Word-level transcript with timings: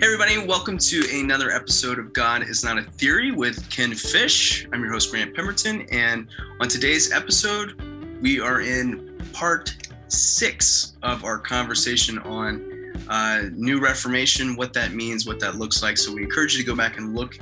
Hey, 0.00 0.06
everybody, 0.06 0.38
welcome 0.38 0.78
to 0.78 1.02
another 1.12 1.50
episode 1.50 1.98
of 1.98 2.12
God 2.12 2.44
is 2.44 2.62
Not 2.62 2.78
a 2.78 2.84
Theory 2.84 3.32
with 3.32 3.68
Ken 3.68 3.92
Fish. 3.92 4.64
I'm 4.72 4.80
your 4.80 4.92
host, 4.92 5.10
Grant 5.10 5.34
Pemberton, 5.34 5.88
and 5.90 6.28
on 6.60 6.68
today's 6.68 7.10
episode, 7.10 7.82
we 8.22 8.38
are 8.38 8.60
in 8.60 9.18
part 9.32 9.76
six 10.06 10.96
of 11.02 11.24
our 11.24 11.36
conversation 11.36 12.20
on 12.20 12.94
uh, 13.08 13.48
New 13.54 13.80
Reformation, 13.80 14.54
what 14.54 14.72
that 14.74 14.92
means, 14.92 15.26
what 15.26 15.40
that 15.40 15.56
looks 15.56 15.82
like. 15.82 15.98
So, 15.98 16.14
we 16.14 16.22
encourage 16.22 16.56
you 16.56 16.62
to 16.62 16.66
go 16.66 16.76
back 16.76 16.96
and 16.96 17.16
look 17.16 17.36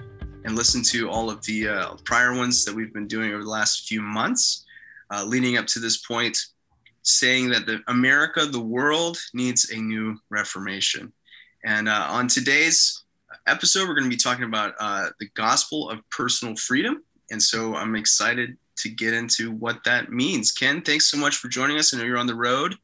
and 0.47 0.57
listen 0.57 0.83
to 0.85 1.11
all 1.11 1.29
of 1.29 1.45
the 1.45 1.69
uh, 1.69 1.97
prior 2.07 2.35
ones 2.35 2.65
that 2.65 2.75
we've 2.75 2.95
been 2.95 3.07
doing 3.07 3.35
over 3.35 3.43
the 3.43 3.51
last 3.51 3.87
few 3.87 4.01
months, 4.01 4.65
uh, 5.11 5.23
leading 5.27 5.59
up 5.59 5.67
to 5.67 5.79
this 5.79 5.99
point, 5.99 6.39
saying 7.03 7.51
that 7.51 7.67
the 7.67 7.83
America, 7.89 8.47
the 8.47 8.59
world, 8.59 9.19
needs 9.35 9.69
a 9.73 9.77
new 9.77 10.17
Reformation. 10.31 11.13
And 11.67 11.89
uh, 11.89 12.07
on 12.09 12.29
today's 12.29 13.03
episode, 13.49 13.89
we're 13.89 13.95
going 13.95 14.05
to 14.05 14.11
be 14.11 14.17
talking 14.17 14.45
about 14.45 14.75
uh, 14.79 15.09
the 15.19 15.27
gospel 15.35 15.91
of 15.91 15.99
personal 16.11 16.55
freedom. 16.55 17.03
And 17.33 17.43
so 17.43 17.75
I'm 17.75 17.97
excited 17.97 18.57
to 18.77 18.89
get 18.89 19.13
into 19.13 19.51
what 19.51 19.83
that 19.85 20.13
means. 20.13 20.53
Ken, 20.53 20.81
thanks 20.81 21.11
so 21.11 21.17
much 21.17 21.39
for 21.39 21.49
joining 21.49 21.77
us. 21.77 21.93
I 21.93 21.99
know 21.99 22.05
you're 22.05 22.19
on 22.19 22.29
the 22.29 22.37
road. 22.37 22.75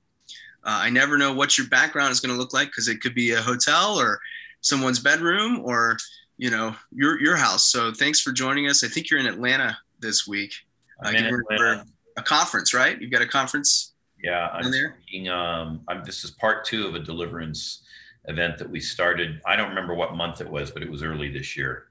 Uh, 0.64 0.82
I 0.82 0.90
never 0.90 1.16
know 1.16 1.32
what 1.32 1.56
your 1.56 1.68
background 1.68 2.10
is 2.10 2.18
going 2.18 2.34
to 2.34 2.38
look 2.38 2.52
like 2.52 2.68
because 2.68 2.88
it 2.88 3.00
could 3.00 3.14
be 3.14 3.30
a 3.30 3.40
hotel 3.40 3.96
or 4.00 4.18
someone's 4.62 4.98
bedroom 4.98 5.60
or 5.64 5.96
you 6.38 6.50
know 6.50 6.74
your 6.92 7.20
your 7.20 7.36
house. 7.36 7.70
So 7.70 7.92
thanks 7.92 8.20
for 8.20 8.32
joining 8.32 8.68
us. 8.68 8.82
I 8.82 8.88
think 8.88 9.10
you're 9.10 9.20
in 9.20 9.26
Atlanta 9.26 9.76
this 10.00 10.26
week. 10.26 10.54
I'm 11.00 11.14
in 11.14 11.26
Atlanta. 11.26 11.84
A 12.16 12.22
conference, 12.22 12.74
right? 12.74 13.00
You've 13.00 13.10
got 13.12 13.22
a 13.22 13.26
conference. 13.26 13.92
Yeah, 14.22 14.48
I'm 14.52 14.70
there. 14.70 14.96
Speaking, 15.02 15.28
um, 15.28 15.80
I'm, 15.88 16.04
this 16.04 16.24
is 16.24 16.30
part 16.32 16.64
two 16.64 16.86
of 16.86 16.94
a 16.94 16.98
deliverance 16.98 17.82
event 18.26 18.58
that 18.58 18.68
we 18.70 18.80
started. 18.80 19.40
I 19.46 19.56
don't 19.56 19.68
remember 19.68 19.94
what 19.94 20.14
month 20.14 20.40
it 20.40 20.48
was, 20.48 20.70
but 20.70 20.82
it 20.82 20.90
was 20.90 21.02
early 21.02 21.30
this 21.30 21.56
year. 21.56 21.88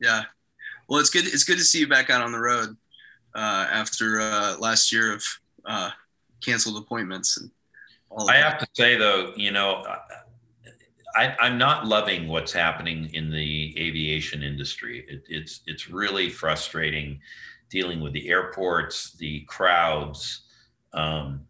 Yeah, 0.00 0.24
well, 0.88 1.00
it's 1.00 1.10
good. 1.10 1.26
It's 1.26 1.44
good 1.44 1.58
to 1.58 1.64
see 1.64 1.80
you 1.80 1.88
back 1.88 2.10
out 2.10 2.22
on 2.22 2.32
the 2.32 2.40
road 2.40 2.76
uh, 3.34 3.66
after 3.70 4.20
uh, 4.20 4.56
last 4.58 4.92
year 4.92 5.14
of 5.14 5.24
uh, 5.64 5.90
canceled 6.44 6.82
appointments 6.82 7.38
and 7.38 7.50
all. 8.10 8.28
I 8.30 8.36
have 8.36 8.58
to 8.58 8.66
say 8.72 8.96
though, 8.96 9.32
you 9.36 9.50
know, 9.50 9.84
I, 11.16 11.34
am 11.40 11.58
not 11.58 11.86
loving 11.86 12.28
what's 12.28 12.52
happening 12.52 13.10
in 13.14 13.30
the 13.30 13.74
aviation 13.78 14.42
industry. 14.42 15.04
It, 15.08 15.24
it's 15.28 15.60
it's 15.66 15.88
really 15.88 16.28
frustrating 16.28 17.20
dealing 17.70 18.00
with 18.00 18.12
the 18.12 18.28
airports, 18.28 19.12
the 19.14 19.40
crowds. 19.42 20.42
Um, 20.92 21.45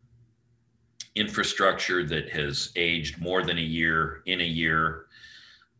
infrastructure 1.17 2.05
that 2.05 2.29
has 2.29 2.71
aged 2.77 3.19
more 3.19 3.43
than 3.43 3.59
a 3.59 3.63
year 3.63 4.23
in 4.27 4.41
a 4.41 4.45
year 4.45 5.07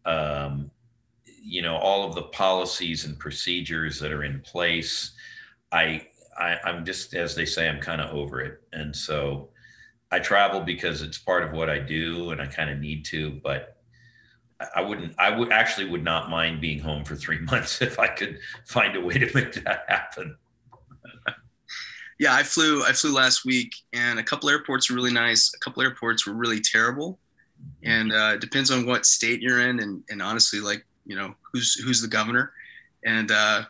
um, 0.07 0.71
you 1.43 1.63
know 1.63 1.77
all 1.77 2.09
of 2.09 2.15
the 2.15 2.23
policies 2.23 3.05
and 3.05 3.19
procedures 3.19 4.01
that 4.01 4.11
are 4.11 4.25
in 4.25 4.41
place 4.41 5.13
I, 5.71 6.09
I 6.39 6.59
i'm 6.65 6.85
just 6.85 7.15
as 7.15 7.35
they 7.35 7.45
say 7.45 7.69
i'm 7.69 7.81
kind 7.81 8.01
of 8.01 8.11
over 8.15 8.41
it 8.41 8.63
and 8.73 8.95
so 8.95 9.51
i 10.11 10.19
travel 10.19 10.61
because 10.61 11.03
it's 11.03 11.19
part 11.19 11.45
of 11.45 11.53
what 11.53 11.71
i 11.71 11.79
do 11.79 12.31
and 12.31 12.41
i 12.41 12.47
kind 12.47 12.71
of 12.71 12.79
need 12.79 13.05
to 13.07 13.39
but 13.45 13.77
I 14.75 14.81
wouldn't. 14.81 15.15
I 15.19 15.37
would 15.37 15.53
actually 15.53 15.91
would 15.91 16.03
not 16.03 16.31
mind 16.31 16.63
being 16.63 16.79
home 16.79 17.05
for 17.05 17.15
three 17.15 17.39
months 17.51 17.83
if 17.83 17.99
I 17.99 18.09
could 18.09 18.39
find 18.65 18.97
a 18.97 19.01
way 19.03 19.19
to 19.19 19.31
make 19.35 19.53
that 19.65 19.85
happen 19.87 20.35
yeah, 22.19 22.35
I 22.35 22.43
flew 22.43 22.83
I 22.85 22.93
flew 22.93 23.15
last 23.15 23.45
week, 23.45 23.75
and 23.93 24.19
a 24.19 24.23
couple 24.23 24.49
airports 24.49 24.89
were 24.89 24.97
really 24.97 25.13
nice. 25.13 25.53
A 25.55 25.59
couple 25.59 25.83
airports 25.83 26.27
were 26.27 26.33
really 26.33 26.61
terrible, 26.61 27.19
and 27.83 28.13
uh, 28.13 28.33
it 28.35 28.41
depends 28.41 28.71
on 28.71 28.87
what 28.87 29.05
state 29.05 29.43
you're 29.43 29.69
in, 29.69 29.81
and 29.81 30.03
and 30.09 30.23
honestly, 30.23 30.61
like 30.61 30.85
you 31.05 31.15
know 31.15 31.35
who's 31.53 31.75
who's 31.75 32.01
the 32.01 32.09
governor, 32.09 32.53
and 33.05 33.31
uh, 33.31 33.65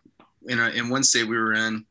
in 0.49 0.61
a, 0.61 0.69
in 0.71 0.89
one 0.89 1.03
state 1.03 1.25
we 1.25 1.37
were 1.37 1.55
in, 1.55 1.85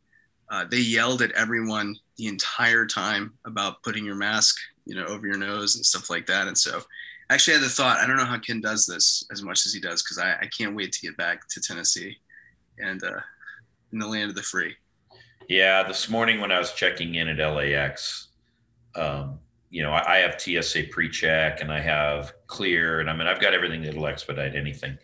uh, 0.49 0.65
they 0.69 0.79
yelled 0.79 1.21
at 1.21 1.31
everyone 1.33 1.95
the 2.17 2.27
entire 2.27 2.85
time 2.85 3.33
about 3.45 3.83
putting 3.83 4.05
your 4.05 4.15
mask 4.15 4.55
you 4.85 4.95
know 4.95 5.05
over 5.05 5.27
your 5.27 5.37
nose 5.37 5.75
and 5.75 5.85
stuff 5.85 6.09
like 6.09 6.25
that, 6.27 6.47
and 6.47 6.57
so. 6.57 6.81
actually, 7.29 7.55
I 7.55 7.57
had 7.57 7.65
the 7.65 7.69
thought 7.69 7.97
I 7.97 8.07
don't 8.07 8.17
know 8.17 8.25
how 8.25 8.39
Ken 8.39 8.61
does 8.61 8.85
this 8.85 9.25
as 9.31 9.41
much 9.43 9.65
as 9.65 9.73
he 9.73 9.81
does 9.81 10.01
because 10.03 10.19
I, 10.19 10.35
I 10.35 10.47
can't 10.57 10.75
wait 10.75 10.93
to 10.93 11.01
get 11.01 11.17
back 11.17 11.49
to 11.49 11.59
Tennessee 11.59 12.15
and 12.77 13.03
uh, 13.03 13.19
in 13.91 13.99
the 13.99 14.07
land 14.07 14.29
of 14.29 14.35
the 14.35 14.43
free. 14.43 14.75
Yeah, 15.47 15.83
this 15.83 16.09
morning 16.09 16.41
when 16.41 16.51
I 16.51 16.57
was 16.57 16.73
checking 16.73 17.15
in 17.15 17.27
at 17.27 17.37
LAX, 17.37 18.29
um, 18.95 19.37
you 19.69 19.83
know, 19.83 19.91
I, 19.91 20.15
I 20.15 20.17
have 20.17 20.41
TSA 20.41 20.85
pre-check 20.91 21.61
and 21.61 21.71
I 21.71 21.79
have 21.81 22.33
clear, 22.47 22.99
and 22.99 23.09
I 23.09 23.15
mean, 23.15 23.27
I've 23.27 23.39
got 23.39 23.53
everything 23.53 23.83
that'll 23.83 24.07
expedite 24.07 24.55
anything. 24.55 24.97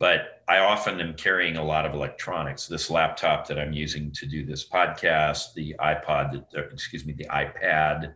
But 0.00 0.42
I 0.48 0.58
often 0.58 1.00
am 1.00 1.14
carrying 1.14 1.56
a 1.56 1.64
lot 1.64 1.86
of 1.86 1.94
electronics. 1.94 2.66
This 2.66 2.90
laptop 2.90 3.46
that 3.46 3.60
I'm 3.60 3.72
using 3.72 4.10
to 4.12 4.26
do 4.26 4.44
this 4.44 4.68
podcast, 4.68 5.54
the 5.54 5.76
iPod, 5.78 6.32
that, 6.32 6.46
uh, 6.56 6.66
excuse 6.72 7.06
me, 7.06 7.12
the 7.12 7.26
iPad 7.26 8.12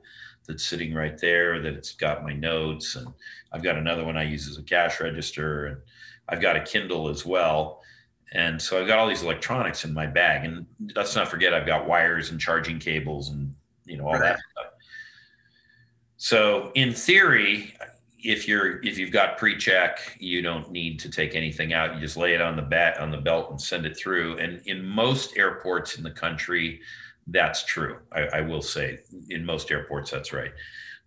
that's 0.48 0.64
sitting 0.64 0.92
right 0.92 1.18
there, 1.18 1.62
that 1.62 1.74
it's 1.74 1.92
got 1.92 2.24
my 2.24 2.32
notes, 2.32 2.96
and 2.96 3.06
I've 3.52 3.62
got 3.62 3.76
another 3.76 4.04
one 4.04 4.16
I 4.16 4.24
use 4.24 4.48
as 4.48 4.58
a 4.58 4.62
cash 4.62 5.00
register, 5.00 5.66
and 5.66 5.76
I've 6.28 6.40
got 6.40 6.56
a 6.56 6.62
Kindle 6.62 7.08
as 7.08 7.24
well 7.24 7.79
and 8.32 8.60
so 8.60 8.80
I've 8.80 8.86
got 8.86 8.98
all 8.98 9.08
these 9.08 9.22
electronics 9.22 9.84
in 9.84 9.92
my 9.92 10.06
bag. 10.06 10.44
And 10.44 10.66
let's 10.94 11.16
not 11.16 11.28
forget, 11.28 11.52
I've 11.52 11.66
got 11.66 11.86
wires 11.86 12.30
and 12.30 12.40
charging 12.40 12.78
cables 12.78 13.30
and, 13.30 13.54
you 13.84 13.96
know, 13.96 14.06
all 14.06 14.12
right. 14.12 14.20
that 14.20 14.38
stuff. 14.52 14.72
So 16.16 16.70
in 16.74 16.92
theory, 16.92 17.74
if 18.22 18.46
you're 18.46 18.82
if 18.82 18.98
you've 18.98 19.10
got 19.10 19.38
pre-check, 19.38 20.16
you 20.20 20.42
don't 20.42 20.70
need 20.70 21.00
to 21.00 21.10
take 21.10 21.34
anything 21.34 21.72
out. 21.72 21.94
You 21.94 22.00
just 22.00 22.16
lay 22.16 22.34
it 22.34 22.40
on 22.40 22.54
the 22.54 22.62
bat 22.62 22.98
on 23.00 23.10
the 23.10 23.16
belt 23.16 23.50
and 23.50 23.60
send 23.60 23.86
it 23.86 23.96
through. 23.96 24.38
And 24.38 24.60
in 24.66 24.84
most 24.84 25.36
airports 25.36 25.96
in 25.96 26.04
the 26.04 26.10
country, 26.10 26.80
that's 27.28 27.64
true. 27.64 27.98
I, 28.12 28.20
I 28.34 28.40
will 28.42 28.62
say 28.62 29.00
in 29.30 29.44
most 29.44 29.70
airports, 29.70 30.10
that's 30.10 30.32
right. 30.32 30.52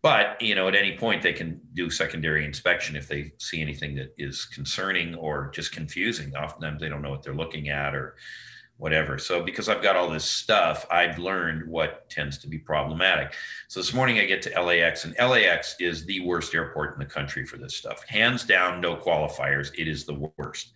But 0.03 0.39
you 0.41 0.53
know, 0.53 0.67
at 0.67 0.75
any 0.75 0.97
point 0.97 1.23
they 1.23 1.33
can 1.33 1.61
do 1.73 1.89
secondary 1.89 2.45
inspection 2.45 2.95
if 2.97 3.07
they 3.07 3.31
see 3.39 3.61
anything 3.61 3.95
that 3.95 4.13
is 4.17 4.45
concerning 4.45 5.15
or 5.15 5.49
just 5.51 5.71
confusing. 5.71 6.35
Oftentimes 6.35 6.81
they 6.81 6.89
don't 6.89 7.01
know 7.01 7.09
what 7.09 7.23
they're 7.23 7.33
looking 7.33 7.69
at 7.69 7.95
or 7.95 8.15
whatever. 8.75 9.17
So 9.17 9.41
because 9.41 9.69
I've 9.69 9.81
got 9.81 9.95
all 9.95 10.09
this 10.09 10.25
stuff, 10.25 10.85
I've 10.91 11.17
learned 11.19 11.65
what 11.69 12.09
tends 12.09 12.37
to 12.39 12.49
be 12.49 12.57
problematic. 12.57 13.33
So 13.69 13.79
this 13.79 13.93
morning 13.93 14.19
I 14.19 14.25
get 14.25 14.41
to 14.41 14.61
LAX 14.61 15.05
and 15.05 15.15
LAX 15.17 15.77
is 15.79 16.05
the 16.05 16.19
worst 16.19 16.53
airport 16.53 16.95
in 16.95 16.99
the 16.99 17.05
country 17.05 17.45
for 17.45 17.55
this 17.55 17.77
stuff. 17.77 18.03
Hands 18.05 18.43
down, 18.43 18.81
no 18.81 18.97
qualifiers. 18.97 19.71
It 19.77 19.87
is 19.87 20.05
the 20.05 20.29
worst. 20.37 20.73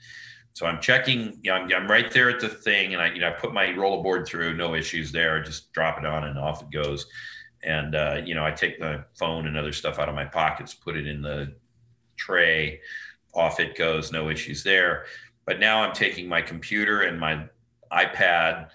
So 0.53 0.65
I'm 0.65 0.79
checking, 0.79 1.37
you 1.43 1.51
know, 1.51 1.57
I'm, 1.57 1.73
I'm 1.73 1.87
right 1.91 2.09
there 2.09 2.29
at 2.29 2.39
the 2.39 2.47
thing 2.47 2.93
and 2.93 3.01
I, 3.01 3.11
you 3.11 3.19
know, 3.19 3.27
I 3.27 3.31
put 3.31 3.53
my 3.53 3.65
rollerboard 3.67 4.25
through, 4.25 4.55
no 4.55 4.73
issues 4.73 5.11
there. 5.11 5.43
Just 5.43 5.73
drop 5.73 5.99
it 5.99 6.05
on 6.05 6.23
and 6.23 6.39
off 6.39 6.61
it 6.61 6.71
goes 6.71 7.07
and 7.63 7.95
uh, 7.95 8.21
you 8.23 8.35
know 8.35 8.45
i 8.45 8.51
take 8.51 8.79
my 8.79 8.99
phone 9.15 9.47
and 9.47 9.57
other 9.57 9.73
stuff 9.73 9.99
out 9.99 10.09
of 10.09 10.15
my 10.15 10.25
pockets 10.25 10.73
put 10.73 10.95
it 10.95 11.07
in 11.07 11.21
the 11.21 11.53
tray 12.17 12.81
off 13.37 13.59
it 13.59 13.77
goes 13.77 14.11
no 14.11 14.29
issues 14.29 14.63
there. 14.63 15.05
But 15.45 15.59
now 15.59 15.81
i'm 15.81 15.93
taking 15.93 16.27
my 16.27 16.41
computer 16.41 17.03
and 17.03 17.19
my 17.19 17.45
ipad 17.91 18.67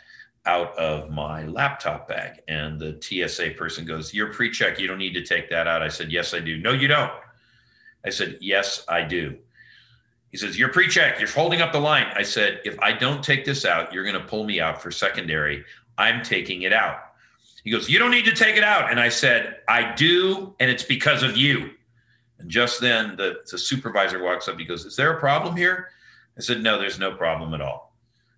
out 0.46 0.76
of 0.78 1.10
my 1.10 1.44
laptop 1.44 2.08
bag. 2.08 2.40
And 2.48 2.80
the 2.80 2.98
tsa 3.00 3.50
person 3.50 3.84
goes 3.84 4.14
you're 4.14 4.32
pre-check 4.32 4.78
you 4.78 4.86
don't 4.86 4.98
need 4.98 5.14
to 5.14 5.24
take 5.24 5.50
that 5.50 5.66
out. 5.66 5.82
I 5.82 5.88
said 5.88 6.10
yes 6.10 6.32
i 6.32 6.38
do. 6.38 6.56
No 6.56 6.72
you 6.72 6.88
don't. 6.88 7.12
I 8.06 8.10
said 8.10 8.38
yes 8.40 8.84
i 8.88 9.02
do. 9.02 9.36
He 10.30 10.38
says 10.38 10.58
you're 10.58 10.70
pre-check 10.70 11.18
you're 11.18 11.28
holding 11.28 11.60
up 11.60 11.72
the 11.72 11.80
line. 11.80 12.06
I 12.14 12.22
said 12.22 12.60
if 12.64 12.78
i 12.80 12.92
don't 12.92 13.22
take 13.22 13.44
this 13.44 13.64
out 13.64 13.92
you're 13.92 14.04
going 14.04 14.20
to 14.20 14.26
pull 14.26 14.44
me 14.44 14.60
out 14.60 14.80
for 14.80 14.90
secondary. 14.90 15.64
I'm 15.98 16.22
taking 16.22 16.62
it 16.62 16.72
out 16.72 17.11
he 17.64 17.70
goes, 17.70 17.88
You 17.88 17.98
don't 17.98 18.10
need 18.10 18.24
to 18.24 18.34
take 18.34 18.56
it 18.56 18.64
out. 18.64 18.90
And 18.90 18.98
I 18.98 19.08
said, 19.08 19.56
I 19.68 19.94
do, 19.94 20.54
and 20.60 20.70
it's 20.70 20.82
because 20.82 21.22
of 21.22 21.36
you. 21.36 21.70
And 22.38 22.50
just 22.50 22.80
then 22.80 23.16
the, 23.16 23.36
the 23.50 23.58
supervisor 23.58 24.22
walks 24.22 24.48
up. 24.48 24.58
He 24.58 24.64
goes, 24.64 24.84
Is 24.84 24.96
there 24.96 25.12
a 25.12 25.20
problem 25.20 25.56
here? 25.56 25.88
I 26.36 26.40
said, 26.40 26.62
No, 26.62 26.78
there's 26.78 26.98
no 26.98 27.12
problem 27.12 27.54
at 27.54 27.60
all. 27.60 27.94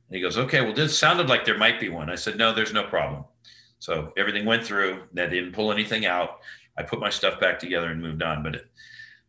And 0.09 0.17
he 0.17 0.23
goes, 0.23 0.37
Okay, 0.37 0.61
well, 0.61 0.75
this 0.75 0.99
sounded 0.99 1.29
like 1.29 1.45
there 1.45 1.59
might 1.59 1.81
be 1.81 1.89
one. 1.89 2.11
I 2.11 2.17
said, 2.17 2.37
No, 2.37 2.53
there's 2.53 2.73
no 2.73 2.85
problem. 2.85 3.25
So 3.79 4.13
everything 4.17 4.45
went 4.45 4.65
through. 4.65 5.03
They 5.13 5.29
didn't 5.29 5.53
pull 5.53 5.73
anything 5.73 6.07
out. 6.07 6.41
I 6.77 6.83
put 6.83 7.01
my 7.01 7.11
stuff 7.11 7.41
back 7.41 7.59
together 7.59 7.91
and 7.91 8.03
moved 8.03 8.23
on. 8.23 8.43
But 8.43 8.57
it, 8.57 8.67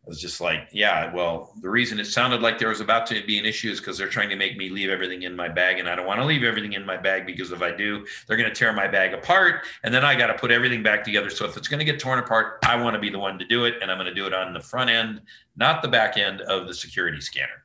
was 0.06 0.20
just 0.20 0.40
like, 0.40 0.68
yeah, 0.70 1.12
well, 1.12 1.52
the 1.60 1.68
reason 1.68 1.98
it 1.98 2.04
sounded 2.04 2.40
like 2.40 2.58
there 2.58 2.68
was 2.68 2.80
about 2.80 3.06
to 3.08 3.26
be 3.26 3.38
an 3.38 3.44
issue 3.44 3.70
is 3.70 3.80
because 3.80 3.98
they're 3.98 4.08
trying 4.08 4.28
to 4.28 4.36
make 4.36 4.56
me 4.56 4.68
leave 4.68 4.88
everything 4.88 5.22
in 5.22 5.34
my 5.34 5.48
bag. 5.48 5.80
And 5.80 5.88
I 5.88 5.96
don't 5.96 6.06
want 6.06 6.20
to 6.20 6.24
leave 6.24 6.44
everything 6.44 6.74
in 6.74 6.86
my 6.86 6.96
bag 6.96 7.26
because 7.26 7.50
if 7.50 7.60
I 7.60 7.72
do, 7.72 8.06
they're 8.26 8.36
going 8.36 8.48
to 8.48 8.54
tear 8.54 8.72
my 8.72 8.86
bag 8.86 9.14
apart. 9.14 9.66
And 9.82 9.92
then 9.92 10.04
I 10.04 10.14
got 10.14 10.28
to 10.28 10.34
put 10.34 10.52
everything 10.52 10.82
back 10.82 11.02
together. 11.02 11.28
So 11.28 11.44
if 11.44 11.56
it's 11.56 11.66
going 11.66 11.80
to 11.80 11.84
get 11.84 11.98
torn 11.98 12.20
apart, 12.20 12.58
I 12.64 12.80
want 12.80 12.94
to 12.94 13.00
be 13.00 13.10
the 13.10 13.18
one 13.18 13.36
to 13.40 13.44
do 13.44 13.64
it. 13.64 13.74
And 13.82 13.90
I'm 13.90 13.98
going 13.98 14.06
to 14.06 14.14
do 14.14 14.26
it 14.26 14.32
on 14.32 14.54
the 14.54 14.60
front 14.60 14.90
end, 14.90 15.22
not 15.56 15.82
the 15.82 15.88
back 15.88 16.16
end 16.16 16.40
of 16.42 16.68
the 16.68 16.74
security 16.74 17.20
scanner. 17.20 17.64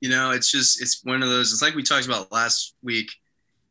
You 0.00 0.10
know, 0.10 0.32
it's 0.32 0.50
just, 0.50 0.82
it's 0.82 1.02
one 1.04 1.22
of 1.22 1.30
those, 1.30 1.52
it's 1.52 1.62
like 1.62 1.74
we 1.74 1.82
talked 1.82 2.06
about 2.06 2.30
last 2.30 2.74
week. 2.82 3.10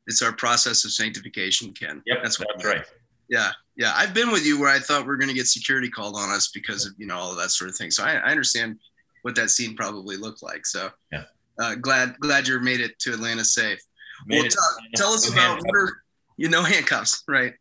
It's 0.08 0.24
our 0.24 0.32
process 0.32 0.84
of 0.86 0.92
sanctification, 0.92 1.74
Ken. 1.74 2.02
Yep, 2.08 2.18
that's, 2.24 2.38
that's 2.38 2.66
right. 2.66 2.86
Yeah, 3.30 3.52
yeah. 3.80 3.94
I've 3.96 4.14
been 4.14 4.30
with 4.32 4.46
you 4.46 4.60
where 4.60 4.70
I 4.70 4.78
thought 4.78 5.08
we 5.08 5.14
are 5.14 5.18
going 5.18 5.30
to 5.30 5.34
get 5.34 5.48
security 5.48 5.90
called 5.90 6.16
on 6.18 6.30
us 6.30 6.50
because 6.50 6.86
of 6.86 6.94
you 6.98 7.08
know 7.08 7.16
all 7.16 7.32
of 7.32 7.38
that 7.38 7.50
sort 7.52 7.70
of 7.70 7.76
thing. 7.76 7.90
So 7.90 8.04
I, 8.04 8.16
I 8.16 8.30
understand 8.30 8.78
what 9.24 9.36
that 9.36 9.50
scene 9.50 9.76
probably 9.76 10.18
looked 10.18 10.44
like. 10.44 10.66
So 10.66 10.90
yeah, 11.12 11.24
uh, 11.60 11.76
glad 11.76 12.16
glad 12.20 12.48
you 12.48 12.60
made 12.60 12.82
it 12.82 13.00
to 13.00 13.14
Atlanta 13.14 13.44
safe. 13.46 13.80
Made 14.28 14.38
well, 14.38 14.46
it- 14.48 14.56
tell, 14.96 15.14
us 15.14 15.26
no 15.28 15.34
about 15.34 15.42
handcuffs. 15.48 15.66
what 15.66 15.76
are 15.78 16.04
you 16.38 16.50
know 16.50 16.62
handcuffs, 16.74 17.24
right? 17.28 17.54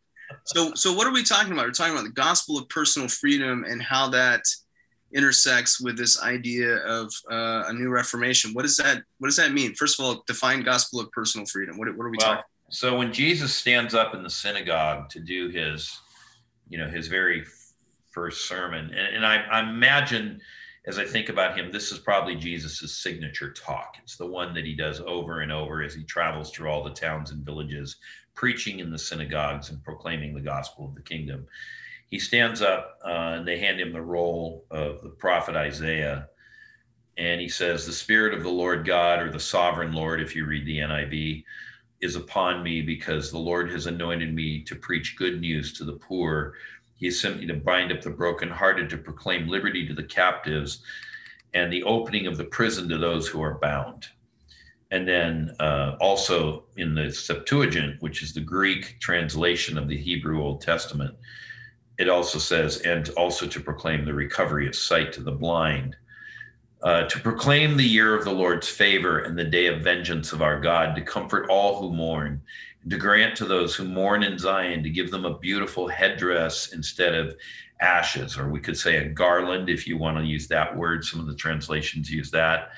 So 0.45 0.75
so 0.75 0.93
what 0.93 1.07
are 1.07 1.13
we 1.13 1.23
talking 1.23 1.53
about? 1.53 1.65
We're 1.67 1.73
talking 1.73 1.95
about 1.95 2.05
the 2.05 2.11
gospel 2.11 2.59
of 2.59 2.69
personal 2.69 3.09
freedom 3.09 3.65
and 3.65 3.81
how 3.81 4.11
that 4.11 4.43
intersects 5.15 5.81
with 5.81 5.97
this 5.97 6.23
idea 6.23 6.77
of 6.79 7.11
uh, 7.31 7.65
a 7.69 7.73
new 7.73 7.89
reformation. 7.89 8.53
What 8.53 8.63
does 8.63 8.77
that 8.77 9.03
what 9.19 9.29
does 9.29 9.37
that 9.37 9.53
mean? 9.53 9.75
First 9.75 9.99
of 9.99 10.05
all, 10.05 10.23
define 10.27 10.63
gospel 10.63 11.01
of 11.01 11.11
personal 11.13 11.47
freedom. 11.47 11.79
What, 11.79 11.89
what 11.97 12.05
are 12.05 12.11
we 12.11 12.19
Well, 12.21 12.29
talking? 12.29 12.45
so 12.71 12.99
when 12.99 13.13
Jesus 13.13 13.55
stands 13.55 13.95
up 13.95 14.15
in 14.15 14.23
the 14.23 14.29
synagogue 14.31 15.09
to 15.11 15.21
do 15.21 15.49
his, 15.49 15.97
you 16.69 16.79
know, 16.79 16.89
his 16.89 17.09
very 17.09 17.45
first 18.11 18.49
sermon, 18.49 18.87
and, 18.87 19.17
and 19.17 19.27
I, 19.27 19.43
I 19.45 19.61
imagine 19.69 20.41
as 20.89 20.99
I 20.99 21.05
think 21.05 21.29
about 21.29 21.57
him, 21.57 21.71
this 21.71 21.93
is 21.93 21.99
probably 21.99 22.35
Jesus's 22.35 22.97
signature 22.97 23.53
talk. 23.53 23.97
It's 24.03 24.17
the 24.17 24.27
one 24.27 24.55
that 24.55 24.65
he 24.65 24.75
does 24.75 25.03
over 25.07 25.41
and 25.41 25.53
over 25.53 25.83
as 25.83 25.95
he 25.95 26.03
travels 26.03 26.51
through 26.51 26.71
all 26.71 26.83
the 26.83 26.91
towns 26.91 27.31
and 27.31 27.45
villages, 27.45 27.97
preaching 28.35 28.79
in 28.79 28.91
the 28.91 28.99
synagogues 28.99 29.69
and 29.69 29.85
proclaiming 29.85 30.35
the 30.35 30.41
gospel 30.41 30.87
of 30.87 30.95
the 30.95 31.03
kingdom. 31.03 31.47
He 32.09 32.19
stands 32.19 32.63
up 32.63 32.99
uh, 33.05 33.37
and 33.37 33.47
they 33.47 33.59
hand 33.59 33.79
him 33.79 33.93
the 33.93 34.01
roll 34.01 34.65
of 34.71 35.03
the 35.03 35.11
prophet 35.11 35.57
Isaiah. 35.57 36.29
And 37.19 37.39
he 37.39 37.51
says, 37.51 37.85
The 37.85 37.93
Spirit 37.93 38.33
of 38.33 38.43
the 38.43 38.49
Lord 38.49 38.87
God, 38.87 39.21
or 39.21 39.31
the 39.31 39.39
sovereign 39.39 39.93
Lord, 39.93 40.23
if 40.23 40.35
you 40.35 40.47
read 40.47 40.65
the 40.65 40.79
NIV, 40.79 41.45
is 42.01 42.17
upon 42.17 42.63
me 42.63 42.83
because 42.83 43.31
the 43.31 43.39
Lord 43.39 43.71
has 43.71 43.87
anointed 43.87 44.35
me 44.35 44.63
to 44.65 44.75
preach 44.75 45.17
good 45.17 45.41
news 45.41 45.73
to 45.75 45.85
the 45.85 45.95
poor. 45.95 46.55
He 46.97 47.07
has 47.07 47.21
sent 47.21 47.41
me 47.41 47.47
to 47.47 47.55
bind 47.55 47.93
up 47.93 48.01
the 48.03 48.11
brokenhearted, 48.11 48.89
to 48.91 48.99
proclaim 48.99 49.49
liberty 49.49 49.87
to 49.87 49.95
the 49.95 50.05
captives, 50.05 50.83
and 51.55 51.73
the 51.73 51.83
opening 51.85 52.27
of 52.27 52.37
the 52.37 52.45
prison 52.45 52.89
to 52.89 52.99
those 52.99 53.27
who 53.27 53.43
are 53.43 53.59
bound. 53.59 54.07
And 54.91 55.07
then 55.07 55.55
uh, 55.61 55.97
also 56.01 56.65
in 56.77 56.95
the 56.95 57.11
Septuagint, 57.11 58.01
which 58.01 58.23
is 58.23 58.33
the 58.33 58.41
Greek 58.41 58.99
translation 59.01 59.77
of 59.77 59.89
the 59.89 59.97
Hebrew 59.97 60.43
Old 60.43 60.61
Testament, 60.61 61.15
it 61.99 62.09
also 62.09 62.39
says, 62.39 62.79
and 62.83 63.09
also 63.11 63.47
to 63.47 63.61
proclaim 63.61 64.05
the 64.05 64.15
recovery 64.15 64.69
of 64.69 64.77
sight 64.77 65.13
to 65.15 65.21
the 65.21 65.33
blind, 65.33 65.97
uh, 66.83 67.05
to 67.05 67.21
proclaim 67.21 67.77
the 67.77 67.85
year 67.85 68.15
of 68.15 68.25
the 68.25 68.33
Lord's 68.33 68.69
favor 68.69 69.21
and 69.21 69.37
the 69.37 69.45
day 69.45 69.67
of 69.67 69.83
vengeance 69.83 70.33
of 70.33 70.43
our 70.43 70.61
God, 70.61 70.95
to 70.95 71.03
comfort 71.03 71.49
all 71.51 71.81
who 71.81 71.93
mourn, 71.93 72.41
and 72.83 72.91
to 72.91 72.97
grant 72.97 73.37
to 73.37 73.45
those 73.45 73.75
who 73.75 73.85
mourn 73.85 74.23
in 74.23 74.39
Zion, 74.39 74.83
to 74.83 74.91
give 74.91 75.11
them 75.11 75.25
a 75.25 75.39
beautiful 75.39 75.89
headdress 75.89 76.73
instead 76.73 77.15
of 77.15 77.35
ashes, 77.81 78.39
or 78.39 78.49
we 78.49 78.61
could 78.61 78.77
say 78.77 78.97
a 78.97 79.09
garland 79.09 79.69
if 79.69 79.87
you 79.87 79.99
want 79.99 80.19
to 80.19 80.25
use 80.25 80.47
that 80.49 80.77
word. 80.77 81.05
Some 81.05 81.21
of 81.21 81.27
the 81.27 81.35
translations 81.35 82.11
use 82.11 82.31
that. 82.31 82.71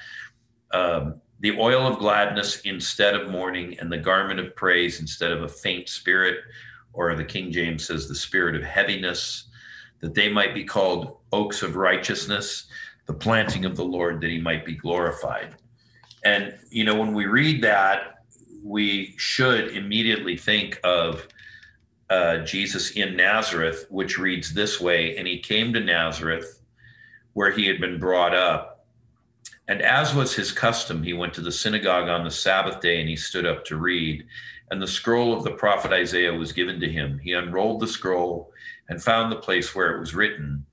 Um, 0.73 1.20
the 1.41 1.58
oil 1.58 1.87
of 1.87 1.99
gladness 1.99 2.61
instead 2.61 3.14
of 3.14 3.31
mourning, 3.31 3.79
and 3.79 3.93
the 3.93 3.99
garment 3.99 4.41
of 4.41 4.56
praise 4.56 5.00
instead 5.00 5.32
of 5.32 5.43
a 5.43 5.49
faint 5.49 5.88
spirit, 5.88 6.38
or 6.93 7.14
the 7.14 7.25
King 7.25 7.53
James 7.53 7.87
says 7.87 8.08
the 8.08 8.14
spirit 8.14 8.56
of 8.56 8.62
heaviness, 8.62 9.44
that 10.00 10.14
they 10.14 10.31
might 10.31 10.55
be 10.55 10.64
called 10.64 11.19
oaks 11.32 11.62
of 11.62 11.76
righteousness 11.76 12.67
the 13.11 13.17
planting 13.19 13.65
of 13.65 13.75
the 13.75 13.85
Lord 13.85 14.21
that 14.21 14.31
he 14.31 14.41
might 14.41 14.65
be 14.65 14.77
glorified. 14.77 15.57
And, 16.25 16.57
you 16.71 16.85
know, 16.85 16.95
when 16.95 17.12
we 17.12 17.27
read 17.27 17.61
that, 17.65 18.23
we 18.62 19.15
should 19.17 19.77
immediately 19.77 20.37
think 20.37 20.79
of 20.85 21.27
uh, 22.09 22.45
Jesus 22.45 22.93
in 22.93 23.17
Nazareth, 23.17 23.87
which 23.91 24.17
reads 24.17 24.55
this 24.55 24.81
way 24.81 25.17
And 25.17 25.27
he 25.27 25.41
came 25.41 25.73
to 25.73 25.81
Nazareth, 25.81 26.62
where 27.33 27.51
he 27.51 27.67
had 27.67 27.81
been 27.81 27.99
brought 27.99 28.33
up. 28.33 28.87
And 29.67 29.83
as 29.83 30.15
was 30.15 30.33
his 30.33 30.53
custom, 30.53 31.03
he 31.03 31.13
went 31.13 31.35
to 31.35 31.41
the 31.41 31.51
synagogue 31.51 32.09
on 32.09 32.23
the 32.23 32.31
Sabbath 32.31 32.81
day 32.81 33.01
and 33.01 33.09
he 33.09 33.17
stood 33.17 33.45
up 33.45 33.65
to 33.65 33.77
read. 33.77 34.25
And 34.71 34.81
the 34.81 34.87
scroll 34.87 35.37
of 35.37 35.43
the 35.43 35.51
prophet 35.51 35.93
Isaiah 35.93 36.33
was 36.33 36.53
given 36.53 36.79
to 36.79 36.89
him. 36.89 37.19
He 37.19 37.33
unrolled 37.33 37.81
the 37.81 37.89
scroll 37.89 38.53
and 38.89 39.03
found 39.03 39.33
the 39.33 39.37
place 39.37 39.75
where 39.75 39.97
it 39.97 39.99
was 39.99 40.15
written. 40.15 40.65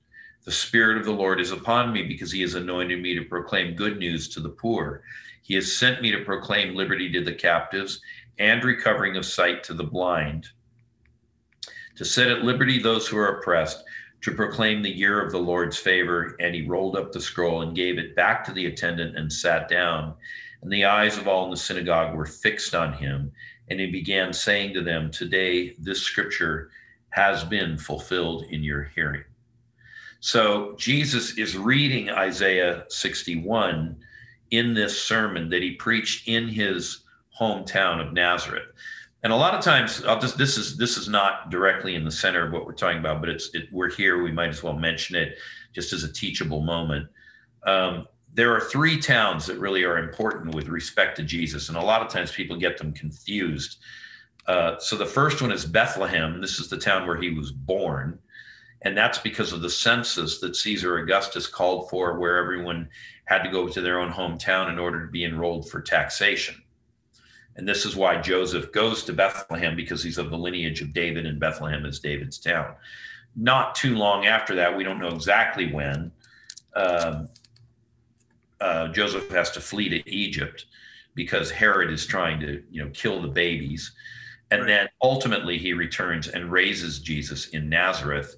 The 0.48 0.54
Spirit 0.54 0.96
of 0.96 1.04
the 1.04 1.12
Lord 1.12 1.42
is 1.42 1.52
upon 1.52 1.92
me 1.92 2.04
because 2.04 2.32
he 2.32 2.40
has 2.40 2.54
anointed 2.54 3.02
me 3.02 3.14
to 3.14 3.22
proclaim 3.26 3.74
good 3.76 3.98
news 3.98 4.28
to 4.28 4.40
the 4.40 4.48
poor. 4.48 5.02
He 5.42 5.52
has 5.56 5.76
sent 5.76 6.00
me 6.00 6.10
to 6.10 6.24
proclaim 6.24 6.74
liberty 6.74 7.12
to 7.12 7.22
the 7.22 7.34
captives 7.34 8.00
and 8.38 8.64
recovering 8.64 9.18
of 9.18 9.26
sight 9.26 9.62
to 9.64 9.74
the 9.74 9.84
blind, 9.84 10.48
to 11.96 12.04
set 12.06 12.30
at 12.30 12.44
liberty 12.44 12.78
those 12.78 13.06
who 13.06 13.18
are 13.18 13.40
oppressed, 13.40 13.84
to 14.22 14.34
proclaim 14.34 14.80
the 14.80 14.88
year 14.88 15.22
of 15.22 15.32
the 15.32 15.38
Lord's 15.38 15.76
favor. 15.76 16.34
And 16.40 16.54
he 16.54 16.66
rolled 16.66 16.96
up 16.96 17.12
the 17.12 17.20
scroll 17.20 17.60
and 17.60 17.76
gave 17.76 17.98
it 17.98 18.16
back 18.16 18.42
to 18.44 18.52
the 18.52 18.64
attendant 18.64 19.18
and 19.18 19.30
sat 19.30 19.68
down. 19.68 20.14
And 20.62 20.72
the 20.72 20.86
eyes 20.86 21.18
of 21.18 21.28
all 21.28 21.44
in 21.44 21.50
the 21.50 21.58
synagogue 21.58 22.16
were 22.16 22.24
fixed 22.24 22.74
on 22.74 22.94
him. 22.94 23.30
And 23.68 23.78
he 23.78 23.90
began 23.90 24.32
saying 24.32 24.72
to 24.72 24.82
them, 24.82 25.10
Today 25.10 25.74
this 25.78 26.00
scripture 26.00 26.70
has 27.10 27.44
been 27.44 27.76
fulfilled 27.76 28.44
in 28.48 28.62
your 28.62 28.84
hearing. 28.94 29.24
So 30.20 30.74
Jesus 30.76 31.38
is 31.38 31.56
reading 31.56 32.10
Isaiah 32.10 32.84
61 32.88 33.96
in 34.50 34.74
this 34.74 35.00
sermon 35.00 35.48
that 35.50 35.62
he 35.62 35.72
preached 35.72 36.26
in 36.26 36.48
his 36.48 37.04
hometown 37.38 38.04
of 38.04 38.12
Nazareth. 38.12 38.68
And 39.22 39.32
a 39.32 39.36
lot 39.36 39.54
of 39.54 39.64
times, 39.64 40.04
I'll 40.04 40.20
just 40.20 40.38
this 40.38 40.56
is 40.56 40.76
this 40.76 40.96
is 40.96 41.08
not 41.08 41.50
directly 41.50 41.96
in 41.96 42.04
the 42.04 42.10
center 42.10 42.46
of 42.46 42.52
what 42.52 42.64
we're 42.64 42.72
talking 42.72 42.98
about, 42.98 43.20
but 43.20 43.28
it's 43.28 43.52
it, 43.52 43.68
we're 43.72 43.90
here. 43.90 44.22
We 44.22 44.30
might 44.30 44.48
as 44.48 44.62
well 44.62 44.74
mention 44.74 45.16
it 45.16 45.38
just 45.72 45.92
as 45.92 46.04
a 46.04 46.12
teachable 46.12 46.60
moment. 46.62 47.08
Um, 47.64 48.06
there 48.32 48.54
are 48.54 48.60
three 48.60 48.98
towns 48.98 49.46
that 49.46 49.58
really 49.58 49.82
are 49.82 49.98
important 49.98 50.54
with 50.54 50.68
respect 50.68 51.16
to 51.16 51.24
Jesus, 51.24 51.68
and 51.68 51.76
a 51.76 51.84
lot 51.84 52.00
of 52.00 52.08
times 52.08 52.30
people 52.30 52.56
get 52.56 52.78
them 52.78 52.92
confused. 52.92 53.78
Uh, 54.46 54.78
so 54.78 54.96
the 54.96 55.04
first 55.04 55.42
one 55.42 55.50
is 55.50 55.64
Bethlehem. 55.64 56.40
This 56.40 56.60
is 56.60 56.68
the 56.68 56.78
town 56.78 57.06
where 57.06 57.20
he 57.20 57.30
was 57.30 57.50
born. 57.50 58.18
And 58.82 58.96
that's 58.96 59.18
because 59.18 59.52
of 59.52 59.60
the 59.60 59.70
census 59.70 60.38
that 60.38 60.54
Caesar 60.56 60.98
Augustus 60.98 61.46
called 61.46 61.90
for, 61.90 62.18
where 62.18 62.36
everyone 62.36 62.88
had 63.24 63.42
to 63.42 63.50
go 63.50 63.68
to 63.68 63.80
their 63.80 63.98
own 63.98 64.12
hometown 64.12 64.70
in 64.70 64.78
order 64.78 65.04
to 65.04 65.10
be 65.10 65.24
enrolled 65.24 65.68
for 65.68 65.80
taxation. 65.80 66.62
And 67.56 67.68
this 67.68 67.84
is 67.84 67.96
why 67.96 68.20
Joseph 68.20 68.70
goes 68.70 69.02
to 69.04 69.12
Bethlehem 69.12 69.74
because 69.74 70.02
he's 70.02 70.16
of 70.16 70.30
the 70.30 70.38
lineage 70.38 70.80
of 70.80 70.92
David, 70.92 71.26
and 71.26 71.40
Bethlehem 71.40 71.84
is 71.84 71.98
David's 71.98 72.38
town. 72.38 72.74
Not 73.34 73.74
too 73.74 73.96
long 73.96 74.26
after 74.26 74.54
that, 74.54 74.76
we 74.76 74.84
don't 74.84 75.00
know 75.00 75.08
exactly 75.08 75.72
when, 75.72 76.12
um, 76.74 77.28
uh, 78.60 78.88
Joseph 78.88 79.28
has 79.30 79.50
to 79.52 79.60
flee 79.60 79.88
to 79.88 80.08
Egypt 80.10 80.66
because 81.14 81.50
Herod 81.50 81.90
is 81.90 82.06
trying 82.06 82.38
to, 82.40 82.62
you 82.70 82.84
know, 82.84 82.90
kill 82.90 83.20
the 83.20 83.28
babies. 83.28 83.92
And 84.52 84.62
Right. 84.62 84.68
then 84.68 84.88
ultimately 85.02 85.58
he 85.58 85.72
returns 85.72 86.28
and 86.28 86.50
raises 86.50 87.00
Jesus 87.00 87.48
in 87.48 87.68
Nazareth 87.68 88.36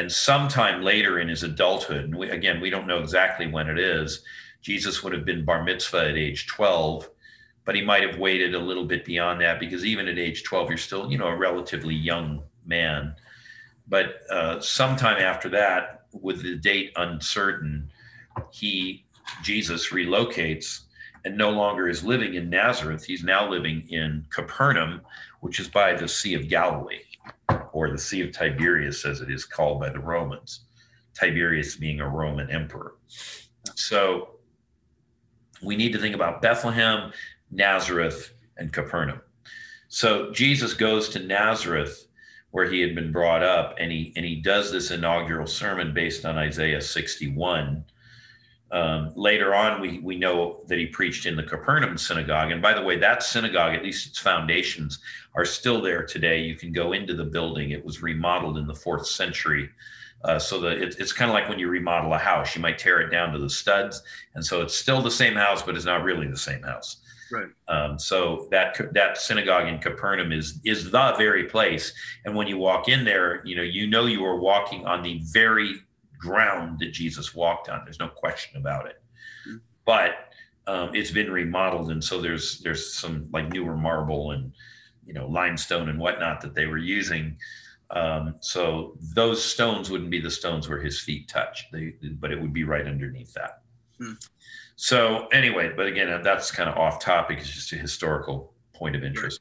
and 0.00 0.10
sometime 0.10 0.80
later 0.80 1.20
in 1.20 1.28
his 1.28 1.42
adulthood, 1.42 2.06
and 2.06 2.16
we, 2.16 2.30
again, 2.30 2.58
we 2.58 2.70
don't 2.70 2.86
know 2.86 3.00
exactly 3.00 3.46
when 3.46 3.68
it 3.68 3.78
is, 3.78 4.22
Jesus 4.62 5.02
would 5.02 5.12
have 5.12 5.26
been 5.26 5.44
bar 5.44 5.62
mitzvah 5.62 6.08
at 6.08 6.16
age 6.16 6.46
12, 6.46 7.10
but 7.66 7.74
he 7.74 7.82
might 7.82 8.08
have 8.08 8.18
waited 8.18 8.54
a 8.54 8.58
little 8.58 8.86
bit 8.86 9.04
beyond 9.04 9.42
that 9.42 9.60
because 9.60 9.84
even 9.84 10.08
at 10.08 10.18
age 10.18 10.42
12, 10.42 10.70
you're 10.70 10.78
still, 10.78 11.12
you 11.12 11.18
know, 11.18 11.26
a 11.26 11.36
relatively 11.36 11.94
young 11.94 12.42
man. 12.64 13.14
But 13.88 14.20
uh, 14.30 14.58
sometime 14.60 15.20
after 15.20 15.50
that, 15.50 16.06
with 16.14 16.42
the 16.42 16.56
date 16.56 16.92
uncertain, 16.96 17.90
he, 18.52 19.04
Jesus, 19.42 19.90
relocates 19.90 20.84
and 21.26 21.36
no 21.36 21.50
longer 21.50 21.90
is 21.90 22.02
living 22.02 22.36
in 22.36 22.48
Nazareth. 22.48 23.04
He's 23.04 23.22
now 23.22 23.50
living 23.50 23.86
in 23.90 24.24
Capernaum, 24.30 25.02
which 25.40 25.60
is 25.60 25.68
by 25.68 25.92
the 25.92 26.08
Sea 26.08 26.32
of 26.32 26.48
Galilee 26.48 27.09
or 27.72 27.90
the 27.90 27.98
Sea 27.98 28.22
of 28.22 28.32
Tiberias, 28.32 29.04
as 29.04 29.20
it 29.20 29.30
is 29.30 29.44
called 29.44 29.80
by 29.80 29.90
the 29.90 29.98
Romans. 29.98 30.64
Tiberius 31.14 31.76
being 31.76 32.00
a 32.00 32.08
Roman 32.08 32.50
emperor. 32.50 32.94
So 33.74 34.36
we 35.62 35.76
need 35.76 35.92
to 35.92 35.98
think 35.98 36.14
about 36.14 36.40
Bethlehem, 36.40 37.12
Nazareth, 37.50 38.32
and 38.56 38.72
Capernaum. 38.72 39.20
So 39.88 40.30
Jesus 40.32 40.72
goes 40.72 41.08
to 41.10 41.18
Nazareth 41.18 42.06
where 42.52 42.70
he 42.70 42.80
had 42.80 42.94
been 42.94 43.12
brought 43.12 43.42
up 43.42 43.74
and 43.78 43.92
he 43.92 44.12
and 44.16 44.24
he 44.24 44.36
does 44.36 44.72
this 44.72 44.90
inaugural 44.90 45.46
sermon 45.46 45.94
based 45.94 46.24
on 46.24 46.36
Isaiah 46.36 46.80
61. 46.80 47.84
Um, 48.72 49.12
later 49.16 49.54
on, 49.54 49.80
we, 49.80 49.98
we 49.98 50.16
know 50.16 50.60
that 50.68 50.78
he 50.78 50.86
preached 50.86 51.26
in 51.26 51.36
the 51.36 51.42
Capernaum 51.42 51.98
synagogue. 51.98 52.52
And 52.52 52.62
by 52.62 52.72
the 52.72 52.82
way, 52.82 52.96
that 52.98 53.22
synagogue, 53.22 53.74
at 53.74 53.82
least 53.82 54.08
its 54.08 54.18
foundations, 54.18 55.00
are 55.34 55.44
still 55.44 55.80
there 55.82 56.04
today. 56.04 56.40
You 56.40 56.54
can 56.54 56.72
go 56.72 56.92
into 56.92 57.14
the 57.14 57.24
building. 57.24 57.70
It 57.70 57.84
was 57.84 58.02
remodeled 58.02 58.58
in 58.58 58.66
the 58.66 58.74
fourth 58.74 59.06
century. 59.06 59.70
Uh, 60.22 60.38
so 60.38 60.60
that 60.60 60.78
it, 60.78 60.96
it's 60.98 61.12
kind 61.12 61.30
of 61.30 61.34
like 61.34 61.48
when 61.48 61.58
you 61.58 61.68
remodel 61.68 62.12
a 62.12 62.18
house, 62.18 62.54
you 62.54 62.60
might 62.60 62.78
tear 62.78 63.00
it 63.00 63.10
down 63.10 63.32
to 63.32 63.38
the 63.38 63.48
studs. 63.48 64.02
And 64.34 64.44
so 64.44 64.60
it's 64.60 64.76
still 64.76 65.00
the 65.00 65.10
same 65.10 65.34
house, 65.34 65.62
but 65.62 65.76
it's 65.76 65.86
not 65.86 66.04
really 66.04 66.28
the 66.28 66.36
same 66.36 66.62
house. 66.62 67.00
Right. 67.32 67.48
Um, 67.68 67.98
so 67.98 68.48
that 68.50 68.76
that 68.92 69.16
synagogue 69.16 69.68
in 69.68 69.78
Capernaum 69.78 70.32
is 70.32 70.60
is 70.64 70.90
the 70.90 71.14
very 71.16 71.44
place. 71.44 71.92
And 72.24 72.34
when 72.34 72.48
you 72.48 72.58
walk 72.58 72.88
in 72.88 73.04
there, 73.04 73.40
you 73.46 73.54
know 73.54 73.62
you 73.62 73.86
know 73.86 74.06
you 74.06 74.24
are 74.24 74.36
walking 74.36 74.84
on 74.84 75.02
the 75.02 75.20
very 75.32 75.76
ground 76.20 76.78
that 76.80 76.92
Jesus 76.92 77.34
walked 77.34 77.68
on. 77.68 77.80
There's 77.84 77.98
no 77.98 78.08
question 78.08 78.60
about 78.60 78.86
it. 78.86 79.02
Mm-hmm. 79.48 79.56
But 79.84 80.10
um, 80.66 80.94
it's 80.94 81.10
been 81.10 81.30
remodeled, 81.30 81.90
and 81.90 82.02
so 82.02 82.20
there's 82.20 82.60
there's 82.60 82.94
some 82.94 83.28
like 83.32 83.48
newer 83.52 83.76
marble 83.76 84.32
and 84.32 84.52
you 85.06 85.14
know 85.14 85.26
limestone 85.26 85.88
and 85.88 85.98
whatnot 85.98 86.40
that 86.42 86.54
they 86.54 86.66
were 86.66 86.78
using. 86.78 87.36
Um, 87.90 88.36
so 88.40 88.96
those 89.14 89.44
stones 89.44 89.90
wouldn't 89.90 90.10
be 90.10 90.20
the 90.20 90.30
stones 90.30 90.68
where 90.68 90.80
his 90.80 91.00
feet 91.00 91.28
touch, 91.28 91.66
they, 91.72 91.94
but 92.20 92.30
it 92.30 92.40
would 92.40 92.52
be 92.52 92.62
right 92.62 92.86
underneath 92.86 93.34
that. 93.34 93.62
Hmm. 93.98 94.12
So 94.76 95.26
anyway, 95.32 95.72
but 95.74 95.86
again, 95.86 96.22
that's 96.22 96.52
kind 96.52 96.68
of 96.70 96.76
off 96.76 97.00
topic. 97.00 97.38
It's 97.38 97.50
just 97.50 97.72
a 97.72 97.76
historical 97.76 98.54
point 98.72 98.94
of 98.94 99.02
interest. 99.02 99.40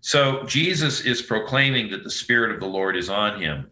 So 0.00 0.44
Jesus 0.44 1.02
is 1.02 1.20
proclaiming 1.20 1.90
that 1.90 2.04
the 2.04 2.10
Spirit 2.10 2.54
of 2.54 2.60
the 2.60 2.66
Lord 2.66 2.96
is 2.96 3.10
on 3.10 3.40
him. 3.40 3.70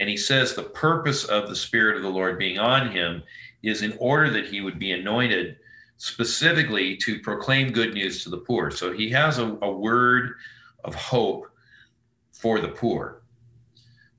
And 0.00 0.08
he 0.08 0.16
says 0.16 0.54
the 0.54 0.62
purpose 0.62 1.24
of 1.24 1.48
the 1.48 1.56
Spirit 1.56 1.96
of 1.96 2.02
the 2.02 2.08
Lord 2.08 2.38
being 2.38 2.58
on 2.58 2.90
him 2.90 3.22
is 3.62 3.82
in 3.82 3.96
order 3.98 4.30
that 4.30 4.46
he 4.46 4.60
would 4.60 4.78
be 4.78 4.92
anointed 4.92 5.56
specifically 5.96 6.96
to 6.96 7.20
proclaim 7.20 7.72
good 7.72 7.94
news 7.94 8.22
to 8.24 8.30
the 8.30 8.38
poor. 8.38 8.70
So 8.70 8.92
he 8.92 9.08
has 9.10 9.38
a, 9.38 9.56
a 9.62 9.70
word 9.70 10.34
of 10.84 10.94
hope 10.94 11.46
for 12.32 12.60
the 12.60 12.68
poor. 12.68 13.22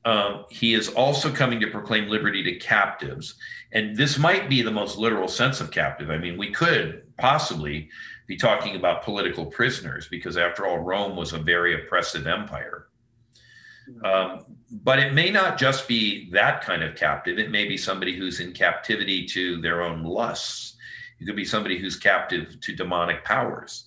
Um, 0.06 0.46
he 0.50 0.74
is 0.74 0.90
also 0.90 1.32
coming 1.32 1.60
to 1.60 1.68
proclaim 1.72 2.10
liberty 2.10 2.44
to 2.44 2.56
captives. 2.56 3.36
And 3.72 3.98
this 3.98 4.18
might 4.18 4.50
be 4.50 4.62
the 4.62 4.72
most 4.72 4.98
literal 4.98 5.28
sense 5.28 5.62
of 5.62 5.72
captive. 5.72 6.12
I 6.12 6.18
mean, 6.18 6.38
we 6.38 6.52
could 6.52 7.04
possibly 7.18 7.90
be 8.28 8.38
talking 8.38 8.76
about 8.76 9.04
political 9.04 9.46
prisoners 9.48 10.08
because, 10.08 10.38
after 10.38 10.66
all, 10.66 10.80
Rome 10.80 11.16
was 11.16 11.34
a 11.34 11.40
very 11.40 11.76
oppressive 11.76 12.28
empire. 12.28 12.85
Um, 14.04 14.46
but 14.84 15.00
it 15.00 15.14
may 15.14 15.30
not 15.30 15.58
just 15.58 15.88
be 15.88 16.30
that 16.32 16.62
kind 16.62 16.84
of 16.84 16.96
captive. 16.96 17.38
It 17.40 17.52
may 17.52 17.68
be 17.68 17.78
somebody 17.78 18.18
who's 18.18 18.40
in 18.40 18.52
captivity 18.52 19.26
to 19.28 19.62
their 19.62 19.82
own 19.82 20.04
lusts. 20.04 20.76
It 21.20 21.26
could 21.26 21.36
be 21.36 21.46
somebody 21.46 21.78
who's 21.78 21.96
captive 21.96 22.60
to 22.60 22.76
demonic 22.76 23.24
powers. 23.24 23.86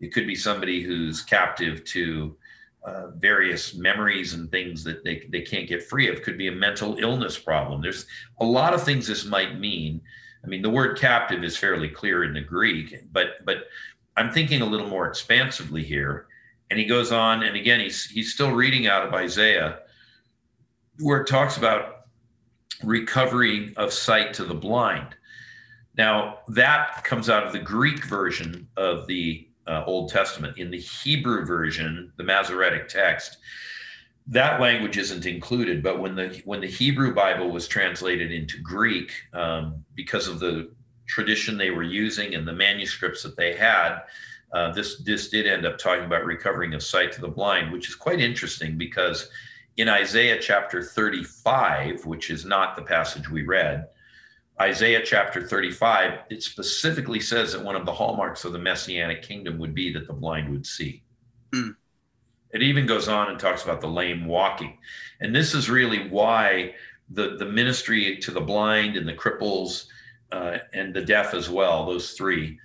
It 0.00 0.12
could 0.12 0.26
be 0.26 0.36
somebody 0.36 0.82
who's 0.82 1.22
captive 1.22 1.84
to 1.84 2.36
uh, 2.84 3.08
various 3.16 3.74
memories 3.74 4.34
and 4.34 4.50
things 4.50 4.84
that 4.84 5.02
they, 5.04 5.26
they 5.30 5.42
can't 5.42 5.68
get 5.68 5.82
free 5.82 6.08
of. 6.08 6.22
Could 6.22 6.38
be 6.38 6.48
a 6.48 6.52
mental 6.52 6.96
illness 6.98 7.36
problem. 7.36 7.82
There's 7.82 8.06
a 8.40 8.44
lot 8.44 8.74
of 8.74 8.82
things 8.82 9.06
this 9.06 9.24
might 9.24 9.58
mean. 9.58 10.00
I 10.44 10.46
mean, 10.46 10.62
the 10.62 10.70
word 10.70 10.98
captive 10.98 11.42
is 11.42 11.56
fairly 11.56 11.88
clear 11.88 12.22
in 12.22 12.32
the 12.32 12.40
Greek, 12.40 12.94
but 13.12 13.44
but 13.44 13.64
I'm 14.16 14.30
thinking 14.30 14.62
a 14.62 14.66
little 14.66 14.86
more 14.86 15.08
expansively 15.08 15.82
here. 15.82 16.27
And 16.70 16.78
he 16.78 16.84
goes 16.84 17.12
on, 17.12 17.42
and 17.42 17.56
again, 17.56 17.80
he's 17.80 18.04
he's 18.04 18.32
still 18.32 18.52
reading 18.52 18.86
out 18.86 19.06
of 19.06 19.14
Isaiah, 19.14 19.80
where 21.00 21.22
it 21.22 21.26
talks 21.26 21.56
about 21.56 22.04
recovery 22.84 23.74
of 23.76 23.92
sight 23.92 24.34
to 24.34 24.44
the 24.44 24.54
blind. 24.54 25.16
Now, 25.96 26.38
that 26.48 27.02
comes 27.04 27.28
out 27.28 27.46
of 27.46 27.52
the 27.52 27.58
Greek 27.58 28.04
version 28.04 28.68
of 28.76 29.06
the 29.06 29.48
uh, 29.66 29.84
Old 29.86 30.10
Testament. 30.10 30.58
In 30.58 30.70
the 30.70 30.78
Hebrew 30.78 31.44
version, 31.44 32.12
the 32.16 32.24
Masoretic 32.24 32.88
text, 32.88 33.38
that 34.26 34.60
language 34.60 34.98
isn't 34.98 35.26
included. 35.26 35.82
But 35.82 36.00
when 36.00 36.14
the 36.14 36.40
when 36.44 36.60
the 36.60 36.68
Hebrew 36.68 37.14
Bible 37.14 37.50
was 37.50 37.66
translated 37.66 38.30
into 38.30 38.60
Greek, 38.62 39.12
um, 39.32 39.84
because 39.94 40.28
of 40.28 40.38
the 40.38 40.70
tradition 41.06 41.56
they 41.56 41.70
were 41.70 41.82
using 41.82 42.34
and 42.34 42.46
the 42.46 42.52
manuscripts 42.52 43.22
that 43.22 43.36
they 43.36 43.56
had, 43.56 44.00
uh, 44.52 44.72
this 44.72 44.98
this 44.98 45.28
did 45.28 45.46
end 45.46 45.66
up 45.66 45.78
talking 45.78 46.04
about 46.04 46.24
recovering 46.24 46.74
of 46.74 46.82
sight 46.82 47.12
to 47.12 47.20
the 47.20 47.28
blind, 47.28 47.72
which 47.72 47.88
is 47.88 47.94
quite 47.94 48.20
interesting 48.20 48.78
because 48.78 49.28
in 49.76 49.88
Isaiah 49.88 50.38
chapter 50.40 50.82
35, 50.82 52.04
which 52.04 52.30
is 52.30 52.44
not 52.44 52.74
the 52.74 52.82
passage 52.82 53.30
we 53.30 53.42
read, 53.42 53.86
Isaiah 54.60 55.02
chapter 55.04 55.46
35, 55.46 56.20
it 56.30 56.42
specifically 56.42 57.20
says 57.20 57.52
that 57.52 57.62
one 57.62 57.76
of 57.76 57.86
the 57.86 57.92
hallmarks 57.92 58.44
of 58.44 58.52
the 58.52 58.58
messianic 58.58 59.22
kingdom 59.22 59.56
would 59.58 59.74
be 59.74 59.92
that 59.92 60.08
the 60.08 60.12
blind 60.12 60.50
would 60.50 60.66
see. 60.66 61.04
Mm. 61.52 61.76
It 62.52 62.62
even 62.62 62.86
goes 62.86 63.08
on 63.08 63.28
and 63.28 63.38
talks 63.38 63.62
about 63.62 63.80
the 63.80 63.88
lame 63.88 64.26
walking. 64.26 64.78
And 65.20 65.34
this 65.34 65.54
is 65.54 65.70
really 65.70 66.08
why 66.08 66.74
the, 67.10 67.36
the 67.36 67.44
ministry 67.44 68.16
to 68.18 68.30
the 68.32 68.40
blind 68.40 68.96
and 68.96 69.06
the 69.06 69.14
cripples 69.14 69.86
uh, 70.32 70.58
and 70.72 70.92
the 70.92 71.04
deaf 71.04 71.34
as 71.34 71.48
well, 71.48 71.86
those 71.86 72.12
three, 72.12 72.58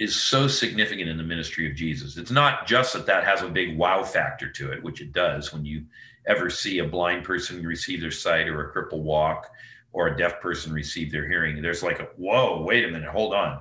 is 0.00 0.16
so 0.16 0.48
significant 0.48 1.10
in 1.10 1.18
the 1.18 1.22
ministry 1.22 1.70
of 1.70 1.76
Jesus. 1.76 2.16
It's 2.16 2.30
not 2.30 2.66
just 2.66 2.94
that 2.94 3.04
that 3.04 3.22
has 3.24 3.42
a 3.42 3.48
big 3.48 3.76
wow 3.76 4.02
factor 4.02 4.50
to 4.50 4.72
it, 4.72 4.82
which 4.82 5.02
it 5.02 5.12
does 5.12 5.52
when 5.52 5.64
you 5.64 5.84
ever 6.26 6.48
see 6.48 6.78
a 6.78 6.84
blind 6.84 7.22
person 7.22 7.64
receive 7.64 8.00
their 8.00 8.10
sight 8.10 8.48
or 8.48 8.62
a 8.62 8.72
cripple 8.72 9.02
walk 9.02 9.50
or 9.92 10.08
a 10.08 10.16
deaf 10.16 10.40
person 10.40 10.72
receive 10.72 11.12
their 11.12 11.28
hearing. 11.28 11.60
There's 11.60 11.82
like 11.82 12.00
a 12.00 12.08
whoa 12.16 12.62
wait 12.62 12.86
a 12.86 12.88
minute 12.88 13.10
hold 13.10 13.34
on. 13.34 13.60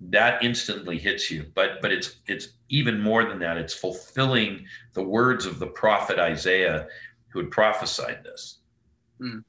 That 0.00 0.42
instantly 0.42 0.96
hits 0.96 1.30
you. 1.30 1.44
But 1.54 1.82
but 1.82 1.92
it's 1.92 2.16
it's 2.26 2.48
even 2.70 2.98
more 2.98 3.26
than 3.26 3.38
that. 3.40 3.58
It's 3.58 3.74
fulfilling 3.74 4.64
the 4.94 5.02
words 5.02 5.44
of 5.44 5.58
the 5.58 5.66
prophet 5.66 6.18
isaiah 6.18 6.86
who 7.28 7.40
had 7.40 7.50
prophesied 7.50 8.24
this. 8.24 8.60
Mm. 9.20 9.44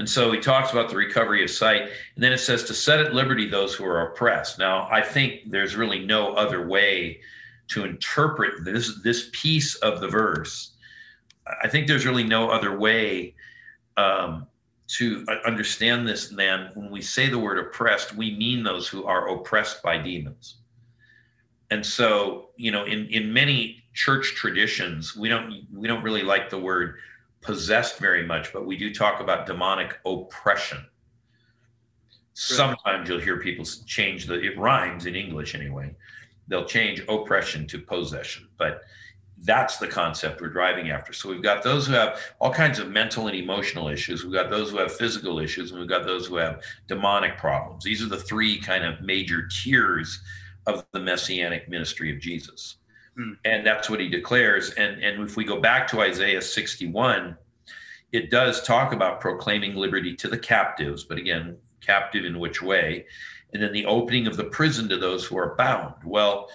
And 0.00 0.08
so 0.08 0.32
he 0.32 0.40
talks 0.40 0.72
about 0.72 0.88
the 0.88 0.96
recovery 0.96 1.44
of 1.44 1.50
sight 1.50 1.82
and 1.82 2.24
then 2.24 2.32
it 2.32 2.38
says 2.38 2.64
to 2.64 2.72
set 2.72 3.00
at 3.00 3.14
liberty 3.14 3.46
those 3.46 3.74
who 3.74 3.84
are 3.84 4.10
oppressed. 4.10 4.58
Now 4.58 4.88
i 4.90 5.02
think 5.02 5.50
there's 5.50 5.76
really 5.76 6.04
no 6.04 6.32
other 6.32 6.66
way 6.66 7.20
to 7.68 7.84
interpret 7.84 8.64
this 8.64 9.02
this 9.02 9.28
piece 9.32 9.74
of 9.76 10.00
the 10.00 10.08
verse. 10.08 10.72
I 11.62 11.68
think 11.68 11.86
there's 11.86 12.06
really 12.06 12.24
no 12.24 12.48
other 12.48 12.78
way 12.78 13.34
um, 13.98 14.46
to 14.96 15.26
understand 15.44 16.08
this 16.08 16.28
than 16.28 16.70
when 16.74 16.90
we 16.90 17.02
say 17.02 17.28
the 17.28 17.38
word 17.38 17.58
oppressed 17.58 18.16
we 18.16 18.36
mean 18.38 18.64
those 18.64 18.88
who 18.88 19.04
are 19.04 19.28
oppressed 19.28 19.82
by 19.82 19.98
demons. 19.98 20.56
And 21.70 21.84
so 21.84 22.48
you 22.56 22.72
know 22.72 22.84
in 22.86 23.06
in 23.08 23.34
many 23.34 23.84
church 23.92 24.34
traditions 24.34 25.14
we 25.14 25.28
don't 25.28 25.66
we 25.74 25.86
don't 25.86 26.02
really 26.02 26.22
like 26.22 26.48
the 26.48 26.58
word 26.58 26.96
possessed 27.42 27.98
very 27.98 28.26
much 28.26 28.52
but 28.52 28.66
we 28.66 28.76
do 28.76 28.92
talk 28.92 29.20
about 29.20 29.46
demonic 29.46 29.98
oppression 30.04 30.84
sometimes 32.34 33.08
you'll 33.08 33.20
hear 33.20 33.38
people 33.38 33.64
change 33.86 34.26
the 34.26 34.34
it 34.40 34.58
rhymes 34.58 35.06
in 35.06 35.14
english 35.14 35.54
anyway 35.54 35.94
they'll 36.48 36.64
change 36.64 37.02
oppression 37.08 37.66
to 37.66 37.78
possession 37.78 38.46
but 38.58 38.82
that's 39.42 39.78
the 39.78 39.86
concept 39.86 40.40
we're 40.40 40.48
driving 40.48 40.90
after. 40.90 41.12
So 41.12 41.28
we've 41.28 41.42
got 41.42 41.62
those 41.62 41.86
who 41.86 41.94
have 41.94 42.20
all 42.40 42.52
kinds 42.52 42.78
of 42.78 42.90
mental 42.90 43.26
and 43.26 43.36
emotional 43.36 43.88
issues. 43.88 44.22
We've 44.22 44.32
got 44.32 44.50
those 44.50 44.70
who 44.70 44.78
have 44.78 44.92
physical 44.92 45.38
issues, 45.38 45.70
and 45.70 45.80
we've 45.80 45.88
got 45.88 46.04
those 46.04 46.26
who 46.26 46.36
have 46.36 46.62
demonic 46.88 47.38
problems. 47.38 47.84
These 47.84 48.02
are 48.02 48.08
the 48.08 48.18
three 48.18 48.60
kind 48.60 48.84
of 48.84 49.00
major 49.00 49.48
tiers 49.48 50.20
of 50.66 50.84
the 50.92 51.00
messianic 51.00 51.68
ministry 51.68 52.14
of 52.14 52.20
Jesus. 52.20 52.76
Hmm. 53.16 53.32
And 53.44 53.66
that's 53.66 53.90
what 53.90 54.00
he 54.00 54.08
declares. 54.08 54.70
And, 54.70 55.02
and 55.02 55.22
if 55.22 55.36
we 55.36 55.44
go 55.44 55.60
back 55.60 55.86
to 55.88 56.00
Isaiah 56.00 56.42
61, 56.42 57.36
it 58.12 58.30
does 58.30 58.62
talk 58.62 58.92
about 58.92 59.20
proclaiming 59.20 59.74
liberty 59.74 60.14
to 60.16 60.28
the 60.28 60.38
captives, 60.38 61.04
but 61.04 61.18
again, 61.18 61.56
captive 61.80 62.24
in 62.24 62.38
which 62.38 62.62
way? 62.62 63.06
And 63.52 63.62
then 63.62 63.72
the 63.72 63.86
opening 63.86 64.26
of 64.26 64.36
the 64.36 64.44
prison 64.44 64.88
to 64.88 64.96
those 64.96 65.24
who 65.24 65.36
are 65.36 65.54
bound. 65.56 65.94
Well, 66.04 66.48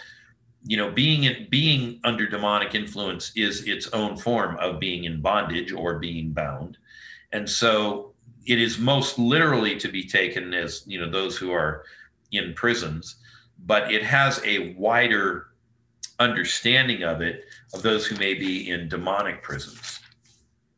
you 0.66 0.78
know 0.78 0.92
being 0.92 1.48
being 1.50 2.00
under 2.04 2.28
demonic 2.28 2.76
influence 2.76 3.32
is 3.36 3.68
its 3.68 3.88
own 3.94 4.18
form 4.18 4.58
of 4.58 4.80
being 4.80 5.04
in 5.04 5.22
bondage 5.22 5.72
or 5.72 6.00
being 6.00 6.32
bound 6.32 6.78
and 7.32 7.48
so 7.48 8.14
it 8.48 8.60
is 8.60 8.80
most 8.80 9.18
literally 9.18 9.78
to 9.78 9.88
be 9.88 10.04
taken 10.04 10.54
as 10.54 10.84
you 10.86 11.00
know 11.00 11.10
those 11.10 11.38
who 11.38 11.52
are 11.52 11.84
in 12.32 12.54
prisons 12.56 13.18
but 13.66 13.94
it 13.94 14.04
has 14.04 14.42
a 14.44 14.74
wider 14.74 15.48
understanding 16.20 17.04
of 17.04 17.22
it 17.22 17.46
of 17.74 17.82
those 17.82 18.06
who 18.06 18.16
may 18.18 18.34
be 18.34 18.70
in 18.70 18.88
demonic 18.88 19.42
prisons 19.44 20.00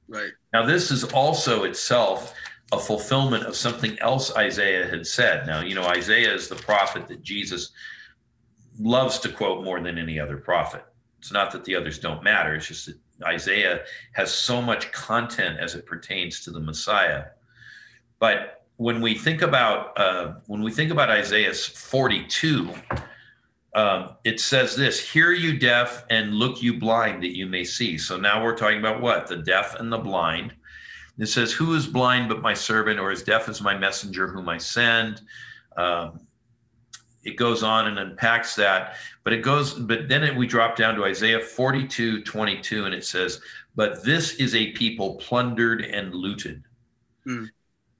right 0.08 0.32
now 0.53 0.65
this 0.65 0.91
is 0.91 1.03
also 1.03 1.63
itself 1.63 2.34
a 2.74 2.79
fulfillment 2.79 3.46
of 3.46 3.56
something 3.56 3.98
else 4.00 4.36
isaiah 4.36 4.88
had 4.88 5.06
said 5.06 5.46
now 5.46 5.62
you 5.62 5.75
know 5.75 5.86
isaiah 5.86 6.34
is 6.34 6.48
the 6.48 6.56
prophet 6.56 7.08
that 7.08 7.22
jesus 7.22 7.72
loves 8.79 9.20
to 9.20 9.29
quote 9.29 9.63
more 9.63 9.82
than 9.82 9.98
any 9.98 10.20
other 10.20 10.38
prophet. 10.38 10.84
It's 11.20 11.32
not 11.32 11.51
that 11.51 11.63
the 11.65 11.75
others 11.75 12.00
don't 12.00 12.24
matter. 12.24 12.56
It's 12.56 12.67
just 12.67 12.86
that 12.88 12.98
Isaiah 13.25 13.82
has 14.13 14.32
so 14.32 14.62
much 14.62 14.91
content 14.91 15.60
as 15.60 15.75
it 15.75 15.86
pertains 15.86 16.41
to 16.41 16.51
the 16.51 16.60
Messiah. 16.60 17.25
But 18.20 18.65
when 18.77 19.01
we 19.01 19.15
think 19.15 19.41
about 19.41 20.00
uh, 20.00 20.34
when 20.46 20.62
we 20.62 20.72
think 20.72 20.91
about 20.91 21.10
Isaiah 21.10 21.53
42, 21.53 22.74
um, 23.77 24.15
it 24.24 24.39
says 24.41 24.75
this: 24.75 25.00
"Hear 25.00 25.31
you 25.31 25.57
deaf, 25.57 26.03
and 26.10 26.34
look 26.34 26.62
you 26.62 26.79
blind, 26.79 27.24
that 27.24 27.38
you 27.38 27.46
may 27.46 27.63
see." 27.63 27.98
So 27.98 28.17
now 28.17 28.43
we're 28.43 28.57
talking 28.57 28.79
about 28.79 29.01
what 29.01 29.27
the 29.27 29.38
deaf 29.38 29.75
and 29.79 29.91
the 29.93 29.98
blind. 29.98 30.53
It 31.19 31.27
says, 31.27 31.53
"Who 31.53 31.75
is 31.75 31.88
blind 31.88 32.27
but 32.27 32.41
my 32.41 32.53
servant, 32.53 33.00
or 33.00 33.12
as 33.12 33.24
deaf 33.24 33.48
as 33.48 33.62
my 33.62 33.77
messenger 33.77 34.27
whom 34.27 34.50
I 34.50 34.57
send?" 34.57 35.22
Um, 35.77 36.27
it 37.27 37.36
goes 37.36 37.62
on 37.62 37.88
and 37.88 38.00
unpacks 38.00 38.55
that. 38.55 38.96
But 39.24 39.34
it 39.34 39.41
goes, 39.41 39.74
but 39.74 40.07
then 40.07 40.24
it, 40.24 40.36
we 40.36 40.48
drop 40.48 40.77
down 40.77 40.96
to 40.96 41.03
Isaiah 41.03 41.41
42, 41.41 42.24
22, 42.24 42.86
and 42.86 42.96
it 42.96 43.03
says, 43.03 43.41
But 43.75 44.01
this 44.03 44.36
is 44.36 44.55
a 44.55 44.72
people 44.72 45.15
plundered 45.15 45.81
and 45.81 46.15
looted. 46.15 46.63
Mm. 47.27 47.50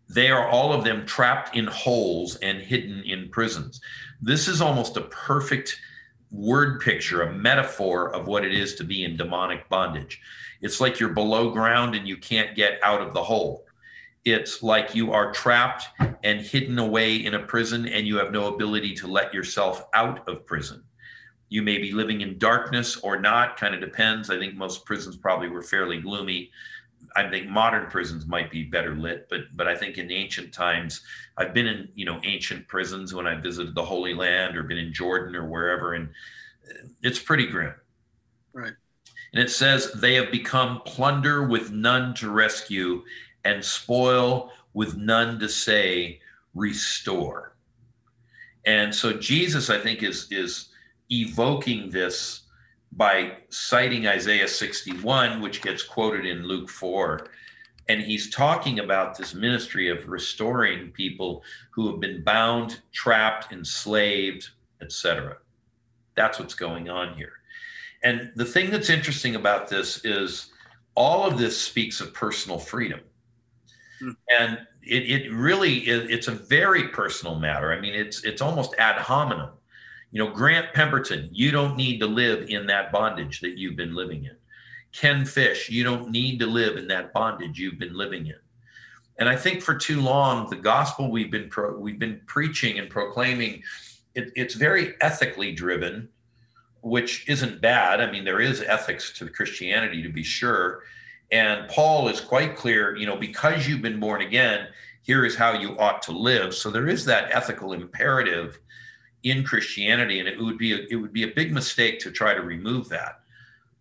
They 0.09 0.29
are 0.29 0.47
all 0.47 0.73
of 0.73 0.83
them 0.83 1.05
trapped 1.05 1.55
in 1.55 1.67
holes 1.67 2.37
and 2.37 2.59
hidden 2.59 3.03
in 3.03 3.29
prisons. 3.29 3.81
This 4.21 4.47
is 4.47 4.61
almost 4.61 4.97
a 4.97 5.01
perfect 5.01 5.79
word 6.31 6.81
picture, 6.81 7.21
a 7.21 7.33
metaphor 7.33 8.13
of 8.13 8.27
what 8.27 8.45
it 8.45 8.53
is 8.53 8.75
to 8.75 8.83
be 8.83 9.03
in 9.03 9.17
demonic 9.17 9.67
bondage. 9.69 10.21
It's 10.61 10.81
like 10.81 10.99
you're 10.99 11.09
below 11.09 11.51
ground 11.51 11.95
and 11.95 12.07
you 12.07 12.17
can't 12.17 12.55
get 12.55 12.79
out 12.83 13.01
of 13.01 13.13
the 13.13 13.23
hole. 13.23 13.65
It's 14.25 14.61
like 14.61 14.95
you 14.95 15.13
are 15.13 15.31
trapped 15.31 15.87
and 16.23 16.41
hidden 16.41 16.79
away 16.79 17.15
in 17.15 17.33
a 17.33 17.45
prison 17.45 17.87
and 17.87 18.07
you 18.07 18.17
have 18.17 18.31
no 18.31 18.53
ability 18.53 18.93
to 18.95 19.07
let 19.07 19.33
yourself 19.33 19.85
out 19.93 20.27
of 20.27 20.45
prison. 20.45 20.83
You 21.49 21.61
may 21.61 21.77
be 21.77 21.93
living 21.93 22.21
in 22.21 22.37
darkness 22.37 22.97
or 22.97 23.19
not, 23.19 23.57
kind 23.57 23.73
of 23.73 23.79
depends. 23.79 24.29
I 24.29 24.37
think 24.37 24.55
most 24.55 24.85
prisons 24.85 25.15
probably 25.15 25.47
were 25.47 25.61
fairly 25.61 26.01
gloomy. 26.01 26.51
I 27.17 27.27
think 27.27 27.50
modern 27.50 27.89
prisons 27.89 28.27
might 28.27 28.51
be 28.51 28.63
better 28.63 28.95
lit, 28.95 29.27
but 29.27 29.41
but 29.55 29.67
I 29.67 29.75
think 29.75 29.97
in 29.97 30.12
ancient 30.12 30.53
times, 30.53 31.01
I've 31.36 31.51
been 31.51 31.65
in 31.65 31.89
you 31.95 32.05
know 32.05 32.19
ancient 32.24 32.67
prisons 32.67 33.12
when 33.12 33.25
I 33.25 33.33
visited 33.33 33.74
the 33.74 33.83
Holy 33.83 34.13
Land 34.13 34.55
or 34.55 34.62
been 34.62 34.77
in 34.77 34.93
Jordan 34.93 35.36
or 35.36 35.47
wherever, 35.47 35.95
and 35.95 36.09
uh, 36.69 36.88
it's 37.01 37.17
pretty 37.17 37.47
grim. 37.47 37.74
Right. 38.53 38.74
And 39.33 39.43
it 39.43 39.50
says 39.50 39.91
they 39.93 40.13
have 40.13 40.31
become 40.31 40.81
plunder 40.86 41.47
with 41.47 41.71
none 41.71 42.13
to 42.15 42.29
rescue, 42.29 43.03
and 43.43 43.65
spoil 43.65 44.51
with 44.75 44.95
none 44.95 45.39
to 45.39 45.50
say 45.50 46.19
restore. 46.53 47.55
And 48.67 48.93
so 48.93 49.13
Jesus, 49.13 49.71
I 49.71 49.79
think, 49.79 50.03
is 50.03 50.27
is 50.29 50.69
evoking 51.09 51.89
this 51.89 52.43
by 52.94 53.38
citing 53.50 54.08
Isaiah 54.08 54.48
61, 54.48 55.41
which 55.41 55.62
gets 55.62 55.84
quoted 55.84 56.25
in 56.25 56.48
Luke 56.48 56.70
4. 56.70 57.27
And 57.89 58.01
he's 58.01 58.29
talking 58.29 58.79
about 58.79 59.17
this 59.17 59.34
ministry 59.34 59.89
of 59.89 60.10
restoring 60.10 60.91
people 60.91 61.44
who 61.72 61.89
have 61.89 62.00
been 62.00 62.24
bound, 62.24 62.82
trapped, 62.91 63.53
enslaved, 63.53 64.50
etc. 64.82 65.38
That's 66.15 66.39
what's 66.39 66.56
going 66.56 66.89
on 66.89 67.15
here. 67.15 67.34
And 68.03 68.32
the 68.36 68.46
thing 68.46 68.70
that's 68.70 68.89
interesting 68.89 69.36
about 69.36 69.70
this 69.70 70.03
is 70.03 70.51
all 70.96 71.25
of 71.25 71.38
this 71.38 71.60
speaks 71.60 72.01
of 72.01 72.13
personal 72.13 72.60
freedom. 72.60 73.00
Hmm. 74.00 74.12
And 74.38 74.60
it, 74.84 75.10
it 75.10 75.32
really 75.32 75.88
is, 75.88 76.10
it's 76.10 76.27
a 76.27 76.32
very 76.32 76.89
personal 76.89 77.39
matter. 77.39 77.72
I 77.72 77.79
mean, 77.79 77.94
it's 77.94 78.24
it's 78.24 78.41
almost 78.41 78.75
ad 78.77 78.98
hominem 78.98 79.50
you 80.11 80.23
know, 80.23 80.31
Grant 80.31 80.73
Pemberton, 80.73 81.29
you 81.31 81.51
don't 81.51 81.75
need 81.75 81.99
to 81.99 82.07
live 82.07 82.49
in 82.49 82.67
that 82.67 82.91
bondage 82.91 83.41
that 83.41 83.57
you've 83.57 83.75
been 83.75 83.95
living 83.95 84.25
in. 84.25 84.35
Ken 84.93 85.25
Fish, 85.25 85.69
you 85.69 85.83
don't 85.83 86.09
need 86.09 86.39
to 86.39 86.47
live 86.47 86.77
in 86.77 86.87
that 86.87 87.13
bondage 87.13 87.59
you've 87.59 87.79
been 87.79 87.95
living 87.95 88.27
in. 88.27 88.39
And 89.19 89.27
I 89.27 89.35
think 89.35 89.61
for 89.61 89.75
too 89.75 90.01
long, 90.01 90.49
the 90.49 90.55
gospel 90.55 91.11
we've 91.11 91.31
been 91.31 91.49
pro- 91.49 91.77
we've 91.77 91.99
been 91.99 92.21
preaching 92.25 92.79
and 92.79 92.89
proclaiming, 92.89 93.63
it, 94.15 94.31
it's 94.35 94.53
very 94.53 94.93
ethically 95.01 95.51
driven, 95.51 96.07
which 96.81 97.27
isn't 97.27 97.61
bad. 97.61 97.99
I 97.99 98.11
mean, 98.11 98.23
there 98.23 98.39
is 98.39 98.61
ethics 98.61 99.11
to 99.19 99.27
Christianity 99.27 100.01
to 100.03 100.09
be 100.09 100.23
sure. 100.23 100.83
And 101.31 101.67
Paul 101.67 102.07
is 102.07 102.21
quite 102.21 102.55
clear, 102.55 102.95
you 102.95 103.05
know, 103.05 103.17
because 103.17 103.67
you've 103.67 103.81
been 103.81 103.99
born 103.99 104.21
again, 104.21 104.67
here 105.01 105.25
is 105.25 105.35
how 105.35 105.53
you 105.53 105.77
ought 105.77 106.01
to 106.03 106.11
live. 106.11 106.53
So 106.53 106.69
there 106.69 106.87
is 106.87 107.03
that 107.05 107.29
ethical 107.31 107.73
imperative 107.73 108.59
in 109.31 109.43
Christianity, 109.43 110.19
and 110.19 110.27
it 110.27 110.39
would 110.39 110.57
be 110.57 110.74
a, 110.74 110.86
it 110.89 110.96
would 110.96 111.13
be 111.13 111.24
a 111.24 111.27
big 111.27 111.51
mistake 111.51 112.00
to 112.00 112.12
try 112.12 112.34
to 112.34 112.41
remove 112.41 112.89
that. 112.89 113.19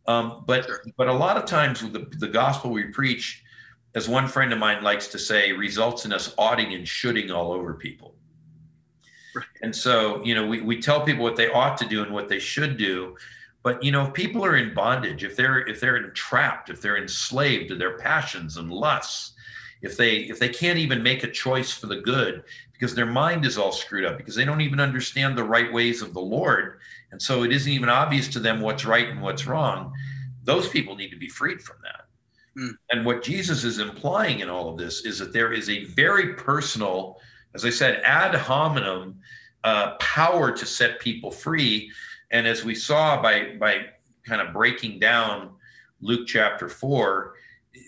Um, 0.06 0.44
but 0.46 0.64
sure. 0.64 0.82
but 0.96 1.08
a 1.08 1.12
lot 1.12 1.36
of 1.36 1.46
times 1.46 1.80
the, 1.80 2.06
the 2.18 2.28
gospel 2.28 2.70
we 2.70 2.84
preach, 2.84 3.42
as 3.94 4.08
one 4.08 4.28
friend 4.28 4.52
of 4.52 4.58
mine 4.58 4.82
likes 4.82 5.08
to 5.08 5.18
say, 5.18 5.52
results 5.52 6.04
in 6.04 6.12
us 6.12 6.34
oughting 6.38 6.74
and 6.74 6.86
shoulding 6.86 7.30
all 7.30 7.52
over 7.52 7.74
people. 7.74 8.14
Right. 9.34 9.44
And 9.62 9.74
so 9.74 10.22
you 10.24 10.34
know 10.34 10.46
we, 10.46 10.60
we 10.60 10.80
tell 10.80 11.04
people 11.04 11.24
what 11.24 11.36
they 11.36 11.50
ought 11.50 11.76
to 11.78 11.86
do 11.86 12.02
and 12.02 12.12
what 12.12 12.28
they 12.28 12.38
should 12.38 12.76
do. 12.76 13.16
But 13.62 13.82
you 13.82 13.90
know, 13.90 14.06
if 14.06 14.14
people 14.14 14.44
are 14.44 14.56
in 14.56 14.74
bondage, 14.74 15.24
if 15.24 15.34
they're 15.34 15.66
if 15.66 15.80
they're 15.80 15.96
entrapped, 15.96 16.70
if 16.70 16.80
they're 16.80 16.98
enslaved 16.98 17.68
to 17.70 17.74
their 17.74 17.98
passions 17.98 18.58
and 18.58 18.70
lusts, 18.70 19.32
if 19.82 19.96
they 19.96 20.18
if 20.18 20.38
they 20.38 20.48
can't 20.48 20.78
even 20.78 21.02
make 21.02 21.24
a 21.24 21.30
choice 21.30 21.72
for 21.72 21.86
the 21.86 22.00
good 22.00 22.44
because 22.78 22.94
their 22.94 23.06
mind 23.06 23.46
is 23.46 23.56
all 23.56 23.72
screwed 23.72 24.04
up 24.04 24.18
because 24.18 24.34
they 24.34 24.44
don't 24.44 24.60
even 24.60 24.80
understand 24.80 25.36
the 25.36 25.44
right 25.44 25.72
ways 25.72 26.02
of 26.02 26.12
the 26.12 26.20
Lord. 26.20 26.78
And 27.10 27.20
so 27.20 27.42
it 27.42 27.52
isn't 27.52 27.72
even 27.72 27.88
obvious 27.88 28.28
to 28.28 28.40
them 28.40 28.60
what's 28.60 28.84
right 28.84 29.08
and 29.08 29.22
what's 29.22 29.46
wrong. 29.46 29.92
Those 30.44 30.68
people 30.68 30.94
need 30.94 31.10
to 31.10 31.16
be 31.16 31.28
freed 31.28 31.62
from 31.62 31.76
that. 31.82 32.60
Mm. 32.60 32.76
And 32.90 33.06
what 33.06 33.22
Jesus 33.22 33.64
is 33.64 33.78
implying 33.78 34.40
in 34.40 34.50
all 34.50 34.68
of 34.68 34.76
this 34.76 35.04
is 35.04 35.18
that 35.18 35.32
there 35.32 35.52
is 35.52 35.70
a 35.70 35.84
very 35.84 36.34
personal, 36.34 37.18
as 37.54 37.64
I 37.64 37.70
said, 37.70 38.02
ad 38.04 38.34
hominem 38.34 39.18
uh, 39.64 39.94
power 39.96 40.52
to 40.52 40.66
set 40.66 41.00
people 41.00 41.30
free. 41.30 41.90
And 42.30 42.46
as 42.46 42.64
we 42.64 42.74
saw 42.74 43.20
by 43.22 43.56
by 43.58 43.86
kind 44.24 44.40
of 44.40 44.52
breaking 44.52 44.98
down 44.98 45.52
Luke 46.00 46.26
chapter 46.26 46.68
four, 46.68 47.34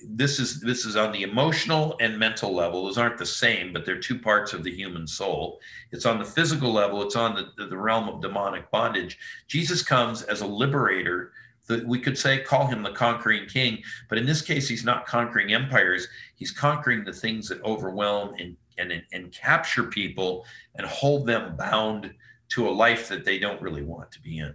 this 0.05 0.38
is 0.38 0.61
this 0.61 0.85
is 0.85 0.96
on 0.96 1.12
the 1.12 1.22
emotional 1.22 1.96
and 2.01 2.18
mental 2.18 2.55
level. 2.55 2.85
Those 2.85 2.98
aren't 2.98 3.18
the 3.18 3.27
same 3.27 3.72
but 3.72 3.85
they're 3.85 3.98
two 3.98 4.18
parts 4.18 4.53
of 4.53 4.64
the 4.64 4.74
human 4.74 5.07
soul. 5.07 5.61
It's 5.92 6.07
on 6.07 6.18
the 6.18 6.24
physical 6.24 6.72
level. 6.72 7.03
It's 7.03 7.16
on 7.16 7.35
the, 7.35 7.66
the 7.66 7.77
realm 7.77 8.09
of 8.09 8.20
demonic 8.20 8.70
bondage. 8.70 9.18
Jesus 9.46 9.83
comes 9.83 10.22
as 10.22 10.40
a 10.40 10.46
liberator 10.46 11.33
that 11.66 11.87
we 11.87 12.01
could 12.01 12.16
say 12.16 12.42
call 12.42 12.66
him 12.66 12.83
the 12.83 12.92
conquering 12.92 13.46
king. 13.46 13.83
But 14.09 14.18
in 14.18 14.27
this 14.27 14.42
case 14.42 14.68
he's 14.68 14.85
not 14.85 15.07
conquering 15.07 15.53
empires. 15.53 16.09
He's 16.37 16.51
conquering 16.51 17.05
the 17.05 17.12
things 17.12 17.48
that 17.48 17.62
overwhelm 17.62 18.35
and 18.38 18.57
and, 18.79 19.03
and 19.12 19.33
capture 19.33 19.85
people 19.85 20.46
and 20.77 20.87
hold 20.87 21.27
them 21.27 21.57
bound 21.57 22.14
to 22.51 22.68
a 22.68 22.70
life 22.70 23.09
that 23.09 23.24
they 23.24 23.38
don't 23.38 23.61
really 23.61 23.83
want 23.83 24.11
to 24.12 24.20
be 24.20 24.38
in. 24.38 24.55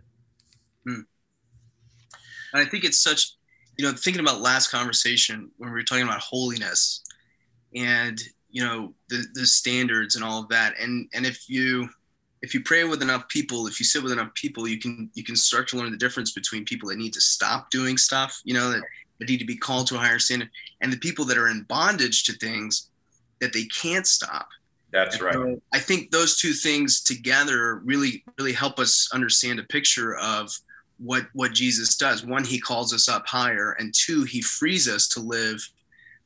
Hmm. 0.85 1.01
and 2.53 2.61
i 2.61 2.65
think 2.65 2.83
it's 2.83 3.01
such 3.01 3.35
you 3.77 3.85
know, 3.85 3.93
thinking 3.93 4.21
about 4.21 4.41
last 4.41 4.69
conversation 4.69 5.49
when 5.57 5.69
we 5.69 5.75
were 5.75 5.83
talking 5.83 6.03
about 6.03 6.19
holiness 6.19 7.01
and 7.75 8.21
you 8.49 8.63
know 8.63 8.93
the 9.09 9.25
the 9.33 9.45
standards 9.45 10.15
and 10.15 10.23
all 10.23 10.41
of 10.41 10.49
that, 10.49 10.79
and 10.79 11.09
and 11.13 11.25
if 11.25 11.49
you 11.49 11.89
if 12.43 12.53
you 12.53 12.61
pray 12.61 12.83
with 12.83 13.01
enough 13.01 13.27
people, 13.29 13.67
if 13.67 13.79
you 13.79 13.85
sit 13.85 14.03
with 14.03 14.11
enough 14.11 14.33
people, 14.35 14.67
you 14.67 14.77
can 14.77 15.09
you 15.15 15.23
can 15.23 15.35
start 15.35 15.67
to 15.69 15.77
learn 15.77 15.91
the 15.91 15.97
difference 15.97 16.33
between 16.33 16.65
people 16.65 16.89
that 16.89 16.97
need 16.97 17.13
to 17.13 17.21
stop 17.21 17.71
doing 17.71 17.97
stuff, 17.97 18.39
you 18.43 18.53
know, 18.53 18.69
that, 18.69 18.83
that 19.19 19.29
need 19.29 19.39
to 19.39 19.45
be 19.45 19.57
called 19.57 19.87
to 19.87 19.95
a 19.95 19.97
higher 19.97 20.19
standard, 20.19 20.49
and 20.81 20.93
the 20.93 20.97
people 20.97 21.25
that 21.25 21.37
are 21.37 21.47
in 21.47 21.63
bondage 21.63 22.23
to 22.25 22.33
things 22.33 22.89
that 23.39 23.53
they 23.53 23.65
can't 23.65 24.05
stop. 24.05 24.47
That's 24.91 25.19
right. 25.19 25.33
So 25.33 25.59
I 25.73 25.79
think 25.79 26.11
those 26.11 26.37
two 26.37 26.53
things 26.53 27.01
together 27.01 27.81
really 27.83 28.23
really 28.37 28.53
help 28.53 28.77
us 28.77 29.09
understand 29.13 29.59
a 29.59 29.63
picture 29.63 30.15
of 30.17 30.51
what 31.03 31.27
what 31.33 31.53
Jesus 31.53 31.95
does. 31.97 32.25
One, 32.25 32.43
he 32.43 32.59
calls 32.59 32.93
us 32.93 33.09
up 33.09 33.27
higher, 33.27 33.75
and 33.79 33.93
two, 33.93 34.23
he 34.23 34.41
frees 34.41 34.87
us 34.87 35.07
to 35.09 35.19
live 35.19 35.67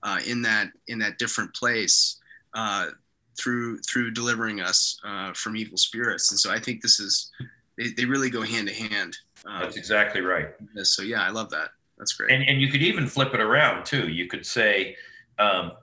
uh, 0.03 0.19
in 0.25 0.41
that 0.43 0.71
in 0.87 0.99
that 0.99 1.17
different 1.17 1.53
place 1.53 2.17
uh, 2.53 2.87
through 3.39 3.79
through 3.79 4.11
delivering 4.11 4.61
us 4.61 4.99
uh, 5.03 5.33
from 5.33 5.55
evil 5.55 5.77
spirits. 5.77 6.31
And 6.31 6.39
so 6.39 6.51
I 6.51 6.59
think 6.59 6.81
this 6.81 6.99
is 6.99 7.31
they, 7.77 7.89
they 7.89 8.05
really 8.05 8.29
go 8.29 8.41
hand 8.41 8.67
to 8.67 8.73
hand. 8.73 9.17
Um, 9.45 9.61
That's 9.61 9.77
exactly 9.77 10.21
right. 10.21 10.49
So 10.83 11.01
yeah, 11.01 11.23
I 11.23 11.29
love 11.29 11.49
that. 11.51 11.69
That's 11.97 12.13
great. 12.13 12.31
And 12.31 12.47
and 12.47 12.61
you 12.61 12.69
could 12.69 12.83
even 12.83 13.07
flip 13.07 13.33
it 13.33 13.39
around 13.39 13.85
too. 13.85 14.07
You 14.07 14.27
could 14.27 14.45
say. 14.45 14.95
Um, 15.39 15.73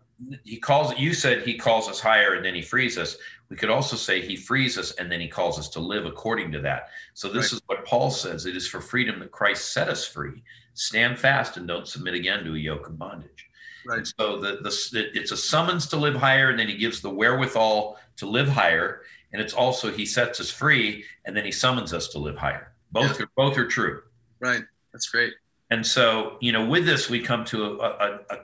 he 0.45 0.59
calls 0.59 0.97
you 0.97 1.13
said 1.13 1.43
he 1.43 1.59
calls 1.59 1.89
us 1.89 1.99
higher 1.99 2.35
and 2.35 2.45
then 2.45 2.55
he 2.55 2.63
frees 2.63 2.97
us 2.97 3.17
we 3.51 3.57
could 3.57 3.71
also 3.71 3.97
say 3.97 4.21
he 4.21 4.37
frees 4.37 4.79
us 4.79 4.93
and 4.93 5.11
then 5.11 5.21
he 5.21 5.29
calls 5.29 5.59
us 5.59 5.69
to 5.71 5.81
live 5.81 6.07
according 6.07 6.51
to 6.53 6.61
that. 6.61 6.89
So 7.13 7.29
this 7.29 7.53
right. 7.53 7.53
is 7.53 7.63
what 7.67 7.85
Paul 7.85 8.11
says 8.11 8.47
it 8.47 8.57
is 8.57 8.67
for 8.67 8.81
freedom 8.81 9.21
that 9.21 9.31
Christ 9.31 9.73
set 9.73 9.89
us 9.89 10.07
free. 10.07 10.43
Stand 10.75 11.19
fast 11.19 11.57
and 11.57 11.69
don't 11.69 11.87
submit 11.87 12.15
again 12.15 12.45
to 12.45 12.55
a 12.55 12.59
yoke 12.59 12.89
of 12.89 12.99
bondage. 12.99 13.49
Right. 13.87 13.99
And 13.99 14.07
so 14.07 14.41
the, 14.41 14.59
the 14.63 15.11
it's 15.15 15.31
a 15.31 15.37
summons 15.37 15.87
to 15.89 15.97
live 15.97 16.15
higher, 16.15 16.51
and 16.51 16.59
then 16.59 16.69
he 16.69 16.77
gives 16.77 17.01
the 17.01 17.11
wherewithal 17.11 17.99
to 18.17 18.27
live 18.27 18.49
higher. 18.49 19.03
And 19.33 19.43
it's 19.43 19.53
also 19.53 19.93
he 19.93 20.07
sets 20.07 20.41
us 20.41 20.51
free, 20.51 21.05
and 21.27 21.37
then 21.37 21.45
he 21.45 21.53
summons 21.53 21.93
us 21.93 22.09
to 22.09 22.19
live 22.19 22.37
higher. 22.37 22.73
Both 22.93 23.19
yeah. 23.19 23.27
are 23.27 23.31
both 23.37 23.59
are 23.59 23.67
true. 23.67 24.03
Right. 24.41 24.65
That's 24.93 25.09
great. 25.09 25.35
And 25.71 25.87
so 25.87 26.39
you 26.41 26.53
know, 26.53 26.67
with 26.67 26.87
this, 26.87 27.11
we 27.11 27.21
come 27.21 27.45
to 27.47 27.65
a, 27.65 27.79
a, 27.79 28.21
a 28.31 28.39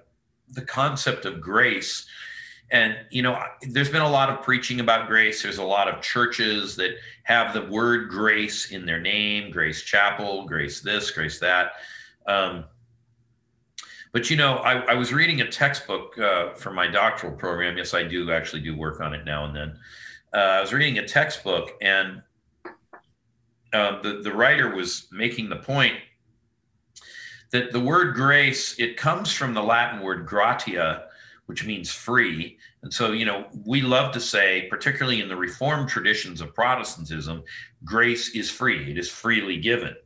the 0.51 0.63
concept 0.63 1.25
of 1.25 1.41
grace 1.41 2.07
and 2.71 2.97
you 3.11 3.23
know 3.23 3.43
there's 3.63 3.91
been 3.91 4.03
a 4.03 4.11
lot 4.11 4.31
of 4.31 4.43
preaching 4.43 4.81
about 4.81 5.09
grace. 5.09 5.43
There's 5.43 5.59
a 5.59 5.65
lot 5.65 5.89
of 5.89 6.01
churches 6.03 6.77
that 6.77 6.93
have 7.25 7.53
the 7.53 7.67
word 7.67 8.09
grace 8.09 8.71
in 8.71 8.87
their 8.87 9.01
name 9.01 9.51
grace 9.51 9.83
chapel 9.83 10.47
grace 10.47 10.81
this 10.81 11.11
grace 11.11 11.39
that. 11.41 11.73
Um, 12.27 12.65
but 14.13 14.31
you 14.31 14.37
know 14.37 14.57
I, 14.57 14.81
I, 14.93 14.95
was 14.95 15.13
reading 15.13 15.41
a 15.41 15.51
textbook 15.51 16.19
uh, 16.19 16.53
for 16.55 16.71
my 16.71 16.87
doctoral 16.87 17.33
program. 17.33 17.77
Yes 17.77 17.95
i 17.95 18.03
do 18.03 18.31
actually 18.31 18.63
do 18.63 18.77
work 18.77 19.01
on 19.01 19.15
it 19.15 19.25
now 19.25 19.47
and 19.47 19.57
then. 19.57 19.79
Uh, 20.33 20.37
i 20.37 20.61
was 20.61 20.73
reading 20.73 20.99
a 20.99 21.07
textbook 21.07 21.73
and 21.81 22.23
uh, 23.73 24.01
the, 24.03 24.21
the 24.23 24.33
writer 24.33 24.75
was 24.75 25.09
making 25.13 25.49
the 25.49 25.57
point 25.57 25.95
that 27.51 27.73
the 27.73 27.81
word 27.81 28.15
grace, 28.15 28.79
it 28.79 28.97
comes 28.97 29.33
from 29.33 29.55
the 29.55 29.63
Latin 29.63 30.01
word 30.01 30.27
gratia, 30.27 31.07
which 31.51 31.67
means 31.67 31.91
free. 31.91 32.57
And 32.85 32.95
so, 32.95 33.11
you 33.11 33.25
know, 33.25 33.47
we 33.67 33.83
love 33.83 34.13
to 34.13 34.21
say, 34.21 34.69
particularly 34.71 35.21
in 35.21 35.29
the 35.29 35.35
Reformed 35.35 35.89
traditions 35.89 36.41
of 36.41 36.55
Protestantism, 36.55 37.43
grace 37.85 38.37
is 38.37 38.49
free, 38.49 38.89
it 38.89 38.97
is 38.97 39.11
freely 39.11 39.57
given. 39.57 39.97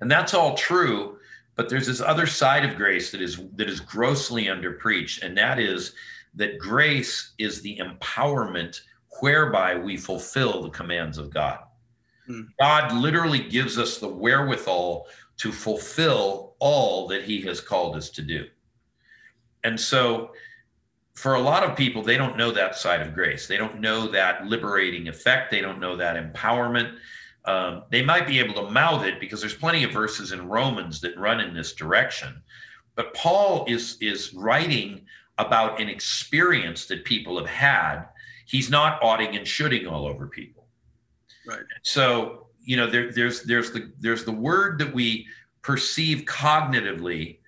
And 0.00 0.10
that's 0.10 0.34
all 0.34 0.56
true, 0.56 1.18
but 1.54 1.68
there's 1.68 1.86
this 1.86 2.00
other 2.00 2.26
side 2.26 2.64
of 2.64 2.74
grace 2.74 3.12
that 3.12 3.22
is 3.22 3.40
that 3.54 3.68
is 3.68 3.78
grossly 3.78 4.46
underpreached, 4.46 5.22
and 5.22 5.38
that 5.38 5.60
is 5.60 5.94
that 6.34 6.58
grace 6.58 7.34
is 7.38 7.62
the 7.62 7.78
empowerment 7.78 8.80
whereby 9.20 9.76
we 9.76 9.96
fulfill 9.96 10.60
the 10.60 10.70
commands 10.70 11.18
of 11.18 11.32
God. 11.32 11.60
Hmm. 12.26 12.40
God 12.58 12.92
literally 12.92 13.48
gives 13.48 13.78
us 13.78 13.98
the 13.98 14.08
wherewithal 14.08 15.06
to 15.36 15.52
fulfill 15.52 16.56
all 16.58 17.06
that 17.06 17.22
he 17.22 17.40
has 17.42 17.60
called 17.60 17.94
us 17.94 18.10
to 18.10 18.22
do. 18.22 18.46
And 19.64 19.80
so, 19.80 20.30
for 21.14 21.34
a 21.34 21.40
lot 21.40 21.62
of 21.62 21.76
people, 21.76 22.02
they 22.02 22.16
don't 22.16 22.36
know 22.36 22.50
that 22.50 22.76
side 22.76 23.00
of 23.00 23.14
grace. 23.14 23.46
They 23.46 23.56
don't 23.56 23.80
know 23.80 24.08
that 24.08 24.46
liberating 24.46 25.08
effect. 25.08 25.50
They 25.50 25.60
don't 25.60 25.80
know 25.80 25.96
that 25.96 26.16
empowerment. 26.16 26.96
Um, 27.44 27.84
they 27.90 28.02
might 28.02 28.26
be 28.26 28.38
able 28.38 28.54
to 28.54 28.70
mouth 28.70 29.04
it 29.04 29.20
because 29.20 29.40
there's 29.40 29.54
plenty 29.54 29.84
of 29.84 29.92
verses 29.92 30.32
in 30.32 30.48
Romans 30.48 31.00
that 31.02 31.16
run 31.18 31.40
in 31.40 31.54
this 31.54 31.74
direction. 31.74 32.42
But 32.96 33.14
Paul 33.14 33.64
is 33.68 33.96
is 34.00 34.32
writing 34.34 35.02
about 35.38 35.80
an 35.80 35.88
experience 35.88 36.86
that 36.86 37.04
people 37.04 37.38
have 37.38 37.48
had. 37.48 38.04
He's 38.46 38.70
not 38.70 39.02
oughting 39.02 39.36
and 39.36 39.46
shooting 39.46 39.86
all 39.86 40.06
over 40.06 40.26
people. 40.26 40.66
Right. 41.46 41.60
So 41.82 42.46
you 42.64 42.76
know 42.76 42.88
there, 42.88 43.12
there's 43.12 43.42
there's 43.42 43.72
the 43.72 43.92
there's 44.00 44.24
the 44.24 44.32
word 44.32 44.78
that 44.78 44.94
we 44.94 45.26
perceive 45.62 46.24
cognitively, 46.24 47.38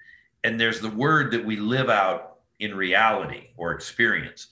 and 0.47 0.61
there's 0.61 0.81
the 0.81 0.91
word 0.91 1.33
that 1.33 1.45
we 1.45 1.57
live 1.57 1.91
out 1.91 2.37
in 2.61 2.73
reality 2.73 3.49
or 3.57 3.73
experience. 3.73 4.47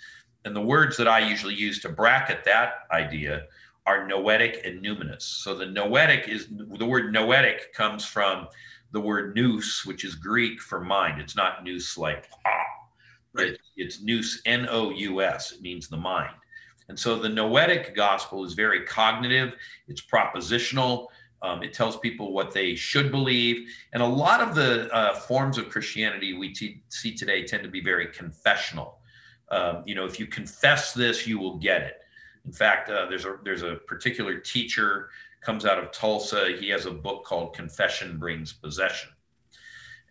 And 0.45 0.55
the 0.55 0.61
words 0.61 0.97
that 0.97 1.07
I 1.07 1.21
usually 1.21 1.55
use 1.55 1.81
to 1.83 1.89
bracket 1.89 2.45
that 2.45 2.81
idea 2.91 3.45
are 3.87 4.05
noetic 4.05 4.61
and 4.67 4.85
numinous. 4.85 5.23
So 5.23 5.55
the 5.55 5.67
noetic 5.67 6.29
is 6.29 6.49
the 6.51 6.85
word 6.85 7.13
noetic 7.13 7.73
comes 7.75 8.05
from 8.05 8.49
the 8.91 9.01
word 9.01 9.37
nous, 9.37 9.83
which 9.85 10.05
is 10.05 10.17
Greek 10.17 10.61
for 10.61 10.81
mind. 10.81 11.21
It's 11.21 11.37
not 11.37 11.63
nous 11.63 11.97
like 11.97 12.29
ah. 12.45 12.51
Right. 13.33 13.53
It, 13.53 13.61
it's 13.77 14.03
nous, 14.03 14.43
N 14.47 14.67
O 14.69 14.91
U 14.91 15.23
S. 15.23 15.53
It 15.53 15.63
means 15.63 15.87
the 15.89 15.97
mind. 15.97 16.35
And 16.89 16.99
so 16.99 17.19
the 17.19 17.29
noetic 17.29 17.95
gospel 17.95 18.45
is 18.45 18.55
very 18.55 18.85
cognitive, 18.85 19.55
it's 19.87 20.03
propositional. 20.03 21.07
Um, 21.45 21.63
it 21.63 21.75
tells 21.75 21.99
people 21.99 22.33
what 22.33 22.53
they 22.53 22.75
should 22.75 23.11
believe. 23.11 23.69
And 23.93 24.03
a 24.03 24.07
lot 24.07 24.41
of 24.41 24.55
the 24.55 24.91
uh, 24.95 25.15
forms 25.15 25.59
of 25.59 25.69
Christianity 25.69 26.33
we 26.33 26.55
t- 26.55 26.83
see 26.89 27.15
today 27.15 27.45
tend 27.45 27.63
to 27.65 27.69
be 27.69 27.83
very 27.83 28.07
confessional. 28.07 28.99
Um, 29.51 29.83
you 29.85 29.95
know, 29.95 30.07
if 30.07 30.19
you 30.19 30.27
confess 30.27 30.95
this, 30.95 31.27
you 31.27 31.39
will 31.39 31.59
get 31.59 31.83
it. 31.83 31.97
In 32.47 32.53
fact, 32.53 32.89
uh, 32.89 33.07
there's 33.11 33.27
a 33.27 33.37
there's 33.45 33.63
a 33.63 33.77
particular 33.87 34.39
teacher 34.39 35.11
comes 35.43 35.67
out 35.67 35.79
of 35.79 35.93
Tulsa. 35.93 36.57
He 36.59 36.71
has 36.71 36.87
a 36.87 36.91
book 36.91 37.25
called 37.25 37.55
Confession 37.55 38.19
Brings 38.19 38.55
Possession. 38.55 39.11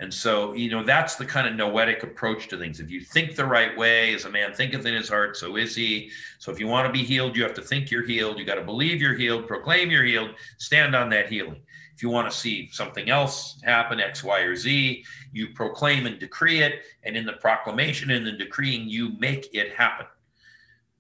And 0.04 0.14
so, 0.14 0.52
you 0.52 0.70
know, 0.70 0.84
that's 0.84 1.16
the 1.16 1.26
kind 1.26 1.48
of 1.48 1.56
noetic 1.56 2.04
approach 2.04 2.50
to 2.50 2.58
things. 2.58 2.82
If 2.82 2.92
you 2.92 3.00
think 3.00 3.38
the 3.38 3.46
right 3.46 3.76
way, 3.78 4.14
as 4.14 4.26
a 4.26 4.30
man 4.30 4.54
thinketh 4.54 4.86
in 4.86 4.94
his 4.94 5.08
heart, 5.08 5.38
so 5.38 5.56
is 5.56 5.74
he. 5.74 6.12
So 6.40 6.52
if 6.52 6.60
you 6.60 6.68
want 6.68 6.86
to 6.86 6.92
be 6.92 7.06
healed, 7.06 7.38
you 7.38 7.44
have 7.44 7.54
to 7.54 7.62
think 7.62 7.90
you're 7.90 8.06
healed. 8.06 8.38
You 8.38 8.44
got 8.44 8.56
to 8.56 8.64
believe 8.64 9.02
you're 9.02 9.16
healed, 9.16 9.48
proclaim 9.48 9.90
you're 9.90 10.04
healed, 10.04 10.32
stand 10.58 10.94
on 10.94 11.10
that 11.12 11.30
healing. 11.30 11.62
If 11.96 12.04
you 12.04 12.10
want 12.10 12.30
to 12.30 12.38
see 12.38 12.68
something 12.72 13.10
else 13.10 13.62
happen, 13.64 14.02
X, 14.02 14.26
Y, 14.26 14.40
or 14.42 14.58
Z, 14.58 15.06
you 15.32 15.48
proclaim 15.54 16.06
and 16.06 16.20
decree 16.20 16.62
it. 16.62 16.82
And 17.04 17.16
in 17.16 17.26
the 17.26 17.34
proclamation 17.34 18.12
and 18.12 18.28
the 18.28 18.34
decreeing, 18.34 18.90
you 18.90 19.18
make 19.20 19.56
it 19.56 19.74
happen. 19.74 20.08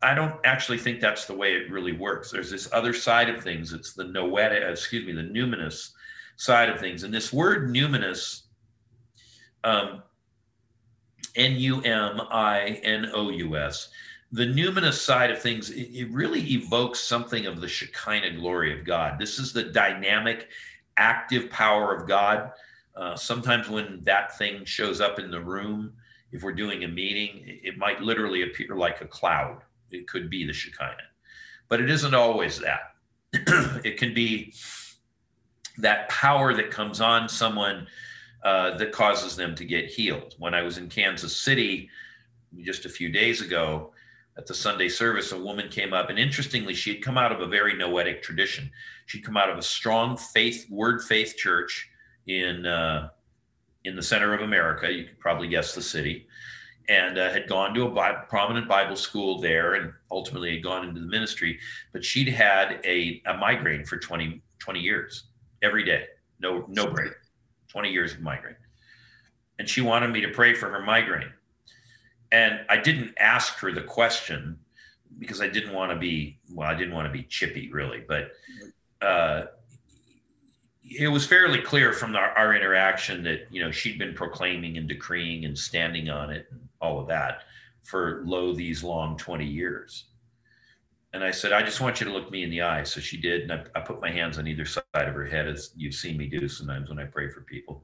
I 0.01 0.13
don't 0.13 0.39
actually 0.45 0.77
think 0.77 1.01
that's 1.01 1.25
the 1.25 1.35
way 1.35 1.55
it 1.55 1.69
really 1.69 1.91
works. 1.91 2.31
There's 2.31 2.51
this 2.51 2.71
other 2.71 2.93
side 2.93 3.29
of 3.29 3.43
things. 3.43 3.73
It's 3.73 3.91
the 3.91 4.05
noetic, 4.05 4.63
excuse 4.63 5.05
me, 5.05 5.11
the 5.11 5.23
numinous 5.23 5.91
side 6.37 6.69
of 6.69 6.79
things. 6.79 7.03
And 7.03 7.13
this 7.13 7.33
word 7.33 7.73
numinous, 7.73 8.42
um, 9.63 10.03
N 11.35 11.55
U 11.55 11.81
M 11.81 12.21
I 12.29 12.79
N 12.83 13.09
O 13.13 13.29
U 13.29 13.57
S, 13.57 13.89
the 14.31 14.45
numinous 14.45 14.93
side 14.93 15.31
of 15.31 15.41
things, 15.41 15.69
it, 15.69 15.89
it, 15.93 16.11
really 16.11 16.41
evokes 16.41 16.99
something 16.99 17.45
of 17.45 17.61
the 17.61 17.67
Shekinah 17.67 18.37
glory 18.39 18.77
of 18.77 18.85
God. 18.85 19.19
This 19.19 19.39
is 19.39 19.53
the 19.53 19.63
dynamic, 19.63 20.49
active 20.97 21.49
power 21.49 21.95
of 21.95 22.07
God. 22.07 22.51
Uh, 22.95 23.15
sometimes 23.15 23.69
when 23.69 24.01
that 24.03 24.37
thing 24.37 24.65
shows 24.65 25.01
up 25.01 25.19
in 25.19 25.31
the 25.31 25.39
room, 25.39 25.93
if 26.31 26.41
we're 26.41 26.53
doing 26.53 26.83
a 26.83 26.87
meeting, 26.87 27.43
it 27.45 27.77
might 27.77 28.01
literally 28.01 28.43
appear 28.43 28.75
like 28.75 29.01
a 29.01 29.07
cloud 29.07 29.61
it 29.93 30.07
could 30.07 30.29
be 30.29 30.45
the 30.45 30.53
Shekinah, 30.53 30.95
but 31.69 31.79
it 31.79 31.89
isn't 31.89 32.13
always 32.13 32.59
that. 32.59 32.95
it 33.85 33.97
can 33.97 34.13
be 34.13 34.53
that 35.77 36.09
power 36.09 36.53
that 36.53 36.71
comes 36.71 37.01
on 37.01 37.29
someone 37.29 37.87
uh, 38.43 38.77
that 38.77 38.91
causes 38.91 39.35
them 39.35 39.55
to 39.55 39.65
get 39.65 39.85
healed. 39.85 40.35
When 40.37 40.53
I 40.53 40.61
was 40.61 40.77
in 40.77 40.89
Kansas 40.89 41.35
City 41.35 41.89
just 42.61 42.85
a 42.85 42.89
few 42.89 43.09
days 43.09 43.41
ago 43.41 43.91
at 44.37 44.45
the 44.45 44.53
Sunday 44.53 44.89
service, 44.89 45.31
a 45.31 45.39
woman 45.39 45.69
came 45.69 45.93
up, 45.93 46.09
and 46.09 46.19
interestingly, 46.19 46.73
she 46.73 46.93
had 46.93 47.03
come 47.03 47.17
out 47.17 47.31
of 47.31 47.41
a 47.41 47.47
very 47.47 47.75
noetic 47.75 48.21
tradition. 48.21 48.69
She'd 49.05 49.23
come 49.23 49.37
out 49.37 49.49
of 49.49 49.57
a 49.57 49.61
strong 49.61 50.17
faith, 50.17 50.67
word 50.69 51.01
faith 51.03 51.35
church 51.37 51.89
in 52.27 52.65
uh, 52.65 53.09
in 53.85 53.95
the 53.95 54.03
center 54.03 54.33
of 54.33 54.41
America. 54.41 54.91
You 54.91 55.05
could 55.05 55.19
probably 55.19 55.47
guess 55.47 55.75
the 55.75 55.81
city 55.81 56.27
and 56.89 57.17
uh, 57.17 57.31
had 57.31 57.47
gone 57.47 57.73
to 57.73 57.85
a 57.85 58.25
prominent 58.27 58.67
Bible 58.67 58.95
school 58.95 59.39
there 59.39 59.75
and 59.75 59.93
ultimately 60.11 60.55
had 60.55 60.63
gone 60.63 60.87
into 60.87 60.99
the 60.99 61.07
ministry. 61.07 61.59
But 61.91 62.03
she'd 62.03 62.27
had 62.27 62.79
a, 62.83 63.21
a 63.25 63.35
migraine 63.35 63.85
for 63.85 63.97
20, 63.97 64.41
20 64.59 64.79
years, 64.79 65.25
every 65.61 65.85
day, 65.85 66.05
no, 66.39 66.65
no 66.67 66.87
break, 66.91 67.13
20 67.73 67.91
years 67.91 68.13
of 68.13 68.21
migraine. 68.21 68.55
And 69.59 69.67
she 69.67 69.81
wanted 69.81 70.11
me 70.11 70.21
to 70.21 70.29
pray 70.29 70.53
for 70.53 70.69
her 70.69 70.81
migraine. 70.81 71.31
And 72.31 72.61
I 72.69 72.77
didn't 72.77 73.13
ask 73.19 73.57
her 73.59 73.71
the 73.71 73.81
question 73.81 74.57
because 75.19 75.41
I 75.41 75.47
didn't 75.47 75.73
want 75.73 75.91
to 75.91 75.97
be, 75.97 76.39
well, 76.53 76.69
I 76.69 76.75
didn't 76.75 76.93
want 76.93 77.07
to 77.07 77.11
be 77.11 77.23
chippy 77.23 77.71
really, 77.71 78.03
but 78.07 78.31
uh, 79.01 79.45
it 80.83 81.07
was 81.07 81.25
fairly 81.25 81.61
clear 81.61 81.93
from 81.93 82.15
our, 82.15 82.55
interaction 82.55 83.23
that 83.23 83.47
you 83.49 83.63
know 83.63 83.71
she'd 83.71 83.97
been 83.97 84.13
proclaiming 84.13 84.77
and 84.77 84.87
decreeing 84.87 85.45
and 85.45 85.57
standing 85.57 86.09
on 86.09 86.29
it 86.29 86.45
and 86.51 86.59
all 86.81 86.99
of 86.99 87.07
that 87.07 87.43
for 87.83 88.21
lo 88.25 88.53
these 88.53 88.83
long 88.83 89.17
20 89.17 89.45
years 89.45 90.05
and 91.13 91.23
i 91.23 91.31
said 91.31 91.53
i 91.53 91.61
just 91.61 91.79
want 91.79 91.99
you 91.99 92.05
to 92.05 92.11
look 92.11 92.29
me 92.31 92.43
in 92.43 92.49
the 92.49 92.61
eye. 92.61 92.83
So 92.83 92.99
she 92.99 93.17
did 93.17 93.43
and 93.43 93.53
I, 93.53 93.63
I 93.75 93.81
put 93.81 94.01
my 94.01 94.11
hands 94.11 94.37
on 94.37 94.47
either 94.47 94.65
side 94.65 94.83
of 94.93 95.13
her 95.13 95.25
head 95.25 95.47
as 95.47 95.71
you've 95.75 95.93
seen 95.93 96.17
me 96.17 96.27
do 96.27 96.47
sometimes 96.47 96.89
when 96.89 96.99
i 96.99 97.05
pray 97.05 97.29
for 97.29 97.41
people. 97.41 97.83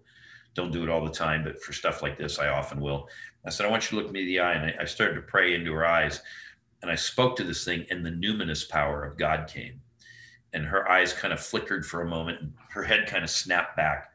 Don't 0.56 0.72
do 0.72 0.84
it 0.84 0.90
all 0.90 1.06
the 1.06 1.12
time 1.12 1.44
but 1.44 1.62
for 1.64 1.74
stuff 1.74 2.02
like 2.02 2.18
this 2.18 2.40
i 2.40 2.50
often 2.50 2.82
will. 2.82 3.08
I 3.46 3.50
said 3.50 3.66
i 3.66 3.70
want 3.70 3.90
you 3.90 3.98
to 3.98 4.04
look 4.04 4.12
me 4.12 4.22
in 4.22 4.28
the 4.28 4.40
eye 4.40 4.54
and 4.54 4.66
I, 4.66 4.82
I 4.82 4.86
started 4.86 5.16
to 5.16 5.22
pray 5.22 5.54
into 5.56 5.74
her 5.74 5.86
eyes 5.86 6.22
and 6.82 6.92
i 6.92 6.96
spoke 6.96 7.36
to 7.38 7.44
this 7.44 7.64
thing 7.64 7.86
and 7.90 8.06
the 8.06 8.10
numinous 8.10 8.68
power 8.68 9.06
of 9.06 9.18
god 9.18 9.48
came. 9.48 9.80
And 10.54 10.66
her 10.66 10.90
eyes 10.90 11.14
kind 11.14 11.32
of 11.32 11.40
flickered 11.40 11.86
for 11.86 12.02
a 12.02 12.10
moment 12.10 12.42
and 12.42 12.54
her 12.70 12.84
head 12.84 13.08
kind 13.08 13.24
of 13.24 13.30
snapped 13.30 13.78
back. 13.78 14.12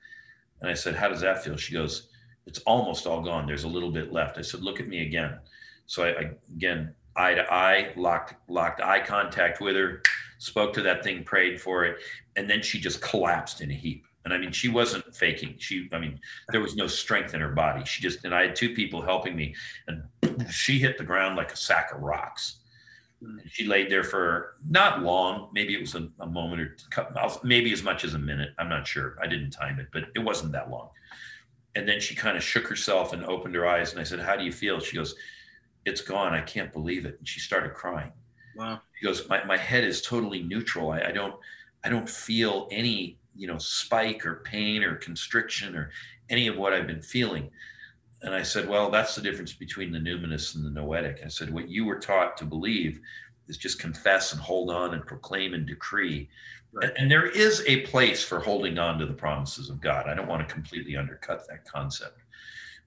And 0.61 0.71
i 0.71 0.75
said 0.75 0.97
how 0.97 1.09
does 1.09 1.21
that 1.21 1.45
feel? 1.45 1.57
She 1.57 1.73
goes 1.73 2.09
it's 2.47 2.59
almost 2.61 3.07
all 3.07 3.23
gone. 3.23 3.47
There's 3.47 3.65
a 3.65 3.69
little 3.69 3.91
bit 3.91 4.13
left. 4.13 4.37
I 4.37 4.43
said 4.43 4.61
look 4.61 4.81
at 4.81 4.89
me 4.89 5.07
again. 5.07 5.39
So 5.87 6.05
i, 6.05 6.09
I 6.09 6.31
again 6.53 6.95
eye 7.17 7.35
to 7.35 7.53
eye 7.53 7.93
locked 7.97 8.35
locked 8.49 8.81
eye 8.81 9.01
contact 9.01 9.61
with 9.61 9.77
her 9.77 10.03
spoke 10.39 10.73
to 10.73 10.83
that 10.83 11.03
thing 11.03 11.25
prayed 11.25 11.61
for 11.61 11.85
it 11.85 11.99
and 12.37 12.49
then 12.49 12.63
she 12.63 12.79
just 12.79 13.01
collapsed 13.01 13.61
in 13.61 13.71
a 13.71 13.75
heap 13.75 14.05
and 14.25 14.35
i 14.35 14.39
mean 14.39 14.53
she 14.53 14.69
wasn't 14.69 15.15
faking 15.15 15.55
she 15.59 15.89
i 15.93 15.99
mean 15.99 16.19
there 16.51 16.61
was 16.61 16.77
no 16.77 16.87
strength 16.87 17.35
in 17.35 17.41
her 17.41 17.53
body 17.53 17.85
she 17.85 18.03
just 18.03 18.25
and 18.25 18.35
i 18.35 18.43
had 18.43 18.57
two 18.57 18.75
people 18.75 19.01
helping 19.01 19.37
me 19.37 19.55
and 19.89 20.03
she 20.51 20.79
hit 20.79 20.99
the 20.99 21.05
ground 21.05 21.37
like 21.37 21.53
a 21.53 21.57
sack 21.57 21.93
of 21.95 22.01
rocks 22.01 22.59
she 23.47 23.67
laid 23.67 23.91
there 23.91 24.05
for 24.05 24.57
not 24.69 25.03
long. 25.03 25.49
Maybe 25.53 25.75
it 25.75 25.81
was 25.81 25.95
a, 25.95 26.09
a 26.21 26.27
moment 26.27 26.61
or 26.61 26.77
maybe 27.43 27.73
as 27.73 27.83
much 27.83 28.05
as 28.05 28.15
a 28.15 28.19
minute. 28.19 28.51
I'm 28.59 28.69
not 28.69 28.87
sure. 28.87 29.17
I 29.23 29.27
didn't 29.27 29.51
time 29.51 29.79
it, 29.81 29.89
but 29.93 30.05
it 30.15 30.19
wasn't 30.19 30.53
that 30.53 30.71
long. 30.71 30.91
And 31.75 31.89
then 31.89 32.01
she 32.01 32.15
kind 32.15 32.37
of 32.37 32.43
shook 32.43 32.67
herself 32.67 33.13
and 33.13 33.25
opened 33.25 33.55
her 33.55 33.67
eyes. 33.67 33.93
And 33.93 34.01
I 34.01 34.05
said, 34.05 34.21
How 34.21 34.37
do 34.37 34.45
you 34.45 34.53
feel? 34.53 34.81
She 34.81 34.97
goes, 34.97 35.15
It's 35.85 36.01
gone. 36.01 36.33
I 36.33 36.41
can't 36.41 36.73
believe 36.73 37.05
it. 37.05 37.17
And 37.19 37.29
she 37.29 37.41
started 37.41 37.75
crying. 37.75 38.13
Wow. 38.57 38.81
She 38.99 39.07
goes, 39.07 39.29
My, 39.29 39.45
my 39.45 39.57
head 39.57 39.85
is 39.85 40.03
totally 40.03 40.43
neutral. 40.43 40.91
I, 40.91 41.03
I 41.03 41.13
don't 41.13 41.35
I 41.85 41.91
don't 41.91 42.09
feel 42.09 42.69
any, 42.71 43.19
you 43.37 43.47
know, 43.47 43.59
spike 43.59 44.25
or 44.25 44.37
pain 44.37 44.83
or 44.83 44.97
constriction 44.97 45.77
or 45.77 45.91
any 46.31 46.49
of 46.49 46.57
what 46.57 46.73
I've 46.73 46.87
been 46.87 47.03
feeling. 47.03 47.51
And 48.23 48.35
I 48.35 48.43
said, 48.43 48.69
Well, 48.69 48.91
that's 48.91 49.15
the 49.15 49.23
difference 49.23 49.53
between 49.53 49.93
the 49.93 49.99
numinous 49.99 50.55
and 50.55 50.65
the 50.65 50.71
noetic. 50.71 51.21
I 51.25 51.29
said, 51.29 51.53
What 51.53 51.69
you 51.69 51.85
were 51.85 51.99
taught 51.99 52.37
to 52.39 52.45
believe 52.45 53.01
is 53.49 53.59
just 53.59 53.79
confess 53.79 54.33
and 54.33 54.41
hold 54.41 54.71
on 54.71 54.95
and 54.95 55.07
proclaim 55.07 55.53
and 55.53 55.67
decree. 55.67 56.31
Right. 56.73 56.89
And, 56.89 56.99
and 56.99 57.11
there 57.11 57.27
is 57.27 57.63
a 57.67 57.83
place 57.83 58.25
for 58.25 58.41
holding 58.41 58.79
on 58.79 58.99
to 58.99 59.07
the 59.07 59.13
promises 59.13 59.69
of 59.69 59.81
God. 59.81 60.09
I 60.09 60.15
don't 60.15 60.27
want 60.27 60.47
to 60.47 60.53
completely 60.53 60.97
undercut 60.97 61.47
that 61.49 61.65
concept. 61.67 62.21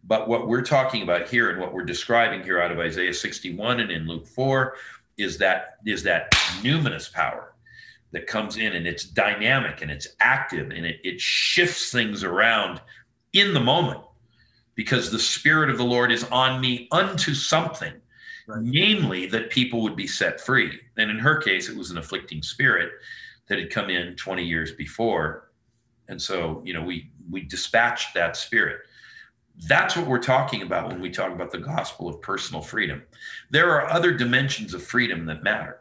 But 0.04 0.28
what 0.28 0.48
we're 0.48 0.62
talking 0.62 1.04
about 1.04 1.28
here 1.28 1.50
and 1.50 1.60
what 1.60 1.74
we're 1.74 1.86
describing 1.86 2.44
here 2.44 2.62
out 2.62 2.72
of 2.72 2.80
Isaiah 2.80 3.14
61 3.14 3.82
and 3.82 3.92
in 3.92 4.08
Luke 4.08 4.28
4 4.28 4.76
is 5.18 5.38
that 5.40 5.78
is 5.86 6.04
that 6.04 6.32
numinous 6.62 7.12
power 7.12 7.54
that 8.12 8.28
comes 8.28 8.58
in 8.58 8.74
and 8.74 8.88
it's 8.88 9.04
dynamic 9.04 9.82
and 9.82 9.92
it's 9.92 10.08
active 10.20 10.72
and 10.72 10.86
it, 10.86 11.00
it 11.04 11.20
shifts 11.20 11.92
things 11.92 12.24
around 12.24 12.80
in 13.34 13.54
the 13.54 13.60
moment 13.60 14.02
because 14.76 15.12
the 15.12 15.20
spirit 15.20 15.70
of 15.70 15.78
the 15.78 15.84
Lord 15.84 16.12
is 16.12 16.24
on 16.26 16.62
me 16.62 16.88
unto 16.92 17.34
something, 17.34 17.94
right. 18.48 18.62
namely 18.62 19.26
that 19.26 19.50
people 19.50 19.82
would 19.82 19.96
be 19.96 20.08
set 20.08 20.40
free. 20.40 20.80
And 20.98 21.10
in 21.10 21.20
her 21.20 21.38
case, 21.38 21.68
it 21.68 21.76
was 21.76 21.92
an 21.92 21.98
afflicting 21.98 22.42
spirit 22.42 22.92
that 23.48 23.60
had 23.60 23.72
come 23.72 23.90
in 23.90 24.16
20 24.16 24.44
years 24.44 24.72
before. 24.72 25.50
And 26.08 26.22
so, 26.22 26.62
you 26.64 26.74
know, 26.74 26.84
we 26.84 27.12
we 27.30 27.42
dispatched 27.42 28.14
that 28.14 28.38
spirit. 28.38 28.82
That's 29.66 29.96
what 29.96 30.06
we're 30.06 30.20
talking 30.20 30.62
about 30.62 30.90
when 30.90 31.02
we 31.02 31.10
talk 31.10 31.32
about 31.32 31.52
the 31.52 31.58
gospel 31.58 32.08
of 32.08 32.22
personal 32.22 32.62
freedom. 32.62 33.04
There 33.50 33.72
are 33.72 33.90
other 33.90 34.12
dimensions 34.12 34.74
of 34.74 34.84
freedom 34.84 35.26
that 35.26 35.44
matter. 35.44 35.80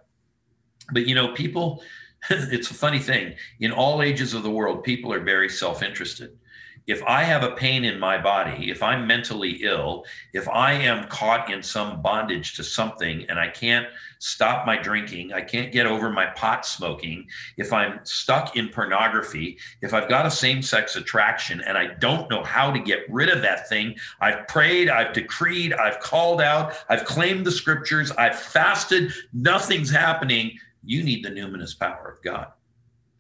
But, 0.92 1.06
you 1.06 1.14
know, 1.14 1.34
people, 1.34 1.82
it's 2.30 2.70
a 2.70 2.74
funny 2.74 2.98
thing. 2.98 3.34
In 3.60 3.72
all 3.72 4.02
ages 4.02 4.34
of 4.34 4.42
the 4.42 4.50
world, 4.50 4.82
people 4.82 5.12
are 5.12 5.20
very 5.20 5.48
self 5.48 5.82
interested 5.82 6.38
if 6.87 7.03
I 7.03 7.25
have 7.25 7.42
a 7.42 7.51
pain 7.51 7.85
in 7.85 7.99
my 7.99 8.16
body, 8.16 8.70
if 8.70 8.83
I'm 8.83 9.07
mentally 9.07 9.62
ill, 9.62 10.05
if 10.33 10.49
I 10.49 10.72
am 10.72 11.09
caught 11.09 11.51
in 11.51 11.62
some 11.62 12.01
bondage 12.01 12.55
to 12.57 12.64
something 12.64 13.27
and 13.29 13.38
I 13.40 13.49
can't 13.49 13.88
stop 14.20 14.66
my 14.66 14.77
drinking, 14.77 15.33
I 15.33 15.40
can't 15.40 15.72
get 15.72 15.87
over 15.87 16.11
my 16.11 16.27
pot 16.27 16.64
smoking, 16.64 17.27
if 17.57 17.72
I'm 17.72 17.99
stuck 18.05 18.57
in 18.57 18.68
pornography, 18.68 19.59
if 19.83 19.94
I've 19.94 20.09
got 20.09 20.27
a 20.27 20.31
same 20.31 20.62
sex 20.62 20.94
attraction 20.94 21.61
and 21.62 21.77
I 21.77 21.94
don't 21.94 22.31
know 22.31 22.44
how 22.44 22.70
to 22.70 22.79
get 22.79 23.01
rid 23.11 23.31
of 23.31 23.42
that 23.42 23.68
thing, 23.68 23.96
I've 24.20 24.46
prayed, 24.46 24.88
I've 24.88 25.12
decreed, 25.12 25.72
I've 25.72 25.99
called 25.99 26.40
out, 26.40 26.75
I've 26.88 27.05
claimed 27.05 27.44
the 27.44 27.53
scriptures, 27.53 28.12
I've 28.12 28.38
fasted, 28.38 29.12
nothing's 29.33 29.90
happening. 29.90 30.57
You 30.85 31.03
need 31.03 31.25
the 31.25 31.31
numinous 31.31 31.77
power 31.77 32.14
of 32.16 32.22
God. 32.22 32.53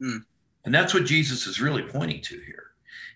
Hmm. 0.00 0.18
And 0.64 0.74
that's 0.74 0.94
what 0.94 1.04
Jesus 1.04 1.46
is 1.48 1.60
really 1.60 1.82
pointing 1.82 2.20
to 2.22 2.40
here. 2.40 2.65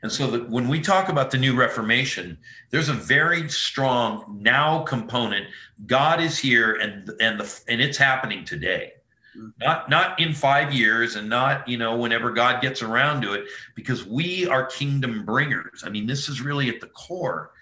And 0.02 0.10
so 0.10 0.30
that 0.30 0.48
when 0.48 0.68
we 0.68 0.80
talk 0.80 1.08
about 1.08 1.30
the 1.30 1.38
new 1.38 1.54
Reformation, 1.54 2.38
there's 2.70 2.88
a 2.88 2.94
very 2.94 3.48
strong 3.48 4.38
now 4.40 4.82
component. 4.84 5.46
God 5.86 6.20
is 6.20 6.38
here 6.38 6.74
and 6.74 7.10
and 7.20 7.38
the 7.40 7.60
and 7.68 7.80
it's 7.80 7.98
happening 7.98 8.44
today. 8.44 8.94
Mm-hmm. 9.36 9.48
Not 9.60 9.90
not 9.90 10.18
in 10.18 10.32
five 10.32 10.72
years 10.72 11.16
and 11.16 11.28
not, 11.28 11.68
you 11.68 11.76
know, 11.76 11.96
whenever 11.96 12.30
God 12.30 12.62
gets 12.62 12.82
around 12.82 13.22
to 13.22 13.34
it, 13.34 13.44
because 13.74 14.06
we 14.06 14.46
are 14.48 14.66
kingdom 14.66 15.24
bringers. 15.24 15.82
I 15.84 15.90
mean, 15.90 16.06
this 16.06 16.28
is 16.28 16.40
really 16.40 16.68
at 16.68 16.80
the 16.80 16.88
core 16.88 17.52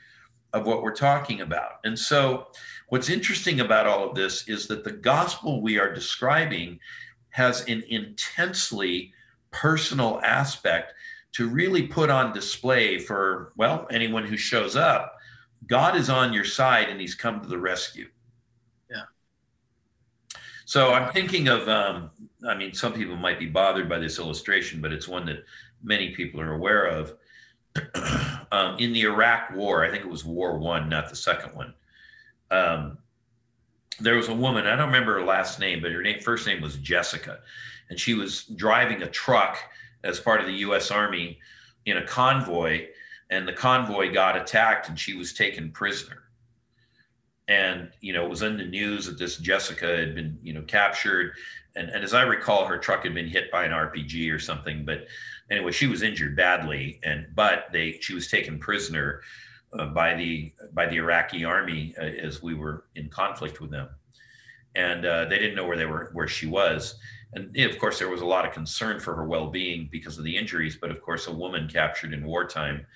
of 0.53 0.67
what 0.67 0.83
we're 0.83 0.95
talking 0.95 1.43
about. 1.43 1.81
And 1.85 1.99
so 1.99 2.47
what's 2.89 3.11
interesting 3.11 3.61
about 3.61 3.87
all 3.87 4.09
of 4.09 4.15
this 4.15 4.49
is 4.49 4.67
that 4.69 4.85
the 4.85 4.93
gospel 4.93 5.61
we 5.61 5.79
are 5.79 5.93
describing 5.93 6.81
has 7.31 7.61
an 7.69 7.83
intensely 7.89 9.13
personal 9.51 10.21
aspect 10.23 10.95
to 11.39 11.49
really 11.49 11.87
put 11.87 12.11
on 12.11 12.33
display 12.33 12.99
for, 12.99 13.53
well, 13.57 13.87
anyone 13.93 14.27
who 14.27 14.37
shows 14.37 14.75
up, 14.75 15.17
God 15.69 15.95
is 15.95 16.11
on 16.11 16.33
your 16.33 16.45
side 16.45 16.89
and 16.89 17.01
he's 17.01 17.15
come 17.15 17.41
to 17.41 17.47
the 17.47 17.57
rescue. 17.57 18.09
Yeah. 18.91 19.03
So 20.65 20.93
I'm 20.93 21.13
thinking 21.13 21.47
of, 21.47 21.69
um, 21.69 22.11
I 22.49 22.57
mean, 22.57 22.75
some 22.75 22.93
people 22.93 23.15
might 23.15 23.39
be 23.39 23.47
bothered 23.47 23.89
by 23.89 24.01
this 24.01 24.19
illustration, 24.19 24.81
but 24.81 24.93
it's 24.93 25.07
one 25.07 25.27
that 25.27 25.45
many 25.81 26.13
people 26.13 26.41
are 26.41 26.55
aware 26.55 26.87
of. 26.87 27.15
um, 28.51 28.77
in 28.81 28.93
the 28.93 29.03
Iraq 29.03 29.55
War, 29.55 29.85
I 29.85 29.91
think 29.93 30.03
it 30.03 30.11
was 30.11 30.25
War 30.25 30.59
One, 30.59 30.89
not 30.89 31.09
the 31.09 31.15
second 31.15 31.55
one. 31.55 31.73
Um, 32.51 32.99
there 34.01 34.17
was 34.17 34.27
a 34.27 34.35
woman. 34.35 34.67
I 34.67 34.75
don't 34.75 34.87
remember 34.87 35.21
her 35.21 35.25
last 35.25 35.61
name, 35.61 35.83
but 35.83 35.93
her 35.93 36.03
name, 36.03 36.19
first 36.19 36.49
name 36.49 36.61
was 36.61 36.79
Jessica, 36.79 37.39
and 37.91 38.01
she 38.01 38.15
was 38.15 38.43
driving 38.43 39.03
a 39.03 39.09
truck 39.09 39.57
as 40.05 40.21
part 40.21 40.41
of 40.41 40.47
the 40.47 40.53
U.S. 40.55 40.91
Army 40.91 41.39
in 41.87 41.97
a 41.97 42.07
convoy, 42.07 42.87
and 43.31 43.47
the 43.47 43.53
convoy 43.53 44.13
got 44.13 44.37
attacked, 44.37 44.89
and 44.89 44.99
she 44.99 45.15
was 45.15 45.33
taken 45.33 45.71
prisoner. 45.71 46.25
And 47.49 47.91
you 48.01 48.13
know, 48.13 48.25
it 48.25 48.31
was 48.31 48.43
in 48.43 48.57
the 48.57 48.65
news 48.65 49.07
that 49.07 49.19
this 49.19 49.37
Jessica 49.39 49.87
had 49.87 50.15
been 50.15 50.39
you 50.43 50.53
know 50.53 50.63
captured, 50.63 51.33
and, 51.77 51.89
and 51.89 52.05
as 52.05 52.15
I 52.15 52.23
recall, 52.23 52.67
her 52.67 52.79
truck 52.79 53.05
had 53.05 53.15
been 53.15 53.29
hit 53.29 53.51
by 53.51 53.65
an 53.65 53.73
RPG 53.73 54.33
or 54.33 54.39
something. 54.39 54.85
But 54.85 55.07
anyway, 55.51 55.73
she 55.73 55.87
was 55.87 56.03
injured 56.03 56.37
badly, 56.37 57.01
and 57.03 57.27
but 57.35 57.67
they 57.73 57.99
she 58.01 58.15
was 58.15 58.29
taken 58.29 58.59
prisoner 58.59 59.23
uh, 59.73 59.87
by 59.87 60.15
the 60.15 60.53
by 60.73 60.87
the 60.87 60.97
Iraqi 60.97 61.45
army 61.45 61.95
uh, 61.99 62.05
as 62.05 62.43
we 62.43 62.55
were 62.55 62.85
in 62.97 63.09
conflict 63.09 63.61
with 63.61 63.71
them, 63.71 63.89
and 64.75 65.07
uh, 65.07 65.25
they 65.25 65.39
didn't 65.39 65.57
know 65.57 65.67
where 65.67 65.77
they 65.77 65.87
were 65.87 66.11
where 66.13 66.29
she 66.29 66.47
was 66.47 66.99
and 67.35 67.57
of 67.59 67.79
course 67.79 67.99
there 67.99 68.09
was 68.09 68.23
a 68.23 68.27
lot 68.27 68.47
of 68.47 68.53
concern 68.53 68.99
for 68.99 69.15
her 69.15 69.27
well-being 69.27 69.89
because 69.93 70.19
of 70.19 70.25
the 70.25 70.37
injuries 70.37 70.79
but 70.81 70.91
of 70.91 71.03
course 71.03 71.27
a 71.27 71.33
woman 71.33 71.69
captured 71.69 72.13
in 72.15 72.25
wartime 72.25 72.87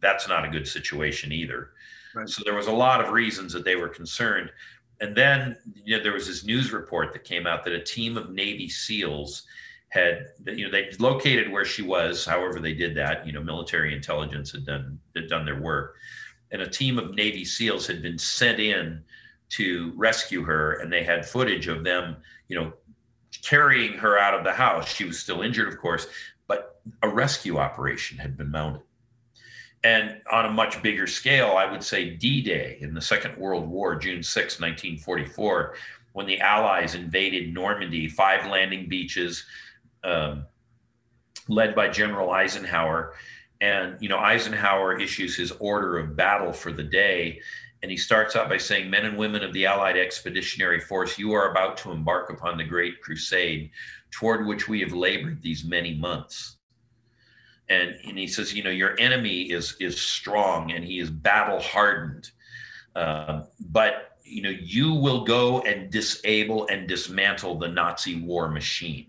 that's 0.00 0.28
not 0.28 0.44
a 0.44 0.48
good 0.48 0.66
situation 0.66 1.32
either. 1.32 1.70
Right. 2.14 2.28
so 2.28 2.42
there 2.44 2.54
was 2.54 2.68
a 2.68 2.72
lot 2.72 3.04
of 3.04 3.10
reasons 3.10 3.52
that 3.54 3.64
they 3.64 3.74
were 3.74 3.88
concerned. 3.88 4.52
And 5.00 5.16
then 5.16 5.56
you 5.82 5.96
know, 5.96 6.02
there 6.02 6.12
was 6.12 6.28
this 6.28 6.44
news 6.44 6.72
report 6.72 7.12
that 7.12 7.24
came 7.24 7.46
out 7.46 7.64
that 7.64 7.72
a 7.72 7.82
team 7.82 8.16
of 8.16 8.30
navy 8.30 8.68
seals 8.68 9.44
had 9.88 10.26
you 10.46 10.64
know 10.64 10.70
they 10.70 10.90
located 10.98 11.50
where 11.50 11.64
she 11.64 11.82
was 11.82 12.24
however 12.24 12.58
they 12.58 12.74
did 12.74 12.96
that 12.96 13.24
you 13.24 13.32
know 13.32 13.40
military 13.40 13.94
intelligence 13.94 14.50
had 14.50 14.66
done 14.66 14.98
had 15.16 15.28
done 15.28 15.44
their 15.44 15.60
work. 15.60 15.96
And 16.52 16.62
a 16.62 16.68
team 16.68 16.98
of 16.98 17.14
navy 17.14 17.44
seals 17.44 17.86
had 17.86 18.02
been 18.02 18.18
sent 18.18 18.60
in 18.60 19.02
to 19.50 19.92
rescue 19.96 20.42
her 20.42 20.74
and 20.74 20.92
they 20.92 21.02
had 21.02 21.26
footage 21.26 21.66
of 21.66 21.82
them 21.82 22.16
you 22.48 22.58
know 22.58 22.72
carrying 23.44 23.92
her 23.94 24.18
out 24.18 24.34
of 24.34 24.44
the 24.44 24.52
house. 24.52 24.88
She 24.92 25.04
was 25.04 25.18
still 25.18 25.42
injured, 25.42 25.68
of 25.68 25.78
course, 25.78 26.06
but 26.46 26.80
a 27.02 27.08
rescue 27.08 27.58
operation 27.58 28.18
had 28.18 28.36
been 28.36 28.50
mounted. 28.50 28.82
And 29.84 30.22
on 30.32 30.46
a 30.46 30.50
much 30.50 30.82
bigger 30.82 31.06
scale, 31.06 31.56
I 31.58 31.70
would 31.70 31.82
say 31.82 32.10
D 32.10 32.42
Day 32.42 32.78
in 32.80 32.94
the 32.94 33.02
Second 33.02 33.36
World 33.36 33.68
War, 33.68 33.96
June 33.96 34.22
6, 34.22 34.60
1944, 34.60 35.74
when 36.12 36.26
the 36.26 36.40
Allies 36.40 36.94
invaded 36.94 37.52
Normandy, 37.52 38.08
five 38.08 38.50
landing 38.50 38.88
beaches, 38.88 39.44
um, 40.02 40.46
led 41.48 41.74
by 41.74 41.88
General 41.88 42.30
Eisenhower. 42.30 43.14
And, 43.60 44.00
you 44.00 44.08
know, 44.08 44.18
Eisenhower 44.18 44.98
issues 44.98 45.36
his 45.36 45.52
order 45.52 45.98
of 45.98 46.16
battle 46.16 46.52
for 46.52 46.72
the 46.72 46.82
day 46.82 47.40
and 47.84 47.90
he 47.90 47.98
starts 47.98 48.34
out 48.34 48.48
by 48.48 48.56
saying, 48.56 48.88
Men 48.88 49.04
and 49.04 49.18
women 49.18 49.44
of 49.44 49.52
the 49.52 49.66
Allied 49.66 49.98
Expeditionary 49.98 50.80
Force, 50.80 51.18
you 51.18 51.34
are 51.34 51.50
about 51.50 51.76
to 51.76 51.92
embark 51.92 52.30
upon 52.30 52.56
the 52.56 52.64
great 52.64 53.02
crusade 53.02 53.70
toward 54.10 54.46
which 54.46 54.70
we 54.70 54.80
have 54.80 54.94
labored 54.94 55.42
these 55.42 55.66
many 55.66 55.94
months. 55.94 56.56
And, 57.68 57.94
and 58.08 58.16
he 58.16 58.26
says, 58.26 58.54
You 58.54 58.62
know, 58.62 58.70
your 58.70 58.98
enemy 58.98 59.52
is, 59.52 59.76
is 59.80 60.00
strong 60.00 60.72
and 60.72 60.82
he 60.82 60.98
is 60.98 61.10
battle 61.10 61.60
hardened. 61.60 62.30
Um, 62.96 63.48
but, 63.68 64.16
you 64.24 64.40
know, 64.40 64.54
you 64.62 64.94
will 64.94 65.26
go 65.26 65.60
and 65.60 65.90
disable 65.90 66.66
and 66.68 66.88
dismantle 66.88 67.58
the 67.58 67.68
Nazi 67.68 68.18
war 68.18 68.48
machine 68.48 69.08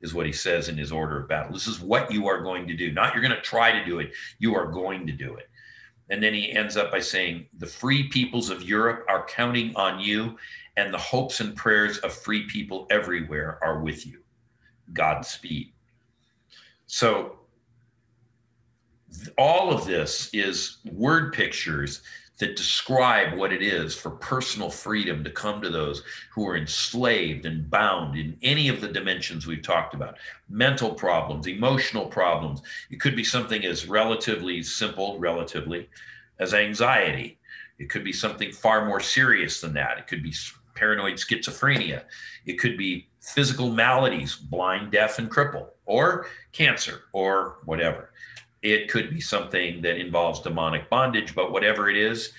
is 0.00 0.12
what 0.12 0.26
he 0.26 0.32
says 0.32 0.68
in 0.68 0.76
his 0.76 0.90
order 0.90 1.20
of 1.20 1.28
battle. 1.28 1.52
This 1.52 1.68
is 1.68 1.78
what 1.78 2.10
you 2.10 2.26
are 2.26 2.42
going 2.42 2.66
to 2.66 2.74
do. 2.74 2.90
Not 2.90 3.14
you're 3.14 3.22
going 3.22 3.36
to 3.36 3.40
try 3.42 3.70
to 3.70 3.84
do 3.84 4.00
it, 4.00 4.10
you 4.40 4.56
are 4.56 4.66
going 4.66 5.06
to 5.06 5.12
do 5.12 5.36
it. 5.36 5.47
And 6.10 6.22
then 6.22 6.32
he 6.32 6.52
ends 6.52 6.76
up 6.76 6.90
by 6.90 7.00
saying, 7.00 7.46
The 7.58 7.66
free 7.66 8.04
peoples 8.08 8.50
of 8.50 8.62
Europe 8.62 9.04
are 9.08 9.26
counting 9.26 9.74
on 9.76 10.00
you, 10.00 10.36
and 10.76 10.92
the 10.92 10.98
hopes 10.98 11.40
and 11.40 11.54
prayers 11.54 11.98
of 11.98 12.12
free 12.12 12.46
people 12.46 12.86
everywhere 12.90 13.58
are 13.62 13.80
with 13.80 14.06
you. 14.06 14.20
Godspeed. 14.92 15.72
So, 16.86 17.40
all 19.36 19.72
of 19.72 19.86
this 19.86 20.30
is 20.32 20.78
word 20.92 21.32
pictures 21.32 22.02
that 22.38 22.56
describe 22.56 23.36
what 23.36 23.52
it 23.52 23.62
is 23.62 23.94
for 23.94 24.10
personal 24.10 24.70
freedom 24.70 25.24
to 25.24 25.30
come 25.30 25.60
to 25.60 25.70
those 25.70 26.02
who 26.32 26.46
are 26.48 26.56
enslaved 26.56 27.46
and 27.46 27.68
bound 27.68 28.16
in 28.16 28.36
any 28.42 28.68
of 28.68 28.80
the 28.80 28.88
dimensions 28.88 29.46
we've 29.46 29.62
talked 29.62 29.94
about 29.94 30.16
mental 30.48 30.94
problems, 30.94 31.46
emotional 31.46 32.06
problems. 32.06 32.62
It 32.90 33.00
could 33.00 33.16
be 33.16 33.24
something 33.24 33.64
as 33.64 33.88
relatively 33.88 34.62
simple, 34.62 35.18
relatively, 35.18 35.88
as 36.38 36.54
anxiety. 36.54 37.38
It 37.78 37.90
could 37.90 38.04
be 38.04 38.12
something 38.12 38.52
far 38.52 38.86
more 38.86 39.00
serious 39.00 39.60
than 39.60 39.74
that. 39.74 39.98
It 39.98 40.06
could 40.06 40.22
be 40.22 40.32
paranoid 40.74 41.14
schizophrenia. 41.14 42.04
It 42.46 42.54
could 42.54 42.78
be 42.78 43.08
physical 43.20 43.70
maladies, 43.70 44.36
blind, 44.36 44.92
deaf, 44.92 45.18
and 45.18 45.30
cripple, 45.30 45.66
or 45.86 46.26
cancer, 46.52 47.02
or 47.12 47.58
whatever. 47.64 48.10
It 48.62 48.90
could 48.90 49.10
be 49.10 49.20
something 49.20 49.82
that 49.82 49.98
involves 49.98 50.40
demonic 50.40 50.90
bondage, 50.90 51.34
but 51.34 51.52
whatever 51.52 51.88
it 51.88 51.96
is, 51.96 52.32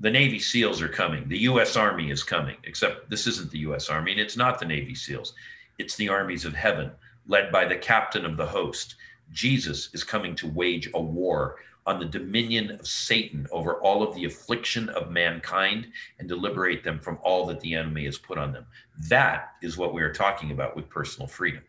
the 0.00 0.10
Navy 0.10 0.38
SEALs 0.38 0.82
are 0.82 0.88
coming. 0.88 1.28
The 1.28 1.38
U.S. 1.40 1.76
Army 1.76 2.10
is 2.10 2.22
coming, 2.22 2.56
except 2.64 3.10
this 3.10 3.26
isn't 3.26 3.50
the 3.50 3.60
U.S. 3.60 3.88
Army 3.88 4.12
and 4.12 4.20
it's 4.20 4.36
not 4.36 4.58
the 4.58 4.66
Navy 4.66 4.94
SEALs. 4.94 5.34
It's 5.78 5.96
the 5.96 6.08
armies 6.08 6.44
of 6.44 6.54
heaven, 6.54 6.90
led 7.26 7.50
by 7.50 7.64
the 7.64 7.76
captain 7.76 8.24
of 8.24 8.36
the 8.36 8.46
host. 8.46 8.96
Jesus 9.32 9.90
is 9.94 10.04
coming 10.04 10.34
to 10.36 10.48
wage 10.48 10.90
a 10.94 11.00
war 11.00 11.56
on 11.86 11.98
the 11.98 12.04
dominion 12.04 12.70
of 12.70 12.86
Satan 12.86 13.46
over 13.50 13.74
all 13.82 14.02
of 14.02 14.14
the 14.14 14.24
affliction 14.24 14.88
of 14.90 15.10
mankind 15.10 15.88
and 16.18 16.28
to 16.28 16.36
liberate 16.36 16.82
them 16.82 16.98
from 16.98 17.18
all 17.22 17.46
that 17.46 17.60
the 17.60 17.74
enemy 17.74 18.04
has 18.06 18.18
put 18.18 18.38
on 18.38 18.52
them. 18.52 18.66
That 19.08 19.52
is 19.62 19.76
what 19.76 19.92
we 19.92 20.02
are 20.02 20.12
talking 20.12 20.50
about 20.50 20.76
with 20.76 20.88
personal 20.88 21.28
freedom. 21.28 21.62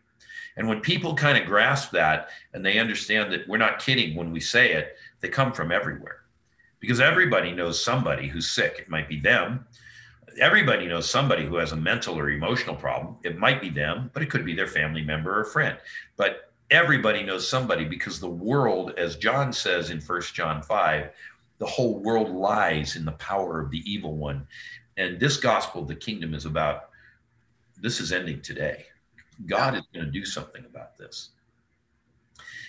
And 0.56 0.68
when 0.68 0.80
people 0.80 1.14
kind 1.14 1.36
of 1.36 1.46
grasp 1.46 1.90
that 1.92 2.30
and 2.54 2.64
they 2.64 2.78
understand 2.78 3.32
that 3.32 3.46
we're 3.46 3.58
not 3.58 3.78
kidding 3.78 4.16
when 4.16 4.32
we 4.32 4.40
say 4.40 4.72
it, 4.72 4.96
they 5.20 5.28
come 5.28 5.52
from 5.52 5.70
everywhere 5.70 6.22
because 6.80 7.00
everybody 7.00 7.52
knows 7.52 7.82
somebody 7.82 8.28
who's 8.28 8.50
sick. 8.50 8.76
It 8.78 8.88
might 8.88 9.08
be 9.08 9.20
them. 9.20 9.66
Everybody 10.40 10.86
knows 10.86 11.08
somebody 11.08 11.44
who 11.44 11.56
has 11.56 11.72
a 11.72 11.76
mental 11.76 12.18
or 12.18 12.30
emotional 12.30 12.76
problem. 12.76 13.16
It 13.24 13.38
might 13.38 13.60
be 13.60 13.70
them, 13.70 14.10
but 14.12 14.22
it 14.22 14.30
could 14.30 14.44
be 14.44 14.54
their 14.54 14.66
family 14.66 15.02
member 15.02 15.38
or 15.38 15.44
friend. 15.44 15.78
But 16.16 16.52
everybody 16.70 17.22
knows 17.22 17.48
somebody 17.48 17.84
because 17.84 18.20
the 18.20 18.28
world, 18.28 18.92
as 18.98 19.16
John 19.16 19.52
says 19.52 19.90
in 19.90 20.00
First 20.00 20.34
John 20.34 20.62
5, 20.62 21.10
the 21.58 21.66
whole 21.66 21.98
world 22.00 22.30
lies 22.30 22.96
in 22.96 23.04
the 23.04 23.12
power 23.12 23.60
of 23.60 23.70
the 23.70 23.82
evil 23.90 24.16
one. 24.16 24.46
And 24.96 25.18
this 25.18 25.36
gospel, 25.36 25.84
the 25.84 25.94
kingdom, 25.94 26.34
is 26.34 26.44
about 26.44 26.90
this 27.80 28.00
is 28.00 28.12
ending 28.12 28.40
today. 28.42 28.86
God 29.44 29.74
is 29.74 29.82
going 29.92 30.06
to 30.06 30.12
do 30.12 30.24
something 30.24 30.64
about 30.64 30.96
this. 30.96 31.30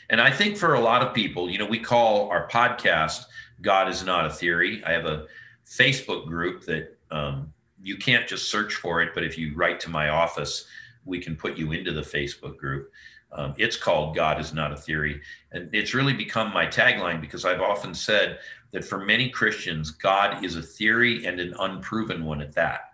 And 0.10 0.20
I 0.22 0.32
think 0.32 0.58
for 0.58 0.74
a 0.74 0.80
lot 0.80 1.02
of 1.02 1.14
people, 1.14 1.50
you 1.50 1.58
know, 1.58 1.66
we 1.66 1.80
call 1.80 2.30
our 2.30 2.48
podcast 2.50 3.26
God 3.62 3.90
is 3.90 4.06
Not 4.06 4.26
a 4.26 4.30
Theory. 4.30 4.84
I 4.86 4.92
have 4.92 5.06
a 5.06 5.26
Facebook 5.66 6.28
group 6.28 6.64
that 6.66 6.98
um, 7.10 7.52
you 7.82 7.98
can't 7.98 8.28
just 8.28 8.52
search 8.52 8.76
for 8.76 9.02
it, 9.02 9.14
but 9.14 9.24
if 9.24 9.38
you 9.38 9.56
write 9.56 9.80
to 9.82 9.90
my 9.90 10.10
office, 10.10 10.68
we 11.06 11.20
can 11.20 11.36
put 11.36 11.58
you 11.58 11.72
into 11.72 11.92
the 11.92 12.02
Facebook 12.02 12.58
group. 12.58 12.92
Um, 13.32 13.54
it's 13.58 13.76
called 13.76 14.16
God 14.16 14.40
is 14.40 14.54
Not 14.54 14.72
a 14.72 14.78
Theory. 14.78 15.22
And 15.52 15.70
it's 15.74 15.94
really 15.94 16.14
become 16.14 16.54
my 16.54 16.68
tagline 16.68 17.20
because 17.20 17.46
I've 17.46 17.62
often 17.62 17.94
said 17.94 18.40
that 18.72 18.86
for 18.86 19.04
many 19.04 19.30
Christians, 19.30 19.92
God 19.92 20.44
is 20.46 20.56
a 20.56 20.62
theory 20.62 21.26
and 21.26 21.40
an 21.40 21.54
unproven 21.60 22.24
one 22.24 22.42
at 22.42 22.54
that 22.54 22.87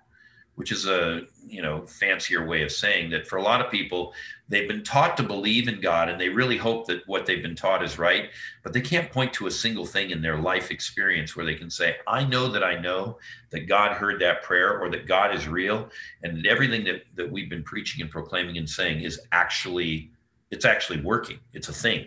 which 0.55 0.71
is 0.71 0.85
a 0.85 1.21
you 1.45 1.61
know 1.61 1.85
fancier 1.85 2.45
way 2.45 2.61
of 2.63 2.71
saying 2.71 3.09
that 3.09 3.27
for 3.27 3.37
a 3.37 3.41
lot 3.41 3.59
of 3.59 3.71
people 3.71 4.13
they've 4.49 4.67
been 4.67 4.83
taught 4.83 5.17
to 5.17 5.23
believe 5.23 5.67
in 5.67 5.81
god 5.81 6.09
and 6.09 6.19
they 6.19 6.29
really 6.29 6.57
hope 6.57 6.85
that 6.85 7.01
what 7.07 7.25
they've 7.25 7.41
been 7.41 7.55
taught 7.55 7.83
is 7.83 7.97
right 7.97 8.29
but 8.63 8.71
they 8.71 8.81
can't 8.81 9.11
point 9.11 9.33
to 9.33 9.47
a 9.47 9.51
single 9.51 9.85
thing 9.85 10.11
in 10.11 10.21
their 10.21 10.37
life 10.37 10.71
experience 10.71 11.35
where 11.35 11.45
they 11.45 11.55
can 11.55 11.69
say 11.69 11.95
i 12.07 12.23
know 12.23 12.47
that 12.47 12.63
i 12.63 12.79
know 12.79 13.17
that 13.49 13.67
god 13.67 13.91
heard 13.93 14.19
that 14.21 14.43
prayer 14.43 14.79
or 14.79 14.89
that 14.89 15.07
god 15.07 15.33
is 15.33 15.47
real 15.47 15.89
and 16.23 16.37
that 16.37 16.45
everything 16.45 16.83
that, 16.83 17.03
that 17.15 17.31
we've 17.31 17.49
been 17.49 17.63
preaching 17.63 18.01
and 18.01 18.11
proclaiming 18.11 18.57
and 18.57 18.69
saying 18.69 19.01
is 19.01 19.19
actually 19.31 20.11
it's 20.53 20.65
actually 20.65 21.01
working. 21.01 21.39
It's 21.53 21.67
a 21.67 21.73
thing. 21.73 22.05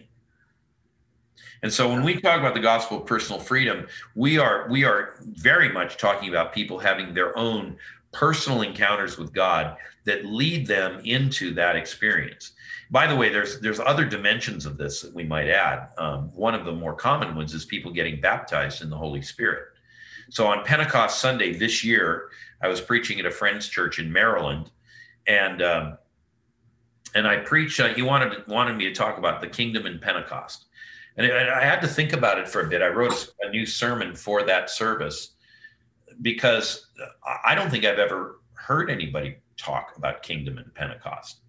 And 1.62 1.72
so 1.72 1.88
when 1.88 2.04
we 2.04 2.20
talk 2.20 2.38
about 2.38 2.54
the 2.54 2.60
gospel 2.60 2.98
of 2.98 3.06
personal 3.06 3.40
freedom, 3.40 3.88
we 4.14 4.38
are 4.38 4.68
we 4.70 4.84
are 4.84 5.16
very 5.20 5.72
much 5.72 5.96
talking 5.96 6.28
about 6.28 6.52
people 6.52 6.78
having 6.78 7.12
their 7.12 7.36
own 7.36 7.76
personal 8.16 8.62
encounters 8.62 9.18
with 9.18 9.30
God 9.34 9.76
that 10.04 10.24
lead 10.24 10.66
them 10.66 11.02
into 11.04 11.52
that 11.52 11.76
experience. 11.76 12.52
By 12.90 13.06
the 13.06 13.14
way, 13.14 13.28
there's 13.28 13.60
there's 13.60 13.78
other 13.78 14.06
dimensions 14.06 14.64
of 14.64 14.78
this 14.78 15.02
that 15.02 15.12
we 15.12 15.24
might 15.24 15.48
add. 15.48 15.88
Um, 15.98 16.30
one 16.34 16.54
of 16.54 16.64
the 16.64 16.72
more 16.72 16.94
common 16.94 17.36
ones 17.36 17.52
is 17.52 17.66
people 17.66 17.92
getting 17.92 18.20
baptized 18.20 18.80
in 18.80 18.88
the 18.88 18.96
Holy 18.96 19.20
Spirit. 19.20 19.64
So 20.30 20.46
on 20.46 20.64
Pentecost 20.64 21.20
Sunday 21.20 21.52
this 21.52 21.84
year, 21.84 22.30
I 22.62 22.68
was 22.68 22.80
preaching 22.80 23.20
at 23.20 23.26
a 23.26 23.30
friend's 23.30 23.68
church 23.68 23.98
in 23.98 24.10
Maryland, 24.10 24.70
and 25.26 25.60
um, 25.60 25.98
and 27.14 27.26
I 27.26 27.38
preached. 27.38 27.78
Uh, 27.80 27.88
he 27.88 28.02
wanted 28.02 28.46
wanted 28.48 28.76
me 28.78 28.84
to 28.84 28.94
talk 28.94 29.18
about 29.18 29.42
the 29.42 29.48
kingdom 29.48 29.84
in 29.84 29.98
Pentecost, 29.98 30.66
and 31.18 31.30
I 31.30 31.62
had 31.62 31.82
to 31.82 31.88
think 31.88 32.14
about 32.14 32.38
it 32.38 32.48
for 32.48 32.62
a 32.62 32.68
bit. 32.68 32.80
I 32.80 32.88
wrote 32.88 33.34
a 33.42 33.50
new 33.50 33.66
sermon 33.66 34.16
for 34.16 34.42
that 34.44 34.70
service 34.70 35.35
because 36.22 36.86
I 37.44 37.54
don't 37.54 37.70
think 37.70 37.84
I've 37.84 37.98
ever 37.98 38.40
heard 38.54 38.90
anybody 38.90 39.36
talk 39.56 39.94
about 39.96 40.22
kingdom 40.22 40.58
and 40.58 40.72
Pentecost. 40.74 41.40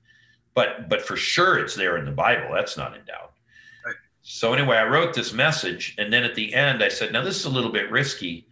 But 0.53 0.89
but 0.89 1.01
for 1.01 1.15
sure 1.15 1.60
it's 1.60 1.75
there 1.75 1.97
in 1.97 2.06
the 2.06 2.12
Bible. 2.12 2.49
That's 2.53 2.77
not 2.77 2.95
in 2.95 3.06
doubt. 3.06 3.34
Right. 3.86 3.95
So 4.21 4.53
anyway, 4.53 4.77
I 4.77 4.86
wrote 4.86 5.13
this 5.13 5.34
message, 5.34 5.95
and 5.97 6.12
then 6.12 6.23
at 6.23 6.36
the 6.36 6.53
end 6.53 6.84
I 6.84 6.89
said, 6.89 7.13
"Now 7.13 7.23
this 7.23 7.38
is 7.38 7.45
a 7.45 7.49
little 7.49 7.71
bit 7.71 7.91
risky, 7.91 8.47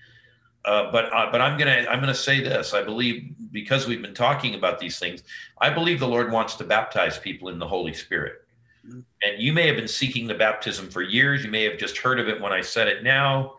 uh, 0.65 0.91
but 0.91 1.05
uh, 1.13 1.29
but 1.31 1.41
I'm 1.41 1.57
gonna 1.57 1.85
I'm 1.89 1.99
gonna 1.99 2.13
say 2.13 2.41
this. 2.41 2.73
I 2.73 2.83
believe 2.83 3.33
because 3.51 3.87
we've 3.87 4.01
been 4.01 4.13
talking 4.13 4.55
about 4.55 4.79
these 4.79 4.99
things, 4.99 5.23
I 5.61 5.69
believe 5.69 5.99
the 5.99 6.07
Lord 6.07 6.31
wants 6.31 6.55
to 6.55 6.63
baptize 6.63 7.17
people 7.17 7.49
in 7.49 7.59
the 7.59 7.67
Holy 7.67 7.93
Spirit." 7.93 8.45
Mm-hmm. 8.87 8.99
And 9.23 9.41
you 9.41 9.51
may 9.51 9.65
have 9.65 9.75
been 9.75 9.87
seeking 9.87 10.27
the 10.27 10.35
baptism 10.35 10.89
for 10.89 11.01
years. 11.01 11.43
You 11.43 11.49
may 11.49 11.63
have 11.63 11.79
just 11.79 11.97
heard 11.97 12.19
of 12.19 12.27
it 12.27 12.39
when 12.39 12.53
I 12.53 12.61
said 12.61 12.87
it 12.87 13.03
now. 13.03 13.55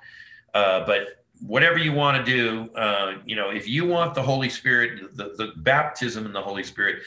Uh, 0.54 0.86
but 0.86 1.24
whatever 1.40 1.78
you 1.78 1.92
want 1.92 2.24
to 2.24 2.32
do, 2.32 2.70
uh, 2.76 3.14
you 3.24 3.36
know, 3.36 3.50
if 3.50 3.68
you 3.68 3.86
want 3.86 4.14
the 4.14 4.22
Holy 4.22 4.48
Spirit, 4.48 5.16
the, 5.16 5.34
the 5.36 5.52
baptism 5.58 6.26
in 6.26 6.32
the 6.32 6.40
Holy 6.40 6.62
Spirit 6.62 7.02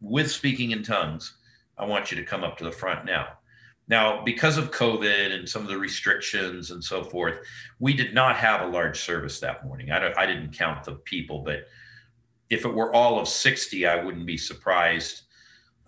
with 0.00 0.30
speaking 0.30 0.72
in 0.72 0.82
tongues, 0.82 1.34
I 1.78 1.86
want 1.86 2.10
you 2.10 2.16
to 2.18 2.24
come 2.24 2.44
up 2.44 2.58
to 2.58 2.64
the 2.64 2.72
front 2.72 3.04
now. 3.04 3.28
Now, 3.88 4.22
because 4.22 4.58
of 4.58 4.70
COVID 4.70 5.34
and 5.34 5.48
some 5.48 5.62
of 5.62 5.68
the 5.68 5.76
restrictions 5.76 6.70
and 6.70 6.82
so 6.82 7.02
forth, 7.02 7.40
we 7.78 7.92
did 7.92 8.14
not 8.14 8.36
have 8.36 8.62
a 8.62 8.66
large 8.66 9.00
service 9.00 9.40
that 9.40 9.66
morning. 9.66 9.90
I, 9.90 10.12
I 10.16 10.26
didn't 10.26 10.52
count 10.52 10.84
the 10.84 10.94
people, 10.96 11.40
but 11.40 11.66
if 12.48 12.64
it 12.64 12.72
were 12.72 12.92
all 12.94 13.18
of 13.18 13.26
60, 13.26 13.86
I 13.86 14.02
wouldn't 14.04 14.26
be 14.26 14.36
surprised. 14.36 15.22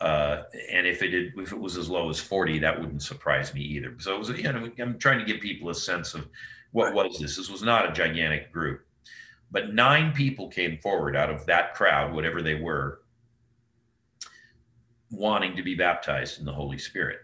Uh, 0.00 0.42
and 0.70 0.86
if 0.86 1.02
it 1.02 1.08
did, 1.08 1.32
if 1.36 1.52
it 1.52 1.58
was 1.58 1.76
as 1.76 1.88
low 1.88 2.10
as 2.10 2.18
40, 2.18 2.58
that 2.60 2.78
wouldn't 2.78 3.02
surprise 3.02 3.54
me 3.54 3.60
either. 3.60 3.94
So 3.98 4.14
it 4.14 4.18
was, 4.18 4.28
you 4.30 4.52
know, 4.52 4.70
I'm 4.78 4.98
trying 4.98 5.20
to 5.20 5.24
give 5.24 5.40
people 5.40 5.70
a 5.70 5.74
sense 5.74 6.14
of 6.14 6.26
what 6.74 6.92
was 6.92 7.20
this? 7.20 7.36
This 7.36 7.48
was 7.48 7.62
not 7.62 7.88
a 7.88 7.92
gigantic 7.92 8.52
group, 8.52 8.84
but 9.52 9.72
nine 9.72 10.12
people 10.12 10.48
came 10.48 10.76
forward 10.78 11.14
out 11.14 11.30
of 11.30 11.46
that 11.46 11.72
crowd, 11.72 12.12
whatever 12.12 12.42
they 12.42 12.56
were, 12.56 13.02
wanting 15.08 15.54
to 15.54 15.62
be 15.62 15.76
baptized 15.76 16.40
in 16.40 16.44
the 16.44 16.52
Holy 16.52 16.78
Spirit. 16.78 17.20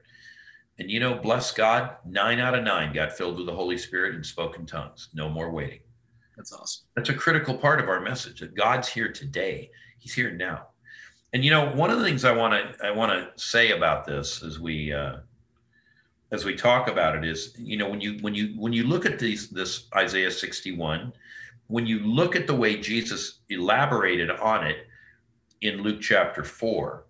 And 0.78 0.88
you 0.88 1.00
know, 1.00 1.16
bless 1.16 1.50
God, 1.50 1.96
nine 2.06 2.38
out 2.38 2.54
of 2.54 2.62
nine 2.62 2.94
got 2.94 3.12
filled 3.12 3.38
with 3.38 3.46
the 3.46 3.52
Holy 3.52 3.76
Spirit 3.76 4.14
and 4.14 4.24
spoke 4.24 4.56
in 4.56 4.66
tongues. 4.66 5.08
No 5.14 5.28
more 5.28 5.50
waiting. 5.50 5.80
That's 6.36 6.52
awesome. 6.52 6.86
That's 6.94 7.08
a 7.08 7.14
critical 7.14 7.58
part 7.58 7.80
of 7.80 7.88
our 7.88 8.00
message 8.00 8.38
that 8.40 8.54
God's 8.54 8.86
here 8.86 9.10
today. 9.10 9.68
He's 9.98 10.14
here 10.14 10.30
now. 10.30 10.68
And 11.32 11.44
you 11.44 11.50
know, 11.50 11.72
one 11.72 11.90
of 11.90 11.98
the 11.98 12.04
things 12.04 12.24
I 12.24 12.30
want 12.30 12.54
to 12.54 12.86
I 12.86 12.92
want 12.92 13.10
to 13.10 13.32
say 13.42 13.72
about 13.72 14.06
this 14.06 14.44
as 14.44 14.60
we 14.60 14.92
uh, 14.92 15.16
as 16.32 16.44
we 16.44 16.54
talk 16.54 16.88
about 16.88 17.16
it 17.16 17.24
is 17.24 17.54
you 17.58 17.76
know 17.76 17.88
when 17.88 18.00
you 18.00 18.18
when 18.20 18.34
you 18.34 18.54
when 18.56 18.72
you 18.72 18.84
look 18.84 19.06
at 19.06 19.18
these 19.18 19.48
this 19.48 19.86
isaiah 19.96 20.30
61 20.30 21.12
when 21.66 21.86
you 21.86 22.00
look 22.00 22.36
at 22.36 22.46
the 22.46 22.54
way 22.54 22.80
jesus 22.80 23.40
elaborated 23.48 24.30
on 24.30 24.66
it 24.66 24.86
in 25.60 25.82
luke 25.82 26.00
chapter 26.00 26.44
4 26.44 27.04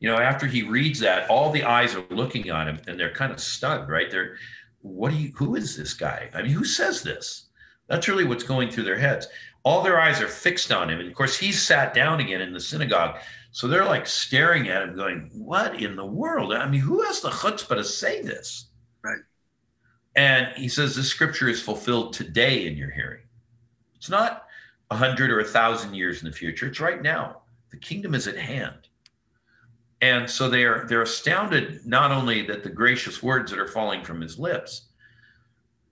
you 0.00 0.10
know 0.10 0.18
after 0.18 0.46
he 0.46 0.62
reads 0.62 1.00
that 1.00 1.28
all 1.30 1.50
the 1.50 1.64
eyes 1.64 1.94
are 1.94 2.04
looking 2.10 2.50
on 2.50 2.68
him 2.68 2.80
and 2.86 2.98
they're 2.98 3.12
kind 3.12 3.32
of 3.32 3.40
stunned 3.40 3.88
right? 3.88 4.10
They're 4.10 4.36
what 4.82 5.10
do 5.10 5.16
you 5.16 5.32
who 5.34 5.56
is 5.56 5.76
this 5.76 5.94
guy? 5.94 6.30
I 6.34 6.42
mean 6.42 6.52
who 6.52 6.64
says 6.64 7.02
this? 7.02 7.46
That's 7.88 8.08
really 8.08 8.24
what's 8.24 8.44
going 8.44 8.70
through 8.70 8.84
their 8.84 8.98
heads. 8.98 9.28
All 9.62 9.82
their 9.82 10.00
eyes 10.00 10.20
are 10.20 10.28
fixed 10.28 10.72
on 10.72 10.90
him. 10.90 11.00
And 11.00 11.08
of 11.08 11.14
course 11.14 11.36
he's 11.36 11.60
sat 11.60 11.94
down 11.94 12.20
again 12.20 12.40
in 12.40 12.52
the 12.52 12.60
synagogue 12.60 13.18
so 13.56 13.66
they're 13.66 13.86
like 13.86 14.06
staring 14.06 14.68
at 14.68 14.82
him, 14.82 14.94
going, 14.94 15.30
What 15.32 15.80
in 15.80 15.96
the 15.96 16.04
world? 16.04 16.52
I 16.52 16.68
mean, 16.68 16.82
who 16.82 17.02
has 17.04 17.22
the 17.22 17.30
chutzpah 17.30 17.76
to 17.76 17.84
say 17.84 18.20
this? 18.20 18.66
Right. 19.02 19.22
And 20.14 20.48
he 20.56 20.68
says, 20.68 20.94
This 20.94 21.08
scripture 21.08 21.48
is 21.48 21.62
fulfilled 21.62 22.12
today 22.12 22.66
in 22.66 22.76
your 22.76 22.90
hearing. 22.90 23.22
It's 23.96 24.10
not 24.10 24.44
a 24.90 24.94
hundred 24.94 25.30
or 25.30 25.40
a 25.40 25.44
thousand 25.44 25.94
years 25.94 26.20
in 26.22 26.28
the 26.28 26.36
future. 26.36 26.66
It's 26.66 26.80
right 26.80 27.00
now. 27.00 27.44
The 27.70 27.78
kingdom 27.78 28.14
is 28.14 28.28
at 28.28 28.36
hand. 28.36 28.88
And 30.02 30.28
so 30.28 30.50
they 30.50 30.64
are 30.64 30.84
they're 30.86 31.00
astounded 31.00 31.86
not 31.86 32.10
only 32.10 32.42
that 32.42 32.62
the 32.62 32.68
gracious 32.68 33.22
words 33.22 33.50
that 33.50 33.58
are 33.58 33.68
falling 33.68 34.04
from 34.04 34.20
his 34.20 34.38
lips, 34.38 34.88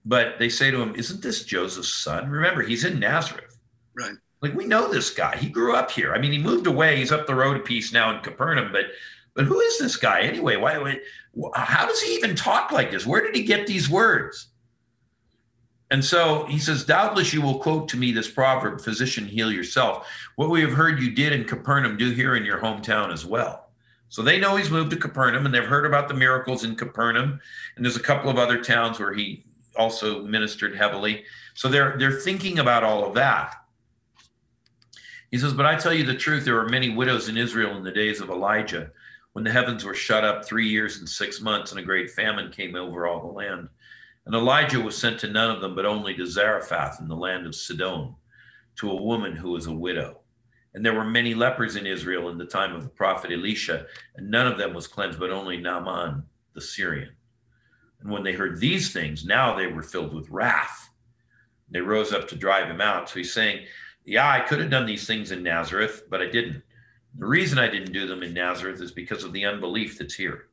but 0.05 0.37
they 0.37 0.49
say 0.49 0.69
to 0.69 0.79
him, 0.79 0.93
Isn't 0.93 1.23
this 1.23 1.43
Joseph's 1.45 1.95
son? 1.95 2.29
Remember, 2.29 2.61
he's 2.61 2.85
in 2.85 2.99
Nazareth. 2.99 3.57
Right. 3.97 4.17
Like 4.41 4.53
we 4.53 4.65
know 4.65 4.91
this 4.91 5.09
guy. 5.09 5.37
He 5.37 5.49
grew 5.49 5.75
up 5.75 5.89
here. 5.91 6.13
I 6.13 6.19
mean, 6.19 6.31
he 6.31 6.37
moved 6.37 6.67
away. 6.67 6.97
He's 6.97 7.11
up 7.11 7.27
the 7.27 7.35
road 7.35 7.57
a 7.57 7.61
piece 7.61 7.93
now 7.93 8.15
in 8.15 8.21
Capernaum. 8.21 8.71
But 8.71 8.85
but 9.33 9.45
who 9.45 9.59
is 9.59 9.79
this 9.79 9.97
guy 9.97 10.21
anyway? 10.21 10.55
Why? 10.55 10.99
why 11.31 11.49
how 11.55 11.85
does 11.85 12.01
he 12.01 12.15
even 12.15 12.35
talk 12.35 12.71
like 12.71 12.91
this? 12.91 13.05
Where 13.05 13.21
did 13.21 13.35
he 13.35 13.43
get 13.43 13.67
these 13.67 13.89
words? 13.89 14.47
And 15.91 16.03
so 16.03 16.45
he 16.45 16.57
says, 16.57 16.83
Doubtless 16.83 17.33
you 17.33 17.41
will 17.41 17.59
quote 17.59 17.87
to 17.89 17.97
me 17.97 18.11
this 18.11 18.29
proverb, 18.29 18.81
Physician, 18.81 19.25
heal 19.25 19.51
yourself. 19.51 20.07
What 20.35 20.49
we 20.49 20.61
have 20.61 20.73
heard 20.73 20.99
you 20.99 21.11
did 21.11 21.31
in 21.31 21.45
Capernaum, 21.45 21.97
do 21.97 22.11
here 22.11 22.35
in 22.35 22.43
your 22.43 22.59
hometown 22.59 23.13
as 23.13 23.25
well. 23.25 23.69
So 24.09 24.21
they 24.21 24.39
know 24.39 24.55
he's 24.55 24.71
moved 24.71 24.91
to 24.91 24.97
Capernaum 24.97 25.45
and 25.45 25.53
they've 25.53 25.63
heard 25.63 25.85
about 25.85 26.07
the 26.07 26.13
miracles 26.13 26.63
in 26.63 26.75
Capernaum. 26.75 27.39
And 27.75 27.85
there's 27.85 27.97
a 27.97 28.01
couple 28.01 28.29
of 28.29 28.37
other 28.37 28.63
towns 28.63 28.99
where 28.99 29.13
he 29.13 29.45
also 29.77 30.23
ministered 30.23 30.75
heavily. 30.75 31.25
So 31.53 31.67
they're 31.67 31.97
they're 31.97 32.19
thinking 32.19 32.59
about 32.59 32.83
all 32.83 33.05
of 33.05 33.13
that. 33.15 33.55
He 35.35 35.39
says, 35.41 35.51
But 35.51 35.65
I 35.65 35.75
tell 35.75 35.93
you 35.93 36.05
the 36.05 36.15
truth, 36.15 36.45
there 36.45 36.55
were 36.55 36.69
many 36.69 36.95
widows 36.95 37.27
in 37.27 37.35
Israel 37.35 37.75
in 37.75 37.83
the 37.83 37.91
days 37.91 38.21
of 38.21 38.29
Elijah, 38.29 38.89
when 39.33 39.43
the 39.43 39.51
heavens 39.51 39.83
were 39.83 39.93
shut 39.93 40.23
up 40.23 40.45
three 40.45 40.65
years 40.65 40.99
and 40.99 41.09
six 41.09 41.41
months, 41.41 41.71
and 41.71 41.79
a 41.81 41.83
great 41.83 42.09
famine 42.09 42.49
came 42.53 42.73
over 42.73 43.05
all 43.05 43.19
the 43.19 43.33
land. 43.33 43.67
And 44.25 44.33
Elijah 44.33 44.79
was 44.79 44.97
sent 44.97 45.19
to 45.19 45.27
none 45.27 45.53
of 45.53 45.59
them, 45.59 45.75
but 45.75 45.85
only 45.85 46.13
to 46.15 46.25
Zarephath 46.25 47.01
in 47.01 47.09
the 47.09 47.17
land 47.17 47.45
of 47.45 47.53
Sidon, 47.53 48.15
to 48.77 48.89
a 48.89 49.01
woman 49.01 49.35
who 49.35 49.51
was 49.51 49.65
a 49.65 49.73
widow. 49.73 50.21
And 50.73 50.85
there 50.85 50.93
were 50.93 51.03
many 51.03 51.33
lepers 51.33 51.75
in 51.75 51.85
Israel 51.85 52.29
in 52.29 52.37
the 52.37 52.45
time 52.45 52.73
of 52.73 52.83
the 52.83 52.89
prophet 52.89 53.33
Elisha, 53.33 53.87
and 54.15 54.31
none 54.31 54.47
of 54.47 54.57
them 54.57 54.73
was 54.73 54.87
cleansed, 54.87 55.19
but 55.19 55.31
only 55.31 55.57
Naaman 55.57 56.23
the 56.53 56.61
Syrian. 56.61 57.11
And 57.99 58.09
when 58.09 58.23
they 58.23 58.31
heard 58.31 58.57
these 58.57 58.93
things, 58.93 59.25
now 59.25 59.53
they 59.53 59.67
were 59.67 59.83
filled 59.83 60.15
with 60.15 60.29
wrath. 60.29 60.91
They 61.69 61.81
rose 61.81 62.13
up 62.13 62.25
to 62.29 62.37
drive 62.37 62.69
him 62.69 62.79
out. 62.79 63.09
So 63.09 63.15
he's 63.15 63.33
saying, 63.33 63.65
Yeah, 64.05 64.29
I 64.29 64.39
could 64.39 64.59
have 64.59 64.69
done 64.69 64.85
these 64.85 65.07
things 65.07 65.31
in 65.31 65.43
Nazareth, 65.43 66.03
but 66.09 66.21
I 66.21 66.27
didn't. 66.27 66.61
The 67.17 67.25
reason 67.25 67.57
I 67.57 67.69
didn't 67.69 67.93
do 67.93 68.07
them 68.07 68.23
in 68.23 68.33
Nazareth 68.33 68.81
is 68.81 68.91
because 68.91 69.23
of 69.23 69.33
the 69.33 69.45
unbelief 69.45 69.97
that's 69.97 70.13
here. 70.13 70.47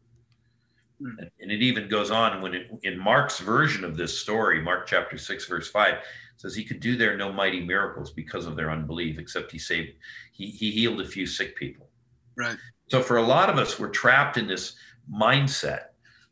Hmm. 1.00 1.24
And 1.40 1.50
it 1.50 1.60
even 1.60 1.88
goes 1.88 2.10
on 2.10 2.40
when 2.40 2.54
it, 2.54 2.70
in 2.82 2.98
Mark's 2.98 3.40
version 3.40 3.84
of 3.84 3.96
this 3.96 4.16
story, 4.16 4.62
Mark 4.62 4.86
chapter 4.86 5.18
6, 5.18 5.46
verse 5.46 5.68
5, 5.68 5.96
says 6.36 6.54
he 6.54 6.64
could 6.64 6.80
do 6.80 6.96
there 6.96 7.16
no 7.16 7.32
mighty 7.32 7.60
miracles 7.60 8.12
because 8.12 8.46
of 8.46 8.56
their 8.56 8.70
unbelief, 8.70 9.18
except 9.18 9.50
he 9.52 9.58
saved, 9.58 9.92
he, 10.32 10.46
he 10.46 10.70
healed 10.70 11.00
a 11.00 11.06
few 11.06 11.26
sick 11.26 11.56
people. 11.56 11.88
Right. 12.36 12.56
So 12.88 13.02
for 13.02 13.16
a 13.16 13.22
lot 13.22 13.50
of 13.50 13.58
us, 13.58 13.78
we're 13.78 13.88
trapped 13.88 14.36
in 14.36 14.46
this 14.46 14.76
mindset, 15.12 15.86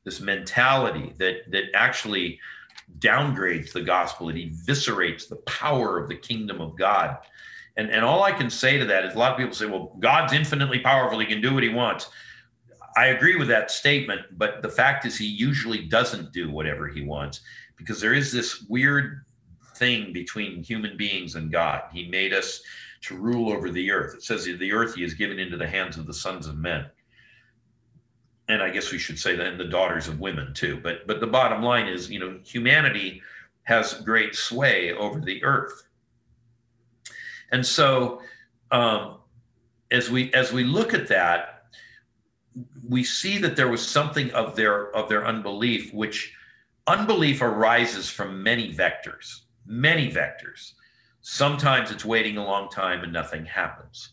this 0.04 0.20
mentality 0.20 1.14
that 1.18 1.50
that 1.50 1.64
actually 1.74 2.38
downgrades 2.98 3.72
the 3.72 3.82
gospel, 3.82 4.28
it 4.28 4.36
eviscerates 4.36 5.28
the 5.28 5.36
power 5.36 5.98
of 5.98 6.08
the 6.08 6.16
kingdom 6.16 6.60
of 6.60 6.76
God. 6.76 7.18
And, 7.76 7.90
and 7.90 8.04
all 8.04 8.22
I 8.22 8.32
can 8.32 8.50
say 8.50 8.78
to 8.78 8.84
that 8.86 9.04
is 9.04 9.14
a 9.14 9.18
lot 9.18 9.32
of 9.32 9.38
people 9.38 9.54
say, 9.54 9.66
well, 9.66 9.96
God's 10.00 10.32
infinitely 10.32 10.80
powerful, 10.80 11.18
he 11.18 11.26
can 11.26 11.40
do 11.40 11.54
what 11.54 11.62
he 11.62 11.68
wants. 11.68 12.10
I 12.96 13.06
agree 13.06 13.36
with 13.36 13.48
that 13.48 13.70
statement, 13.70 14.22
but 14.32 14.62
the 14.62 14.68
fact 14.68 15.06
is, 15.06 15.16
he 15.16 15.26
usually 15.26 15.86
doesn't 15.86 16.32
do 16.32 16.50
whatever 16.50 16.88
he 16.88 17.02
wants 17.02 17.40
because 17.76 18.00
there 18.00 18.14
is 18.14 18.32
this 18.32 18.62
weird 18.68 19.24
thing 19.76 20.12
between 20.12 20.62
human 20.62 20.96
beings 20.96 21.36
and 21.36 21.50
God. 21.50 21.84
He 21.92 22.08
made 22.08 22.34
us 22.34 22.60
to 23.02 23.16
rule 23.16 23.50
over 23.50 23.70
the 23.70 23.90
earth. 23.90 24.14
It 24.14 24.22
says 24.22 24.44
the 24.44 24.72
earth 24.72 24.94
he 24.94 25.02
has 25.02 25.14
given 25.14 25.38
into 25.38 25.56
the 25.56 25.66
hands 25.66 25.96
of 25.96 26.06
the 26.06 26.14
sons 26.14 26.46
of 26.46 26.58
men. 26.58 26.86
And 28.50 28.62
I 28.62 28.70
guess 28.70 28.90
we 28.90 28.98
should 28.98 29.18
say 29.18 29.36
that 29.36 29.58
the 29.58 29.64
daughters 29.64 30.08
of 30.08 30.20
women 30.20 30.52
too. 30.54 30.80
But 30.82 31.06
but 31.06 31.20
the 31.20 31.26
bottom 31.26 31.62
line 31.62 31.86
is, 31.86 32.10
you 32.10 32.18
know, 32.18 32.38
humanity 32.44 33.22
has 33.62 33.94
great 33.94 34.34
sway 34.34 34.92
over 34.92 35.20
the 35.20 35.42
earth. 35.44 35.86
And 37.52 37.64
so 37.64 38.20
um, 38.70 39.18
as 39.90 40.10
we 40.10 40.32
as 40.34 40.52
we 40.52 40.64
look 40.64 40.94
at 40.94 41.08
that, 41.08 41.60
we 42.88 43.04
see 43.04 43.38
that 43.38 43.56
there 43.56 43.68
was 43.68 43.86
something 43.86 44.30
of 44.32 44.56
their 44.56 44.94
of 44.94 45.08
their 45.08 45.26
unbelief 45.26 45.92
which 45.94 46.34
unbelief 46.86 47.42
arises 47.42 48.08
from 48.08 48.42
many 48.42 48.74
vectors 48.74 49.42
many 49.66 50.10
vectors 50.10 50.72
sometimes 51.20 51.90
it's 51.90 52.04
waiting 52.04 52.36
a 52.36 52.44
long 52.44 52.68
time 52.68 53.02
and 53.02 53.12
nothing 53.12 53.44
happens 53.44 54.12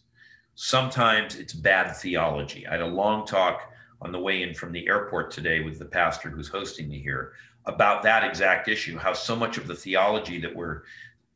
sometimes 0.55 1.35
it's 1.35 1.53
bad 1.53 1.95
theology 1.95 2.67
i 2.67 2.71
had 2.71 2.81
a 2.81 2.85
long 2.85 3.25
talk 3.25 3.71
on 4.01 4.11
the 4.11 4.19
way 4.19 4.43
in 4.43 4.53
from 4.53 4.71
the 4.71 4.87
airport 4.87 5.31
today 5.31 5.61
with 5.61 5.79
the 5.79 5.85
pastor 5.85 6.29
who's 6.29 6.47
hosting 6.47 6.87
me 6.87 6.99
here 6.99 7.33
about 7.65 8.03
that 8.03 8.23
exact 8.23 8.67
issue 8.67 8.97
how 8.97 9.13
so 9.13 9.35
much 9.35 9.57
of 9.57 9.67
the 9.67 9.75
theology 9.75 10.39
that 10.39 10.55
we're 10.55 10.83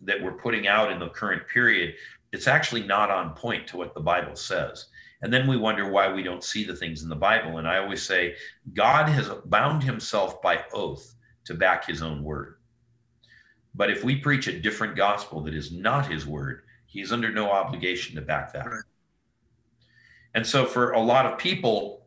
that 0.01 0.22
we're 0.22 0.32
putting 0.32 0.68
out 0.68 0.91
in 0.91 0.99
the 0.99 1.09
current 1.09 1.41
period 1.47 1.95
it's 2.32 2.47
actually 2.47 2.84
not 2.84 3.12
on 3.12 3.34
point 3.34 3.68
to 3.68 3.78
what 3.78 3.93
the 3.93 3.99
bible 3.99 4.36
says 4.36 4.88
and 5.22 5.32
then 5.32 5.47
we 5.47 5.57
wonder 5.57 5.89
why 5.89 6.12
we 6.12 6.24
don't 6.24 6.43
see 6.43 6.64
the 6.64 6.76
things 6.76 7.03
in 7.03 7.09
the 7.09 7.16
Bible. 7.16 7.57
And 7.57 7.68
I 7.68 7.78
always 7.78 8.01
say, 8.01 8.36
God 8.74 9.07
has 9.09 9.30
bound 9.45 9.84
himself 9.84 10.41
by 10.41 10.64
oath 10.74 11.16
to 11.45 11.53
back 11.53 11.86
his 11.86 12.01
own 12.01 12.24
word. 12.24 12.57
But 13.76 13.91
if 13.91 14.03
we 14.03 14.16
preach 14.16 14.47
a 14.47 14.59
different 14.59 14.95
gospel 14.95 15.41
that 15.41 15.53
is 15.53 15.72
not 15.72 16.12
his 16.12 16.26
word, 16.26 16.64
he 16.88 17.01
is 17.01 17.12
under 17.12 17.32
no 17.32 17.51
obligation 17.51 18.16
to 18.16 18.22
back 18.22 18.51
that. 18.53 18.68
And 20.34 20.45
so 20.45 20.66
for 20.66 20.91
a 20.91 20.99
lot 20.99 21.26
of 21.26 21.38
people, 21.38 22.01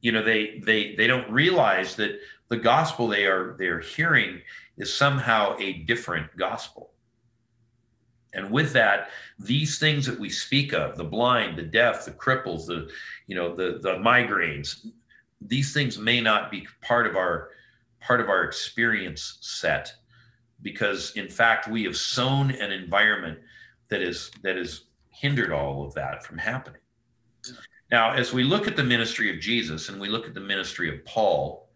you 0.00 0.12
know, 0.12 0.22
they 0.22 0.60
they 0.64 0.94
they 0.94 1.06
don't 1.06 1.30
realize 1.30 1.96
that 1.96 2.20
the 2.48 2.56
gospel 2.56 3.08
they 3.08 3.26
are 3.26 3.54
they're 3.58 3.80
hearing 3.80 4.40
is 4.76 4.92
somehow 4.92 5.56
a 5.58 5.74
different 5.84 6.36
gospel. 6.36 6.90
And 8.32 8.50
with 8.50 8.72
that, 8.74 9.08
these 9.38 9.78
things 9.78 10.06
that 10.06 10.18
we 10.18 10.30
speak 10.30 10.72
of, 10.72 10.96
the 10.96 11.04
blind, 11.04 11.58
the 11.58 11.64
deaf, 11.64 12.04
the 12.04 12.12
cripples, 12.12 12.66
the, 12.66 12.88
you 13.26 13.34
know, 13.34 13.56
the, 13.56 13.80
the 13.82 13.94
migraines, 13.94 14.86
these 15.40 15.74
things 15.74 15.98
may 15.98 16.20
not 16.20 16.50
be 16.50 16.66
part 16.80 17.06
of 17.06 17.16
our 17.16 17.50
part 18.00 18.20
of 18.20 18.28
our 18.28 18.44
experience 18.44 19.36
set 19.40 19.92
because 20.62 21.12
in 21.16 21.28
fact 21.28 21.68
we 21.68 21.84
have 21.84 21.96
sown 21.96 22.50
an 22.50 22.72
environment 22.72 23.38
that 23.88 24.00
is 24.00 24.30
that 24.42 24.56
has 24.56 24.84
hindered 25.08 25.52
all 25.52 25.84
of 25.86 25.92
that 25.94 26.24
from 26.24 26.38
happening. 26.38 26.79
Now, 27.90 28.12
as 28.12 28.32
we 28.32 28.44
look 28.44 28.68
at 28.68 28.76
the 28.76 28.84
ministry 28.84 29.34
of 29.34 29.40
Jesus 29.40 29.88
and 29.88 30.00
we 30.00 30.08
look 30.08 30.26
at 30.26 30.34
the 30.34 30.40
ministry 30.40 30.88
of 30.88 31.04
Paul, 31.04 31.70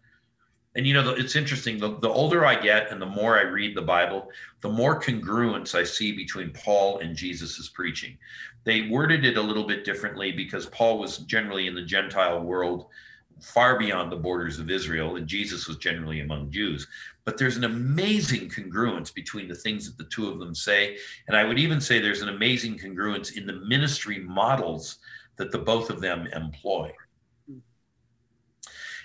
and 0.75 0.85
you 0.85 0.93
know 0.93 1.11
it's 1.11 1.35
interesting 1.35 1.79
the, 1.79 1.97
the 1.99 2.09
older 2.09 2.45
i 2.45 2.55
get 2.55 2.91
and 2.91 3.01
the 3.01 3.05
more 3.05 3.37
i 3.37 3.41
read 3.41 3.75
the 3.75 3.81
bible 3.81 4.29
the 4.61 4.69
more 4.69 5.01
congruence 5.01 5.73
i 5.73 5.83
see 5.83 6.11
between 6.11 6.51
paul 6.51 6.99
and 6.99 7.15
jesus's 7.15 7.69
preaching. 7.69 8.17
They 8.63 8.89
worded 8.89 9.25
it 9.25 9.37
a 9.37 9.41
little 9.41 9.65
bit 9.65 9.85
differently 9.85 10.31
because 10.31 10.65
paul 10.67 10.99
was 10.99 11.19
generally 11.19 11.67
in 11.67 11.75
the 11.75 11.81
gentile 11.81 12.41
world 12.41 12.87
far 13.41 13.77
beyond 13.77 14.11
the 14.11 14.17
borders 14.17 14.59
of 14.59 14.69
israel 14.69 15.15
and 15.15 15.27
jesus 15.27 15.67
was 15.67 15.77
generally 15.77 16.21
among 16.21 16.51
jews. 16.51 16.87
But 17.25 17.39
there's 17.39 17.57
an 17.57 17.63
amazing 17.63 18.49
congruence 18.49 19.11
between 19.11 19.47
the 19.47 19.55
things 19.55 19.87
that 19.87 19.97
the 19.97 20.09
two 20.11 20.29
of 20.29 20.39
them 20.39 20.53
say. 20.53 20.97
And 21.27 21.35
i 21.37 21.43
would 21.43 21.59
even 21.59 21.79
say 21.79 21.99
there's 21.99 22.21
an 22.21 22.29
amazing 22.29 22.77
congruence 22.77 23.37
in 23.37 23.45
the 23.45 23.53
ministry 23.53 24.19
models 24.19 24.97
that 25.37 25.51
the 25.51 25.57
both 25.57 25.89
of 25.89 26.01
them 26.01 26.27
employ 26.27 26.91
hmm. 27.49 27.57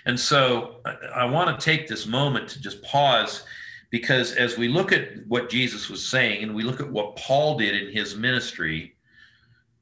and 0.05 0.19
so 0.19 0.77
I, 0.85 1.21
I 1.21 1.25
want 1.25 1.59
to 1.59 1.63
take 1.63 1.87
this 1.87 2.05
moment 2.05 2.49
to 2.49 2.61
just 2.61 2.81
pause 2.83 3.43
because 3.91 4.33
as 4.33 4.57
we 4.57 4.69
look 4.69 4.91
at 4.91 5.25
what 5.27 5.49
Jesus 5.49 5.89
was 5.89 6.05
saying 6.07 6.43
and 6.43 6.55
we 6.55 6.63
look 6.63 6.79
at 6.79 6.89
what 6.89 7.17
Paul 7.17 7.57
did 7.57 7.75
in 7.75 7.93
his 7.93 8.15
ministry, 8.15 8.95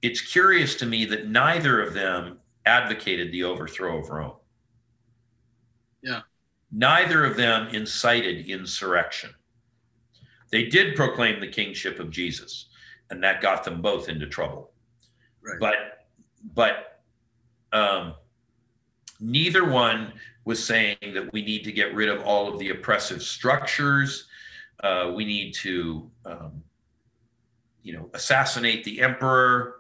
it's 0.02 0.20
curious 0.20 0.76
to 0.76 0.88
me 0.88 1.06
that 1.06 1.28
neither 1.28 1.82
of 1.82 1.94
them 1.94 2.40
advocated 2.66 3.32
the 3.32 3.44
overthrow 3.44 4.00
of 4.00 4.10
Rome. 4.10 4.34
Yeah. 6.02 6.22
Neither 6.72 7.24
of 7.24 7.38
them 7.38 7.68
incited 7.70 8.48
insurrection. 8.48 9.30
They 10.52 10.66
did 10.66 10.96
proclaim 10.96 11.40
the 11.40 11.48
kingship 11.48 12.00
of 12.00 12.10
Jesus, 12.10 12.70
and 13.12 13.24
that 13.24 13.42
got 13.42 13.64
them 13.64 13.82
both 13.82 14.10
into 14.10 14.26
trouble. 14.26 14.72
Right. 15.44 15.60
But 15.60 15.99
but 16.54 17.02
um, 17.72 18.14
neither 19.20 19.70
one 19.70 20.14
was 20.46 20.64
saying 20.64 20.98
that 21.02 21.32
we 21.32 21.44
need 21.44 21.64
to 21.64 21.72
get 21.72 21.94
rid 21.94 22.10
of 22.10 22.24
all 22.24 22.52
of 22.52 22.60
the 22.60 22.70
oppressive 22.70 23.22
structures. 23.22 24.28
Uh, 24.84 25.12
we 25.16 25.26
need 25.26 25.54
to, 25.54 26.10
um, 26.26 26.64
you 27.84 27.94
know, 27.94 28.10
assassinate 28.14 28.84
the 28.84 29.02
emperor. 29.02 29.76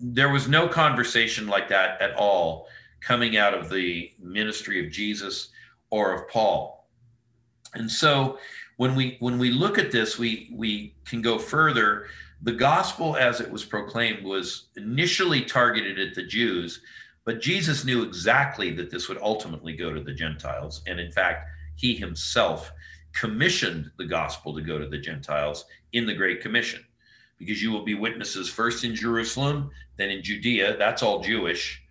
There 0.00 0.30
was 0.30 0.48
no 0.48 0.68
conversation 0.68 1.46
like 1.46 1.68
that 1.68 2.00
at 2.00 2.14
all 2.14 2.68
coming 3.00 3.36
out 3.36 3.54
of 3.54 3.68
the 3.68 4.12
ministry 4.18 4.84
of 4.84 4.92
Jesus 4.92 5.48
or 5.90 6.12
of 6.12 6.28
Paul. 6.28 6.88
And 7.74 7.90
so 7.90 8.38
when 8.76 8.94
we 8.94 9.16
when 9.20 9.38
we 9.38 9.50
look 9.50 9.78
at 9.78 9.90
this, 9.90 10.18
we 10.18 10.50
we 10.52 10.94
can 11.04 11.22
go 11.22 11.38
further. 11.38 12.06
The 12.42 12.52
gospel 12.52 13.16
as 13.16 13.40
it 13.40 13.50
was 13.50 13.64
proclaimed 13.64 14.24
was 14.24 14.66
initially 14.76 15.42
targeted 15.42 15.98
at 15.98 16.14
the 16.14 16.22
Jews, 16.22 16.80
but 17.24 17.40
Jesus 17.40 17.84
knew 17.84 18.02
exactly 18.02 18.70
that 18.72 18.90
this 18.90 19.08
would 19.08 19.18
ultimately 19.18 19.74
go 19.74 19.92
to 19.92 20.00
the 20.00 20.12
Gentiles. 20.12 20.82
And 20.86 21.00
in 21.00 21.10
fact, 21.10 21.48
he 21.74 21.94
himself 21.94 22.72
commissioned 23.12 23.90
the 23.96 24.04
gospel 24.04 24.54
to 24.54 24.62
go 24.62 24.78
to 24.78 24.86
the 24.86 24.98
Gentiles 24.98 25.64
in 25.92 26.06
the 26.06 26.14
Great 26.14 26.40
Commission. 26.40 26.84
Because 27.38 27.62
you 27.62 27.72
will 27.72 27.84
be 27.84 27.94
witnesses 27.94 28.48
first 28.48 28.84
in 28.84 28.94
Jerusalem, 28.94 29.70
then 29.96 30.10
in 30.10 30.22
Judea, 30.22 30.76
that's 30.76 31.02
all 31.02 31.22
Jewish. 31.22 31.82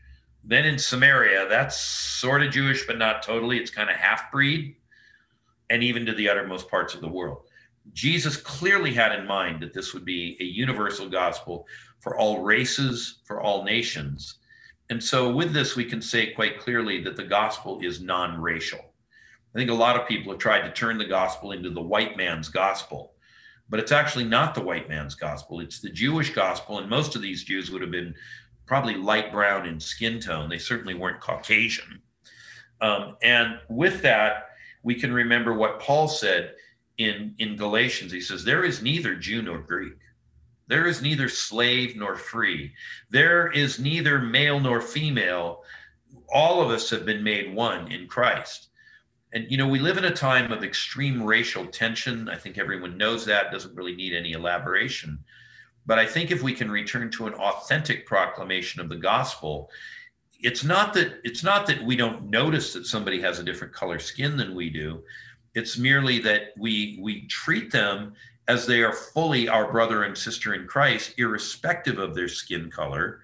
Then 0.43 0.65
in 0.65 0.77
Samaria, 0.77 1.47
that's 1.49 1.79
sort 1.79 2.43
of 2.43 2.51
Jewish, 2.51 2.85
but 2.85 2.97
not 2.97 3.23
totally. 3.23 3.57
It's 3.57 3.71
kind 3.71 3.89
of 3.89 3.95
half 3.95 4.31
breed, 4.31 4.75
and 5.69 5.83
even 5.83 6.05
to 6.05 6.13
the 6.13 6.29
uttermost 6.29 6.69
parts 6.69 6.93
of 6.93 7.01
the 7.01 7.07
world. 7.07 7.44
Jesus 7.93 8.37
clearly 8.37 8.93
had 8.93 9.17
in 9.17 9.25
mind 9.25 9.61
that 9.61 9.73
this 9.73 9.93
would 9.93 10.05
be 10.05 10.37
a 10.39 10.43
universal 10.43 11.09
gospel 11.09 11.67
for 11.99 12.17
all 12.17 12.43
races, 12.43 13.21
for 13.25 13.41
all 13.41 13.63
nations 13.63 14.39
and 14.89 15.03
so, 15.03 15.31
with 15.31 15.51
this, 15.51 15.75
we 15.75 15.85
can 15.85 16.01
say 16.01 16.31
quite 16.33 16.59
clearly 16.59 17.01
that 17.03 17.15
the 17.15 17.23
gospel 17.23 17.79
is 17.81 18.01
non 18.01 18.39
racial. 18.39 18.79
I 18.79 19.57
think 19.57 19.69
a 19.69 19.73
lot 19.73 19.99
of 19.99 20.07
people 20.07 20.31
have 20.31 20.39
tried 20.39 20.61
to 20.61 20.73
turn 20.73 20.97
the 20.97 21.05
gospel 21.05 21.53
into 21.53 21.69
the 21.69 21.81
white 21.81 22.17
man's 22.17 22.49
gospel, 22.49 23.13
but 23.69 23.79
it's 23.79 23.91
actually 23.91 24.25
not 24.25 24.53
the 24.53 24.61
white 24.61 24.87
man's 24.87 25.15
gospel. 25.15 25.59
It's 25.59 25.79
the 25.79 25.89
Jewish 25.89 26.33
gospel. 26.33 26.79
And 26.79 26.89
most 26.89 27.15
of 27.15 27.21
these 27.21 27.43
Jews 27.43 27.71
would 27.71 27.81
have 27.81 27.91
been 27.91 28.13
probably 28.67 28.95
light 28.95 29.31
brown 29.31 29.65
in 29.65 29.79
skin 29.79 30.19
tone. 30.19 30.49
They 30.49 30.57
certainly 30.59 30.93
weren't 30.93 31.21
Caucasian. 31.21 32.01
Um, 32.81 33.15
and 33.23 33.59
with 33.69 34.01
that, 34.03 34.49
we 34.83 34.93
can 34.93 35.13
remember 35.13 35.53
what 35.53 35.79
Paul 35.79 36.07
said 36.07 36.53
in, 36.97 37.35
in 37.39 37.55
Galatians. 37.55 38.11
He 38.11 38.21
says, 38.21 38.43
There 38.43 38.63
is 38.63 38.81
neither 38.81 39.15
Jew 39.15 39.41
nor 39.41 39.59
Greek. 39.59 39.97
There 40.67 40.87
is 40.87 41.01
neither 41.01 41.29
slave 41.29 41.95
nor 41.95 42.15
free. 42.15 42.73
There 43.09 43.51
is 43.51 43.79
neither 43.79 44.19
male 44.19 44.59
nor 44.59 44.81
female. 44.81 45.63
All 46.33 46.61
of 46.61 46.71
us 46.71 46.89
have 46.89 47.05
been 47.05 47.23
made 47.23 47.53
one 47.53 47.91
in 47.91 48.07
Christ. 48.07 48.69
And, 49.33 49.45
you 49.51 49.57
know, 49.57 49.67
we 49.67 49.79
live 49.79 49.97
in 49.97 50.05
a 50.05 50.11
time 50.11 50.51
of 50.51 50.63
extreme 50.63 51.21
racial 51.21 51.65
tension. 51.65 52.29
I 52.29 52.37
think 52.37 52.57
everyone 52.57 52.97
knows 52.97 53.25
that, 53.25 53.51
doesn't 53.51 53.75
really 53.75 53.95
need 53.95 54.13
any 54.13 54.31
elaboration. 54.31 55.19
But 55.85 55.99
I 55.99 56.05
think 56.05 56.31
if 56.31 56.41
we 56.41 56.53
can 56.53 56.71
return 56.71 57.11
to 57.11 57.27
an 57.27 57.33
authentic 57.33 58.07
proclamation 58.07 58.81
of 58.81 58.89
the 58.89 58.95
gospel, 58.95 59.69
it's 60.39 60.63
not 60.63 60.93
that 60.93 61.19
it's 61.23 61.43
not 61.43 61.67
that 61.67 61.83
we 61.83 61.95
don't 61.95 62.29
notice 62.29 62.73
that 62.73 62.85
somebody 62.85 63.21
has 63.21 63.39
a 63.39 63.43
different 63.43 63.73
color 63.73 63.99
skin 63.99 64.35
than 64.35 64.55
we 64.55 64.69
do. 64.69 65.03
It's 65.55 65.77
merely 65.77 66.19
that 66.19 66.53
we 66.57 66.99
we 67.01 67.27
treat 67.27 67.71
them 67.71 68.13
as 68.47 68.67
they 68.67 68.83
are 68.83 68.93
fully 68.93 69.47
our 69.47 69.71
brother 69.71 70.03
and 70.03 70.15
sister 70.15 70.53
in 70.53 70.67
Christ, 70.67 71.15
irrespective 71.17 71.97
of 71.97 72.13
their 72.13 72.27
skin 72.27 72.69
color, 72.69 73.21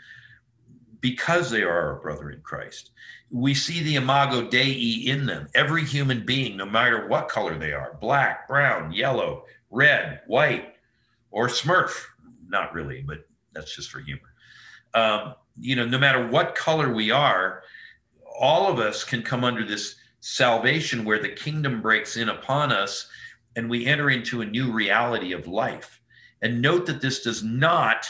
because 0.99 1.51
they 1.51 1.61
are 1.61 1.93
our 1.93 1.99
brother 2.01 2.31
in 2.31 2.41
Christ. 2.41 2.91
We 3.29 3.53
see 3.53 3.83
the 3.83 3.95
imago 3.95 4.47
Dei 4.49 4.71
in 5.05 5.25
them. 5.25 5.47
Every 5.53 5.83
human 5.85 6.25
being, 6.25 6.57
no 6.57 6.65
matter 6.65 7.07
what 7.07 7.29
color 7.29 7.57
they 7.57 7.73
are 7.73 7.97
black, 8.01 8.47
brown, 8.47 8.91
yellow, 8.91 9.45
red, 9.69 10.21
white, 10.27 10.73
or 11.29 11.47
smurf. 11.47 11.91
Not 12.47 12.73
really, 12.73 13.01
but 13.01 13.25
that's 13.53 13.75
just 13.75 13.91
for 13.91 13.99
humor. 13.99 14.33
Um, 14.93 15.35
you 15.59 15.75
know, 15.75 15.85
no 15.85 15.97
matter 15.97 16.27
what 16.27 16.55
color 16.55 16.93
we 16.93 17.11
are, 17.11 17.63
all 18.39 18.71
of 18.71 18.79
us 18.79 19.03
can 19.03 19.21
come 19.21 19.43
under 19.43 19.65
this 19.65 19.95
salvation 20.21 21.03
where 21.03 21.19
the 21.19 21.29
kingdom 21.29 21.81
breaks 21.81 22.15
in 22.15 22.29
upon 22.29 22.71
us 22.71 23.09
and 23.55 23.69
we 23.69 23.85
enter 23.85 24.09
into 24.09 24.41
a 24.41 24.45
new 24.45 24.71
reality 24.71 25.33
of 25.33 25.47
life. 25.47 25.99
And 26.41 26.61
note 26.61 26.85
that 26.85 27.01
this 27.01 27.21
does 27.21 27.43
not 27.43 28.07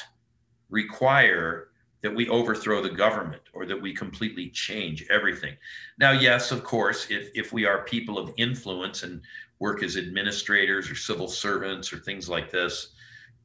require 0.70 1.70
that 2.02 2.14
we 2.14 2.28
overthrow 2.30 2.82
the 2.82 2.90
government 2.90 3.42
or 3.54 3.66
that 3.66 3.80
we 3.80 3.94
completely 3.94 4.50
change 4.50 5.06
everything. 5.10 5.56
Now, 6.00 6.12
yes, 6.12 6.52
of 6.52 6.64
course, 6.64 7.08
if, 7.10 7.30
if 7.36 7.54
we 7.54 7.66
are 7.66 7.84
people 7.84 8.18
of 8.18 8.34
influence 8.38 9.04
and 9.04 9.22
work 9.60 9.84
as 9.84 9.98
administrators 9.98 10.90
or 10.90 10.96
civil 10.96 11.28
servants 11.28 11.94
or 11.94 11.98
things 11.98 12.28
like 12.28 12.50
this, 12.50 12.94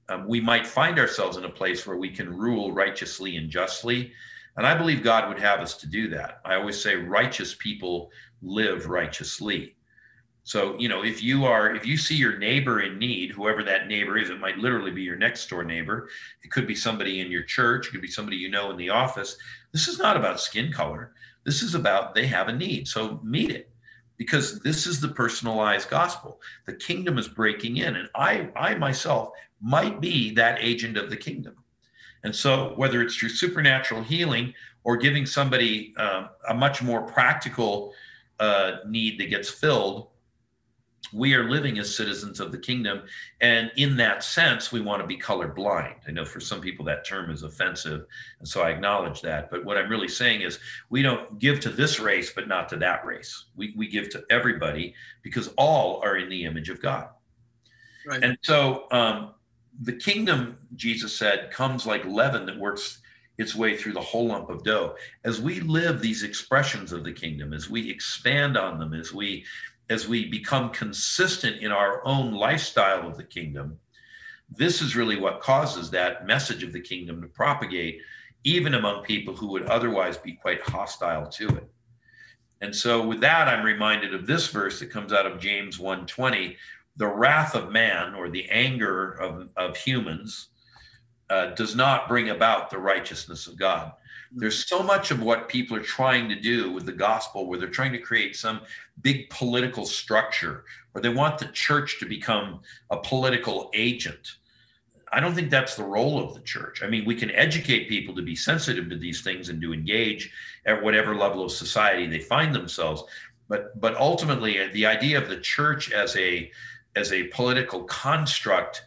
um, 0.08 0.26
we 0.26 0.40
might 0.40 0.66
find 0.66 0.98
ourselves 0.98 1.36
in 1.36 1.44
a 1.44 1.50
place 1.50 1.86
where 1.86 1.98
we 1.98 2.10
can 2.10 2.34
rule 2.34 2.72
righteously 2.72 3.36
and 3.36 3.50
justly. 3.50 4.12
And 4.56 4.66
I 4.66 4.74
believe 4.76 5.02
God 5.02 5.28
would 5.28 5.40
have 5.40 5.60
us 5.60 5.76
to 5.78 5.86
do 5.86 6.08
that. 6.10 6.40
I 6.44 6.54
always 6.54 6.80
say 6.80 6.96
righteous 6.96 7.54
people 7.54 8.10
live 8.46 8.86
righteously. 8.86 9.74
So, 10.44 10.78
you 10.78 10.88
know, 10.88 11.02
if 11.02 11.22
you 11.22 11.44
are, 11.44 11.74
if 11.74 11.84
you 11.84 11.96
see 11.96 12.14
your 12.14 12.38
neighbor 12.38 12.80
in 12.80 13.00
need, 13.00 13.32
whoever 13.32 13.64
that 13.64 13.88
neighbor 13.88 14.16
is, 14.16 14.30
it 14.30 14.38
might 14.38 14.58
literally 14.58 14.92
be 14.92 15.02
your 15.02 15.16
next 15.16 15.50
door 15.50 15.64
neighbor. 15.64 16.08
It 16.44 16.52
could 16.52 16.68
be 16.68 16.74
somebody 16.76 17.20
in 17.20 17.32
your 17.32 17.42
church. 17.42 17.88
It 17.88 17.90
could 17.90 18.00
be 18.00 18.06
somebody 18.06 18.36
you 18.36 18.48
know 18.48 18.70
in 18.70 18.76
the 18.76 18.90
office. 18.90 19.36
This 19.72 19.88
is 19.88 19.98
not 19.98 20.16
about 20.16 20.40
skin 20.40 20.72
color. 20.72 21.12
This 21.44 21.62
is 21.62 21.74
about 21.74 22.14
they 22.14 22.28
have 22.28 22.46
a 22.46 22.52
need. 22.52 22.86
So 22.86 23.20
meet 23.24 23.50
it 23.50 23.70
because 24.18 24.60
this 24.60 24.86
is 24.86 25.00
the 25.00 25.08
personalized 25.08 25.90
gospel. 25.90 26.40
The 26.66 26.74
kingdom 26.74 27.18
is 27.18 27.26
breaking 27.26 27.78
in. 27.78 27.96
And 27.96 28.08
I, 28.14 28.48
I 28.54 28.76
myself 28.76 29.30
might 29.60 30.00
be 30.00 30.32
that 30.34 30.58
agent 30.60 30.96
of 30.96 31.10
the 31.10 31.16
kingdom. 31.16 31.56
And 32.22 32.34
so, 32.34 32.72
whether 32.76 33.02
it's 33.02 33.14
through 33.14 33.28
supernatural 33.28 34.02
healing 34.02 34.52
or 34.84 34.96
giving 34.96 35.26
somebody 35.26 35.94
um, 35.96 36.28
a 36.48 36.54
much 36.54 36.82
more 36.82 37.02
practical 37.02 37.92
uh, 38.38 38.78
need 38.86 39.18
that 39.20 39.30
gets 39.30 39.48
filled, 39.48 40.08
we 41.12 41.34
are 41.34 41.48
living 41.48 41.78
as 41.78 41.94
citizens 41.94 42.40
of 42.40 42.52
the 42.52 42.58
kingdom. 42.58 43.02
And 43.40 43.70
in 43.76 43.96
that 43.98 44.24
sense, 44.24 44.72
we 44.72 44.80
want 44.80 45.02
to 45.02 45.06
be 45.06 45.16
colorblind. 45.16 45.96
I 46.06 46.10
know 46.10 46.24
for 46.24 46.40
some 46.40 46.60
people 46.60 46.84
that 46.86 47.06
term 47.06 47.30
is 47.30 47.42
offensive. 47.42 48.06
And 48.40 48.48
so 48.48 48.62
I 48.62 48.70
acknowledge 48.70 49.20
that. 49.22 49.50
But 49.50 49.64
what 49.64 49.76
I'm 49.76 49.88
really 49.88 50.08
saying 50.08 50.42
is 50.42 50.58
we 50.90 51.02
don't 51.02 51.38
give 51.38 51.60
to 51.60 51.70
this 51.70 52.00
race, 52.00 52.32
but 52.32 52.48
not 52.48 52.68
to 52.70 52.76
that 52.78 53.04
race. 53.04 53.46
We, 53.54 53.72
we 53.76 53.88
give 53.88 54.08
to 54.10 54.24
everybody 54.30 54.94
because 55.22 55.48
all 55.56 56.00
are 56.02 56.16
in 56.16 56.28
the 56.28 56.44
image 56.44 56.70
of 56.70 56.82
God. 56.82 57.08
Right. 58.06 58.22
And 58.22 58.36
so 58.42 58.86
um, 58.90 59.34
the 59.82 59.92
kingdom, 59.92 60.58
Jesus 60.74 61.16
said, 61.16 61.50
comes 61.50 61.86
like 61.86 62.04
leaven 62.04 62.46
that 62.46 62.58
works 62.58 63.00
its 63.38 63.54
way 63.54 63.76
through 63.76 63.92
the 63.92 64.00
whole 64.00 64.28
lump 64.28 64.48
of 64.48 64.64
dough. 64.64 64.94
As 65.24 65.40
we 65.40 65.60
live 65.60 66.00
these 66.00 66.22
expressions 66.22 66.92
of 66.92 67.04
the 67.04 67.12
kingdom, 67.12 67.52
as 67.52 67.68
we 67.68 67.90
expand 67.90 68.56
on 68.56 68.78
them, 68.78 68.94
as 68.94 69.12
we 69.12 69.44
as 69.88 70.08
we 70.08 70.28
become 70.28 70.70
consistent 70.70 71.62
in 71.62 71.70
our 71.70 72.04
own 72.04 72.32
lifestyle 72.32 73.06
of 73.06 73.16
the 73.16 73.22
kingdom, 73.22 73.78
this 74.50 74.82
is 74.82 74.96
really 74.96 75.16
what 75.16 75.40
causes 75.40 75.90
that 75.90 76.26
message 76.26 76.64
of 76.64 76.72
the 76.72 76.80
kingdom 76.80 77.22
to 77.22 77.28
propagate 77.28 78.00
even 78.42 78.74
among 78.74 79.04
people 79.04 79.34
who 79.34 79.48
would 79.48 79.64
otherwise 79.66 80.16
be 80.16 80.32
quite 80.32 80.60
hostile 80.60 81.28
to 81.28 81.48
it. 81.48 81.68
And 82.60 82.74
so 82.74 83.06
with 83.06 83.20
that 83.20 83.48
I'm 83.48 83.64
reminded 83.64 84.14
of 84.14 84.26
this 84.26 84.48
verse 84.48 84.80
that 84.80 84.90
comes 84.90 85.12
out 85.12 85.26
of 85.26 85.40
James 85.40 85.78
1:20, 85.78 86.56
the 86.96 87.06
wrath 87.06 87.54
of 87.54 87.70
man 87.70 88.14
or 88.14 88.30
the 88.30 88.48
anger 88.48 89.12
of, 89.12 89.48
of 89.56 89.76
humans 89.76 90.48
uh, 91.30 91.46
does 91.54 91.74
not 91.74 92.08
bring 92.08 92.30
about 92.30 92.70
the 92.70 92.78
righteousness 92.78 93.46
of 93.46 93.58
God. 93.58 93.92
There's 94.32 94.66
so 94.66 94.82
much 94.82 95.10
of 95.10 95.22
what 95.22 95.48
people 95.48 95.76
are 95.76 95.82
trying 95.82 96.28
to 96.28 96.40
do 96.40 96.72
with 96.72 96.84
the 96.84 96.92
gospel 96.92 97.46
where 97.46 97.58
they're 97.58 97.68
trying 97.68 97.92
to 97.92 97.98
create 97.98 98.36
some 98.36 98.60
big 99.00 99.30
political 99.30 99.86
structure 99.86 100.64
or 100.94 101.00
they 101.00 101.08
want 101.08 101.38
the 101.38 101.46
church 101.46 101.98
to 102.00 102.06
become 102.06 102.60
a 102.90 102.98
political 102.98 103.70
agent. 103.74 104.36
I 105.12 105.20
don't 105.20 105.34
think 105.34 105.50
that's 105.50 105.76
the 105.76 105.84
role 105.84 106.22
of 106.22 106.34
the 106.34 106.40
church. 106.40 106.82
I 106.82 106.88
mean, 106.88 107.04
we 107.04 107.14
can 107.14 107.30
educate 107.30 107.88
people 107.88 108.14
to 108.16 108.22
be 108.22 108.34
sensitive 108.34 108.90
to 108.90 108.96
these 108.96 109.22
things 109.22 109.48
and 109.48 109.62
to 109.62 109.72
engage 109.72 110.32
at 110.66 110.82
whatever 110.82 111.14
level 111.14 111.44
of 111.44 111.52
society 111.52 112.06
they 112.06 112.18
find 112.18 112.54
themselves. 112.54 113.04
But 113.48 113.80
but 113.80 113.96
ultimately, 113.96 114.66
the 114.72 114.86
idea 114.86 115.18
of 115.18 115.28
the 115.28 115.38
church 115.38 115.92
as 115.92 116.16
a 116.16 116.50
as 116.96 117.12
a 117.12 117.24
political 117.28 117.84
construct 117.84 118.82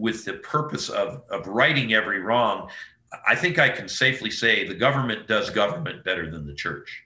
with 0.00 0.24
the 0.24 0.34
purpose 0.34 0.88
of, 0.88 1.22
of 1.30 1.46
righting 1.46 1.94
every 1.94 2.20
wrong, 2.20 2.68
I 3.26 3.34
think 3.34 3.58
I 3.58 3.68
can 3.68 3.88
safely 3.88 4.30
say 4.30 4.66
the 4.66 4.74
government 4.74 5.26
does 5.26 5.50
government 5.50 6.04
better 6.04 6.30
than 6.30 6.46
the 6.46 6.54
church. 6.54 7.04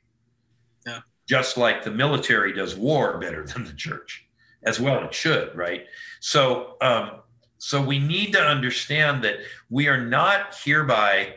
Yeah. 0.86 1.00
Just 1.28 1.56
like 1.56 1.82
the 1.82 1.90
military 1.90 2.52
does 2.52 2.76
war 2.76 3.18
better 3.18 3.44
than 3.46 3.64
the 3.64 3.72
church, 3.72 4.26
as 4.62 4.78
well 4.78 5.02
it 5.04 5.14
should, 5.14 5.54
right? 5.56 5.86
So, 6.20 6.76
um, 6.80 7.20
so 7.58 7.82
we 7.82 7.98
need 7.98 8.32
to 8.34 8.40
understand 8.40 9.24
that 9.24 9.36
we 9.70 9.88
are 9.88 10.02
not 10.04 10.54
hereby 10.62 11.34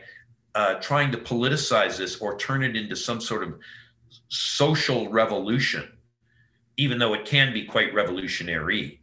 uh, 0.54 0.74
trying 0.74 1.10
to 1.12 1.18
politicize 1.18 1.96
this 1.96 2.18
or 2.18 2.36
turn 2.36 2.62
it 2.62 2.76
into 2.76 2.96
some 2.96 3.20
sort 3.20 3.42
of 3.42 3.58
social 4.28 5.08
revolution, 5.08 5.90
even 6.76 6.98
though 6.98 7.14
it 7.14 7.24
can 7.24 7.52
be 7.52 7.64
quite 7.64 7.94
revolutionary. 7.94 8.97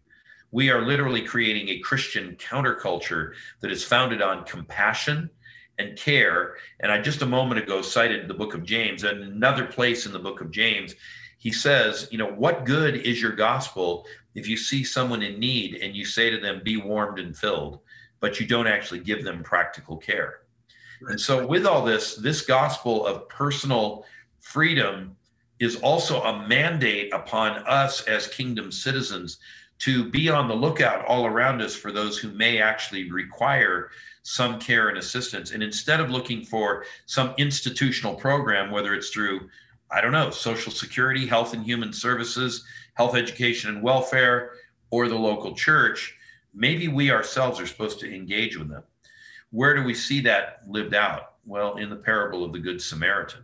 We 0.55 0.69
are 0.69 0.85
literally 0.85 1.21
creating 1.21 1.67
a 1.67 1.79
Christian 1.79 2.37
counterculture 2.37 3.33
that 3.59 3.71
is 3.71 3.83
founded 3.83 4.21
on 4.21 4.45
compassion 4.45 5.29
and 5.79 5.97
care. 5.97 6.55
And 6.79 6.93
I 6.93 7.01
just 7.01 7.21
a 7.21 7.25
moment 7.25 7.61
ago 7.61 7.81
cited 7.81 8.29
the 8.29 8.35
book 8.35 8.53
of 8.53 8.63
James, 8.63 9.03
and 9.03 9.21
another 9.21 9.65
place 9.65 10.05
in 10.05 10.13
the 10.13 10.19
book 10.19 10.39
of 10.39 10.51
James, 10.51 10.95
he 11.39 11.51
says, 11.51 12.07
you 12.09 12.17
know, 12.17 12.31
what 12.31 12.63
good 12.63 12.95
is 12.95 13.21
your 13.21 13.33
gospel 13.33 14.05
if 14.33 14.47
you 14.47 14.55
see 14.55 14.85
someone 14.85 15.23
in 15.23 15.41
need 15.41 15.75
and 15.83 15.93
you 15.93 16.05
say 16.05 16.29
to 16.29 16.39
them, 16.39 16.61
be 16.63 16.77
warmed 16.77 17.19
and 17.19 17.35
filled, 17.35 17.81
but 18.21 18.39
you 18.39 18.47
don't 18.47 18.65
actually 18.65 19.01
give 19.01 19.25
them 19.25 19.43
practical 19.43 19.97
care? 19.97 20.43
And 21.01 21.19
so, 21.19 21.45
with 21.45 21.65
all 21.65 21.83
this, 21.83 22.15
this 22.15 22.39
gospel 22.39 23.05
of 23.05 23.27
personal 23.27 24.05
freedom 24.39 25.17
is 25.59 25.75
also 25.81 26.21
a 26.21 26.47
mandate 26.47 27.13
upon 27.13 27.57
us 27.67 28.03
as 28.03 28.27
kingdom 28.27 28.71
citizens 28.71 29.37
to 29.79 30.09
be 30.09 30.29
on 30.29 30.47
the 30.47 30.55
lookout 30.55 31.05
all 31.05 31.25
around 31.25 31.61
us 31.61 31.75
for 31.75 31.91
those 31.91 32.17
who 32.17 32.31
may 32.31 32.61
actually 32.61 33.11
require 33.11 33.89
some 34.23 34.59
care 34.59 34.89
and 34.89 34.97
assistance. 34.97 35.51
And 35.51 35.61
instead 35.61 35.99
of 35.99 36.09
looking 36.09 36.43
for 36.43 36.85
some 37.05 37.33
institutional 37.37 38.15
program, 38.15 38.71
whether 38.71 38.93
it's 38.93 39.09
through, 39.09 39.49
I 39.91 40.01
don't 40.01 40.11
know, 40.11 40.31
Social 40.31 40.71
Security, 40.71 41.27
Health 41.27 41.53
and 41.53 41.63
Human 41.63 41.93
Services, 41.93 42.65
Health 42.93 43.15
Education 43.15 43.75
and 43.75 43.83
Welfare, 43.83 44.53
or 44.89 45.07
the 45.07 45.15
local 45.15 45.53
church, 45.53 46.17
maybe 46.53 46.87
we 46.87 47.11
ourselves 47.11 47.59
are 47.59 47.67
supposed 47.67 47.99
to 47.99 48.13
engage 48.13 48.57
with 48.57 48.69
them. 48.69 48.83
Where 49.51 49.75
do 49.75 49.83
we 49.83 49.93
see 49.93 50.21
that 50.21 50.61
lived 50.67 50.93
out? 50.93 51.33
Well, 51.45 51.77
in 51.77 51.89
the 51.89 51.95
parable 51.95 52.43
of 52.43 52.51
the 52.51 52.59
Good 52.59 52.81
Samaritan. 52.81 53.43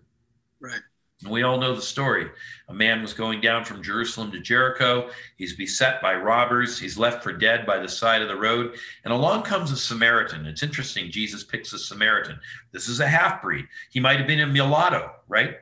Right. 0.59 0.81
We 1.29 1.43
all 1.43 1.59
know 1.59 1.75
the 1.75 1.81
story. 1.81 2.29
A 2.67 2.73
man 2.73 3.01
was 3.01 3.13
going 3.13 3.41
down 3.41 3.63
from 3.63 3.83
Jerusalem 3.83 4.31
to 4.31 4.39
Jericho. 4.39 5.09
He's 5.37 5.55
beset 5.55 6.01
by 6.01 6.15
robbers. 6.15 6.79
He's 6.79 6.97
left 6.97 7.21
for 7.21 7.31
dead 7.31 7.65
by 7.65 7.77
the 7.77 7.87
side 7.87 8.21
of 8.21 8.27
the 8.27 8.35
road. 8.35 8.75
And 9.03 9.13
along 9.13 9.43
comes 9.43 9.71
a 9.71 9.77
Samaritan. 9.77 10.45
It's 10.45 10.63
interesting. 10.63 11.11
Jesus 11.11 11.43
picks 11.43 11.73
a 11.73 11.79
Samaritan. 11.79 12.39
This 12.71 12.87
is 12.87 12.99
a 12.99 13.07
half 13.07 13.41
breed. 13.41 13.65
He 13.91 13.99
might 13.99 14.17
have 14.17 14.27
been 14.27 14.39
a 14.39 14.47
mulatto, 14.47 15.11
right? 15.27 15.57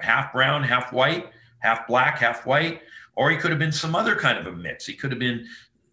Half 0.00 0.32
brown, 0.32 0.64
half 0.64 0.92
white, 0.92 1.30
half 1.60 1.86
black, 1.86 2.18
half 2.18 2.44
white. 2.44 2.80
Or 3.14 3.30
he 3.30 3.36
could 3.36 3.50
have 3.50 3.60
been 3.60 3.72
some 3.72 3.94
other 3.94 4.16
kind 4.16 4.38
of 4.38 4.46
a 4.46 4.56
mix. 4.56 4.86
He 4.86 4.94
could 4.94 5.12
have 5.12 5.20
been 5.20 5.46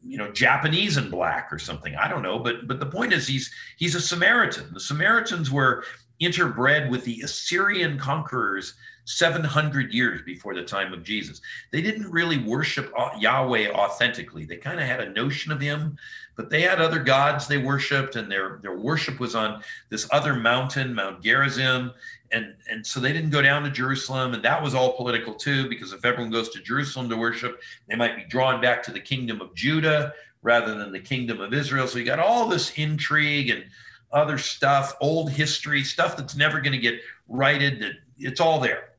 you 0.03 0.17
know 0.17 0.31
japanese 0.31 0.97
and 0.97 1.11
black 1.11 1.49
or 1.51 1.59
something 1.59 1.95
i 1.95 2.07
don't 2.07 2.23
know 2.23 2.39
but 2.39 2.67
but 2.67 2.79
the 2.79 2.85
point 2.87 3.13
is 3.13 3.27
he's 3.27 3.51
he's 3.77 3.93
a 3.93 4.01
samaritan 4.01 4.67
the 4.73 4.79
samaritans 4.79 5.51
were 5.51 5.83
interbred 6.19 6.89
with 6.89 7.03
the 7.05 7.21
assyrian 7.21 7.99
conquerors 7.99 8.73
700 9.05 9.93
years 9.93 10.21
before 10.21 10.53
the 10.53 10.63
time 10.63 10.93
of 10.93 11.03
Jesus. 11.03 11.41
They 11.71 11.81
didn't 11.81 12.09
really 12.11 12.37
worship 12.37 12.91
uh, 12.97 13.09
Yahweh 13.17 13.71
authentically. 13.71 14.45
They 14.45 14.57
kind 14.57 14.79
of 14.79 14.85
had 14.85 15.01
a 15.01 15.09
notion 15.09 15.51
of 15.51 15.59
him, 15.59 15.97
but 16.35 16.49
they 16.49 16.61
had 16.61 16.79
other 16.79 16.99
gods 16.99 17.47
they 17.47 17.57
worshiped, 17.57 18.15
and 18.15 18.31
their, 18.31 18.59
their 18.61 18.77
worship 18.77 19.19
was 19.19 19.35
on 19.35 19.63
this 19.89 20.07
other 20.11 20.33
mountain, 20.33 20.93
Mount 20.93 21.21
Gerizim. 21.21 21.91
And, 22.31 22.55
and 22.69 22.85
so 22.85 22.99
they 22.99 23.11
didn't 23.11 23.31
go 23.31 23.41
down 23.41 23.63
to 23.63 23.69
Jerusalem, 23.69 24.33
and 24.33 24.43
that 24.43 24.61
was 24.61 24.73
all 24.73 24.93
political 24.93 25.33
too, 25.33 25.67
because 25.67 25.91
if 25.91 26.05
everyone 26.05 26.31
goes 26.31 26.49
to 26.49 26.61
Jerusalem 26.61 27.09
to 27.09 27.17
worship, 27.17 27.61
they 27.89 27.95
might 27.95 28.15
be 28.15 28.23
drawn 28.23 28.61
back 28.61 28.81
to 28.83 28.91
the 28.91 28.99
kingdom 29.01 29.41
of 29.41 29.53
Judah 29.53 30.13
rather 30.41 30.75
than 30.75 30.91
the 30.91 30.99
kingdom 30.99 31.41
of 31.41 31.53
Israel. 31.53 31.87
So 31.87 31.99
you 31.99 32.05
got 32.05 32.19
all 32.19 32.47
this 32.47 32.71
intrigue 32.77 33.49
and 33.49 33.65
other 34.11 34.37
stuff, 34.37 34.95
old 35.01 35.31
history, 35.31 35.83
stuff 35.83 36.17
that's 36.17 36.35
never 36.35 36.61
going 36.61 36.73
to 36.73 36.79
get 36.79 36.99
righted. 37.27 37.81
That 37.81 37.93
it's 38.17 38.39
all 38.39 38.59
there. 38.59 38.90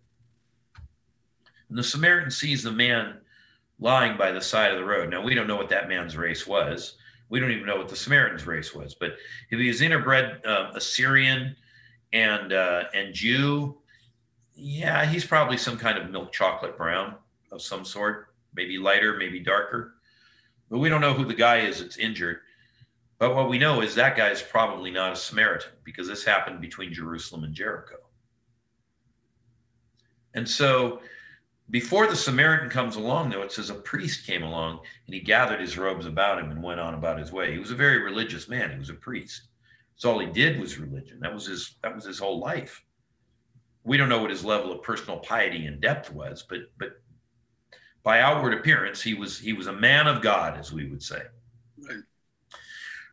And 1.72 1.78
the 1.78 1.82
Samaritan 1.82 2.30
sees 2.30 2.62
the 2.62 2.70
man 2.70 3.14
lying 3.80 4.18
by 4.18 4.30
the 4.30 4.42
side 4.42 4.72
of 4.72 4.76
the 4.76 4.84
road. 4.84 5.08
Now, 5.08 5.22
we 5.22 5.34
don't 5.34 5.46
know 5.46 5.56
what 5.56 5.70
that 5.70 5.88
man's 5.88 6.18
race 6.18 6.46
was. 6.46 6.98
We 7.30 7.40
don't 7.40 7.50
even 7.50 7.64
know 7.64 7.78
what 7.78 7.88
the 7.88 7.96
Samaritan's 7.96 8.46
race 8.46 8.74
was. 8.74 8.94
But 8.94 9.12
if 9.50 9.58
he 9.58 9.68
was 9.68 9.80
interbred 9.80 10.46
uh, 10.46 10.72
Assyrian 10.74 11.56
and 12.12 12.52
uh, 12.52 12.84
and 12.92 13.14
Jew, 13.14 13.78
yeah, 14.54 15.06
he's 15.06 15.24
probably 15.24 15.56
some 15.56 15.78
kind 15.78 15.96
of 15.96 16.10
milk 16.10 16.30
chocolate 16.30 16.76
brown 16.76 17.14
of 17.52 17.62
some 17.62 17.86
sort, 17.86 18.34
maybe 18.54 18.76
lighter, 18.76 19.16
maybe 19.16 19.40
darker. 19.40 19.94
But 20.68 20.76
we 20.80 20.90
don't 20.90 21.00
know 21.00 21.14
who 21.14 21.24
the 21.24 21.32
guy 21.32 21.60
is 21.60 21.80
that's 21.80 21.96
injured. 21.96 22.40
But 23.18 23.34
what 23.34 23.48
we 23.48 23.56
know 23.56 23.80
is 23.80 23.94
that 23.94 24.14
guy 24.14 24.28
is 24.28 24.42
probably 24.42 24.90
not 24.90 25.14
a 25.14 25.16
Samaritan 25.16 25.72
because 25.84 26.06
this 26.06 26.22
happened 26.22 26.60
between 26.60 26.92
Jerusalem 26.92 27.44
and 27.44 27.54
Jericho. 27.54 27.96
And 30.34 30.46
so 30.46 31.00
before 31.72 32.06
the 32.06 32.14
Samaritan 32.14 32.68
comes 32.68 32.96
along, 32.96 33.30
though, 33.30 33.40
it 33.40 33.50
says 33.50 33.70
a 33.70 33.74
priest 33.74 34.26
came 34.26 34.42
along 34.42 34.80
and 35.06 35.14
he 35.14 35.20
gathered 35.20 35.58
his 35.58 35.78
robes 35.78 36.04
about 36.04 36.38
him 36.38 36.50
and 36.50 36.62
went 36.62 36.78
on 36.78 36.92
about 36.92 37.18
his 37.18 37.32
way. 37.32 37.50
He 37.50 37.58
was 37.58 37.70
a 37.70 37.74
very 37.74 38.02
religious 38.02 38.46
man. 38.46 38.70
He 38.70 38.78
was 38.78 38.90
a 38.90 38.94
priest. 38.94 39.48
So 39.96 40.12
all 40.12 40.18
he 40.18 40.26
did 40.26 40.60
was 40.60 40.78
religion. 40.78 41.18
That 41.20 41.32
was 41.32 41.46
his 41.46 41.76
that 41.82 41.94
was 41.94 42.04
his 42.04 42.18
whole 42.18 42.38
life. 42.38 42.84
We 43.84 43.96
don't 43.96 44.10
know 44.10 44.20
what 44.20 44.30
his 44.30 44.44
level 44.44 44.70
of 44.70 44.82
personal 44.82 45.20
piety 45.20 45.64
and 45.64 45.80
depth 45.80 46.12
was, 46.12 46.44
but 46.46 46.60
but 46.78 47.00
by 48.02 48.20
outward 48.20 48.52
appearance, 48.52 49.00
he 49.00 49.14
was 49.14 49.38
he 49.38 49.54
was 49.54 49.66
a 49.66 49.72
man 49.72 50.06
of 50.06 50.20
God, 50.20 50.58
as 50.58 50.72
we 50.72 50.90
would 50.90 51.02
say. 51.02 51.22
Right, 51.78 52.02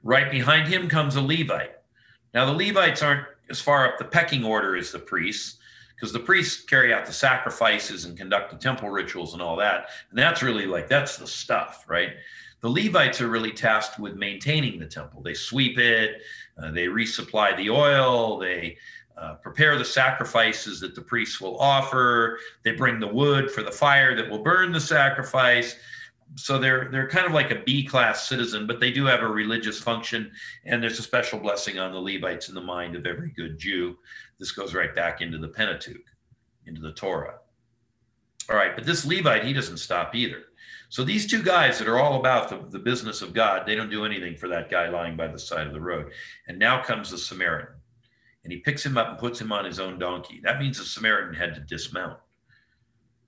right 0.04 0.32
behind 0.32 0.68
him 0.68 0.90
comes 0.90 1.16
a 1.16 1.22
Levite. 1.22 1.76
Now 2.34 2.46
the 2.46 2.68
Levites 2.68 3.02
aren't 3.02 3.26
as 3.50 3.62
far 3.62 3.88
up 3.88 3.98
the 3.98 4.06
pecking 4.06 4.44
order 4.44 4.76
as 4.76 4.92
the 4.92 5.00
priests 5.00 5.59
because 6.00 6.14
the 6.14 6.20
priests 6.20 6.64
carry 6.64 6.94
out 6.94 7.06
the 7.06 7.12
sacrifices 7.12 8.06
and 8.06 8.18
conduct 8.18 8.52
the 8.52 8.58
temple 8.58 8.90
rituals 8.90 9.34
and 9.34 9.42
all 9.42 9.58
that. 9.58 9.90
And 10.10 10.18
that's 10.18 10.42
really 10.42 10.66
like, 10.66 10.88
that's 10.88 11.18
the 11.18 11.28
stuff, 11.28 11.84
right? 11.90 12.12
The 12.62 12.70
Levites 12.70 13.20
are 13.20 13.28
really 13.28 13.52
tasked 13.52 14.00
with 14.00 14.16
maintaining 14.16 14.80
the 14.80 14.86
temple. 14.86 15.22
They 15.22 15.34
sweep 15.34 15.78
it, 15.78 16.22
uh, 16.62 16.72
they 16.72 16.86
resupply 16.86 17.58
the 17.58 17.70
oil, 17.70 18.38
they 18.40 18.78
uh, 19.18 19.36
prepare 19.36 19.78
the 19.78 19.84
sacrifices 19.84 20.80
that 20.80 20.96
the 20.96 21.02
priests 21.02 21.42
will 21.42 21.60
offer, 21.60 22.40
they 22.64 22.72
bring 22.72 23.00
the 23.00 23.08
wood 23.08 23.52
for 23.52 23.62
the 23.62 23.72
fire 23.72 24.16
that 24.16 24.30
will 24.30 24.44
burn 24.44 24.72
the 24.72 24.80
sacrifice. 24.80 25.76
So 26.36 26.60
they're 26.60 26.90
they're 26.92 27.10
kind 27.10 27.26
of 27.26 27.34
like 27.34 27.52
a 27.52 27.64
B 27.66 27.84
class 27.84 28.28
citizen, 28.28 28.68
but 28.68 28.80
they 28.80 28.92
do 28.92 29.06
have 29.06 29.22
a 29.22 29.28
religious 29.28 29.80
function, 29.80 30.32
and 30.66 30.82
there's 30.82 31.00
a 31.00 31.04
special 31.04 31.40
blessing 31.40 31.80
on 31.80 31.92
the 31.92 32.00
Levites 32.00 32.50
in 32.50 32.56
the 32.56 32.62
mind 32.62 32.96
of 32.96 33.06
every 33.06 33.32
good 33.32 33.58
Jew 33.58 33.98
this 34.40 34.52
goes 34.52 34.74
right 34.74 34.96
back 34.96 35.22
into 35.22 35.38
the 35.38 35.50
Pentateuch, 35.50 36.06
into 36.66 36.82
the 36.82 36.94
Torah. 36.94 37.40
All 38.50 38.56
right, 38.56 38.76
but 38.76 38.86
this 38.86 39.06
Levite, 39.06 39.44
he 39.44 39.54
doesn't 39.54 39.78
stop 39.78 40.16
either. 40.16 40.46
So 40.88 41.04
these 41.04 41.28
two 41.28 41.44
guys 41.44 41.78
that 41.78 41.88
are 41.88 42.00
all 42.00 42.20
about 42.20 42.50
the, 42.50 42.66
the 42.70 42.84
business 42.84 43.22
of 43.22 43.34
God, 43.34 43.68
they 43.68 43.76
don't 43.76 43.92
do 43.92 44.06
anything 44.06 44.36
for 44.36 44.48
that 44.48 44.72
guy 44.72 44.90
lying 44.90 45.16
by 45.16 45.28
the 45.28 45.38
side 45.38 45.68
of 45.68 45.74
the 45.74 45.82
road. 45.82 46.12
And 46.48 46.58
now 46.58 46.82
comes 46.82 47.12
the 47.12 47.18
Samaritan. 47.18 47.76
And 48.44 48.54
he 48.54 48.60
picks 48.60 48.84
him 48.84 48.98
up 48.98 49.10
and 49.10 49.18
puts 49.20 49.40
him 49.40 49.52
on 49.52 49.66
his 49.66 49.80
own 49.80 50.00
donkey. 50.00 50.40
That 50.44 50.60
means 50.60 50.80
the 50.80 50.86
Samaritan 50.86 51.36
had 51.36 51.54
to 51.56 51.62
dismount. 51.62 52.18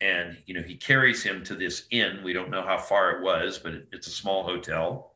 And 0.01 0.37
you 0.47 0.53
know, 0.53 0.61
he 0.61 0.75
carries 0.75 1.23
him 1.23 1.43
to 1.45 1.55
this 1.55 1.85
inn. 1.91 2.21
We 2.23 2.33
don't 2.33 2.49
know 2.49 2.63
how 2.63 2.77
far 2.77 3.11
it 3.11 3.21
was, 3.21 3.59
but 3.59 3.73
it, 3.73 3.87
it's 3.91 4.07
a 4.07 4.11
small 4.11 4.43
hotel. 4.43 5.13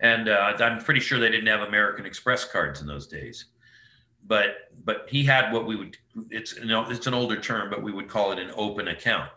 And 0.00 0.28
uh, 0.28 0.54
I'm 0.60 0.78
pretty 0.78 1.00
sure 1.00 1.18
they 1.18 1.30
didn't 1.30 1.48
have 1.48 1.66
American 1.66 2.06
Express 2.06 2.44
cards 2.44 2.80
in 2.80 2.86
those 2.86 3.06
days 3.08 3.46
but 4.28 4.70
but 4.84 5.06
he 5.08 5.24
had 5.24 5.52
what 5.52 5.66
we 5.66 5.74
would 5.74 5.96
it's 6.30 6.56
you 6.56 6.66
know 6.66 6.88
it's 6.88 7.06
an 7.06 7.14
older 7.14 7.40
term 7.40 7.70
but 7.70 7.82
we 7.82 7.90
would 7.90 8.08
call 8.08 8.30
it 8.30 8.38
an 8.38 8.52
open 8.56 8.88
account 8.88 9.30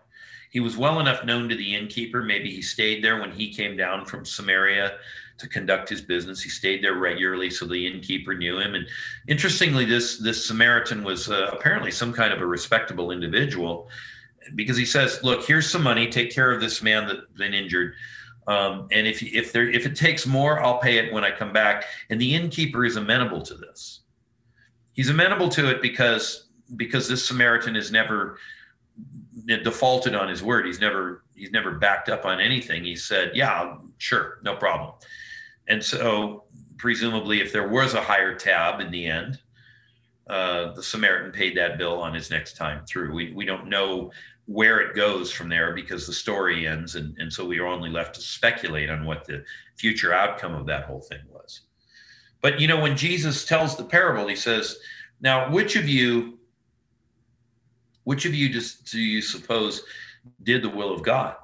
he 0.52 0.60
was 0.60 0.78
well 0.78 1.00
enough 1.00 1.24
known 1.24 1.50
to 1.50 1.56
the 1.56 1.76
innkeeper 1.76 2.22
maybe 2.22 2.52
he 2.52 2.62
stayed 2.62 3.04
there 3.04 3.20
when 3.20 3.32
he 3.32 3.54
came 3.54 3.76
down 3.76 4.06
from 4.06 4.26
samaria 4.26 4.98
to 5.38 5.48
conduct 5.48 5.90
his 5.90 6.02
business 6.02 6.42
he 6.42 6.50
stayed 6.50 6.84
there 6.84 6.96
regularly 6.96 7.50
so 7.50 7.66
the 7.66 7.88
innkeeper 7.88 8.34
knew 8.34 8.60
him 8.60 8.76
and 8.76 8.88
interestingly 9.28 9.86
this 9.86 10.18
this 10.18 10.46
samaritan 10.46 11.04
was 11.04 11.30
uh, 11.30 11.50
apparently 11.52 11.92
some 11.92 12.14
kind 12.14 12.34
of 12.34 12.42
a 12.42 12.46
respectable 12.46 13.12
individual 13.12 13.90
because 14.56 14.78
he 14.78 14.86
says 14.86 15.20
look 15.24 15.46
here's 15.46 15.70
some 15.70 15.84
money 15.84 16.08
take 16.08 16.34
care 16.34 16.52
of 16.52 16.62
this 16.62 16.82
man 16.82 17.08
that's 17.08 17.22
been 17.38 17.54
injured 17.54 17.94
um, 18.48 18.88
and 18.92 19.06
if 19.06 19.22
if 19.22 19.52
there 19.52 19.70
if 19.70 19.86
it 19.86 19.96
takes 19.96 20.26
more 20.26 20.62
i'll 20.62 20.80
pay 20.80 20.98
it 20.98 21.14
when 21.14 21.24
i 21.24 21.32
come 21.32 21.54
back 21.54 21.86
and 22.10 22.20
the 22.20 22.34
innkeeper 22.34 22.86
is 22.86 22.96
amenable 22.96 23.42
to 23.42 23.54
this 23.56 24.02
he's 24.94 25.10
amenable 25.10 25.50
to 25.50 25.70
it 25.70 25.82
because 25.82 26.48
because 26.76 27.08
this 27.08 27.26
Samaritan 27.26 27.76
has 27.76 27.92
never 27.92 28.38
defaulted 29.64 30.16
on 30.16 30.30
his 30.30 30.44
word. 30.44 30.66
He's 30.66 30.80
never 30.80 31.24
he's 31.36 31.52
never 31.52 31.72
backed 31.72 32.10
up 32.10 32.26
on 32.26 32.40
anything. 32.40 32.84
He 32.84 32.96
said, 32.96 33.32
"Yeah, 33.34 33.78
sure, 33.98 34.40
no 34.44 34.56
problem." 34.56 34.94
And 35.72 35.82
so, 35.82 36.44
presumably, 36.78 37.40
if 37.40 37.54
there 37.54 37.70
was 37.70 37.94
a 37.94 38.02
higher 38.02 38.36
tab 38.36 38.82
in 38.82 38.92
the 38.92 39.06
end, 39.06 39.40
uh, 40.28 40.74
the 40.74 40.84
Samaritan 40.84 41.32
paid 41.32 41.56
that 41.56 41.78
bill 41.78 42.02
on 42.02 42.14
his 42.14 42.30
next 42.30 42.58
time 42.58 42.86
through. 42.86 43.14
We 43.14 43.32
we 43.32 43.46
don't 43.46 43.70
know 43.70 44.12
where 44.48 44.82
it 44.82 44.98
goes 44.98 45.32
from 45.32 45.48
there 45.48 45.74
because 45.74 46.06
the 46.06 46.12
story 46.12 46.68
ends, 46.68 46.96
and, 46.96 47.18
and 47.20 47.32
so 47.32 47.46
we 47.46 47.60
are 47.60 47.68
only 47.68 47.90
left 47.90 48.16
to 48.16 48.22
speculate 48.22 48.90
on 48.90 49.06
what 49.06 49.24
the 49.24 49.46
future 49.78 50.14
outcome 50.14 50.54
of 50.56 50.66
that 50.66 50.84
whole 50.84 51.00
thing 51.00 51.22
was. 51.30 51.62
But 52.42 52.60
you 52.60 52.68
know, 52.68 52.82
when 52.82 52.98
Jesus 52.98 53.46
tells 53.46 53.78
the 53.78 53.86
parable, 53.86 54.28
he 54.28 54.36
says, 54.36 54.78
Now, 55.22 55.50
which 55.50 55.78
of 55.78 55.88
you, 55.88 56.38
which 58.04 58.26
of 58.26 58.36
you 58.36 58.50
just 58.50 58.92
do 58.92 59.00
you 59.00 59.22
suppose 59.22 59.84
did 60.44 60.64
the 60.64 60.70
will 60.70 60.94
of 60.94 61.02
God? 61.02 61.38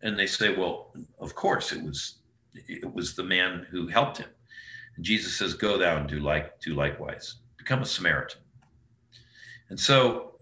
And 0.00 0.18
they 0.18 0.26
say, 0.26 0.56
Well, 0.56 0.94
of 1.18 1.34
course, 1.34 1.72
it 1.72 1.82
was 1.82 2.19
it 2.54 2.92
was 2.92 3.14
the 3.14 3.22
man 3.22 3.66
who 3.70 3.86
helped 3.86 4.18
him. 4.18 4.28
And 4.96 5.04
Jesus 5.04 5.36
says, 5.36 5.54
Go 5.54 5.78
thou 5.78 5.96
and 5.96 6.08
do 6.08 6.20
like 6.20 6.60
do 6.60 6.74
likewise. 6.74 7.36
Become 7.56 7.82
a 7.82 7.86
Samaritan. 7.86 8.40
And 9.68 9.78
so 9.78 10.32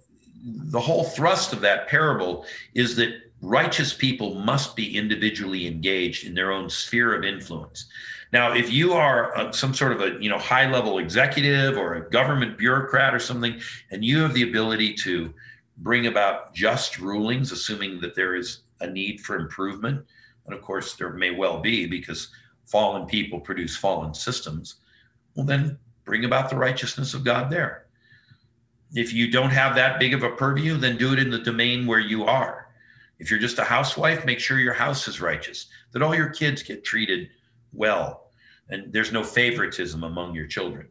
the 0.44 0.80
whole 0.80 1.04
thrust 1.04 1.52
of 1.52 1.60
that 1.60 1.88
parable 1.88 2.46
is 2.74 2.96
that 2.96 3.10
righteous 3.42 3.92
people 3.92 4.34
must 4.34 4.74
be 4.74 4.96
individually 4.96 5.66
engaged 5.66 6.26
in 6.26 6.34
their 6.34 6.52
own 6.52 6.70
sphere 6.70 7.14
of 7.14 7.24
influence. 7.24 7.86
Now, 8.32 8.52
if 8.52 8.70
you 8.70 8.92
are 8.92 9.36
a, 9.38 9.52
some 9.52 9.72
sort 9.72 9.92
of 9.92 10.00
a 10.00 10.22
you 10.22 10.28
know 10.28 10.38
high 10.38 10.70
level 10.70 10.98
executive 10.98 11.78
or 11.78 11.94
a 11.94 12.10
government 12.10 12.58
bureaucrat 12.58 13.14
or 13.14 13.18
something, 13.18 13.60
and 13.90 14.04
you 14.04 14.18
have 14.18 14.34
the 14.34 14.42
ability 14.42 14.94
to 14.94 15.32
bring 15.78 16.06
about 16.06 16.54
just 16.54 16.98
rulings, 16.98 17.52
assuming 17.52 18.00
that 18.00 18.14
there 18.14 18.34
is 18.34 18.60
a 18.80 18.86
need 18.86 19.20
for 19.20 19.36
improvement, 19.36 20.04
and 20.48 20.56
of 20.56 20.62
course 20.62 20.96
there 20.96 21.12
may 21.12 21.30
well 21.30 21.60
be 21.60 21.86
because 21.86 22.28
fallen 22.66 23.06
people 23.06 23.40
produce 23.40 23.76
fallen 23.76 24.14
systems, 24.14 24.76
well 25.34 25.46
then 25.46 25.78
bring 26.04 26.24
about 26.24 26.50
the 26.50 26.56
righteousness 26.56 27.14
of 27.14 27.24
God 27.24 27.50
there. 27.50 27.86
If 28.94 29.12
you 29.12 29.30
don't 29.30 29.50
have 29.50 29.76
that 29.76 30.00
big 30.00 30.14
of 30.14 30.22
a 30.24 30.30
purview, 30.30 30.76
then 30.76 30.96
do 30.96 31.12
it 31.12 31.18
in 31.18 31.30
the 31.30 31.38
domain 31.38 31.86
where 31.86 32.00
you 32.00 32.24
are. 32.24 32.66
If 33.18 33.30
you're 33.30 33.40
just 33.40 33.58
a 33.58 33.64
housewife, 33.64 34.24
make 34.24 34.40
sure 34.40 34.58
your 34.58 34.74
house 34.74 35.06
is 35.06 35.20
righteous, 35.20 35.66
that 35.92 36.02
all 36.02 36.14
your 36.14 36.30
kids 36.30 36.62
get 36.62 36.84
treated 36.84 37.28
well 37.72 38.30
and 38.70 38.92
there's 38.92 39.12
no 39.12 39.24
favoritism 39.24 40.04
among 40.04 40.34
your 40.34 40.46
children 40.46 40.88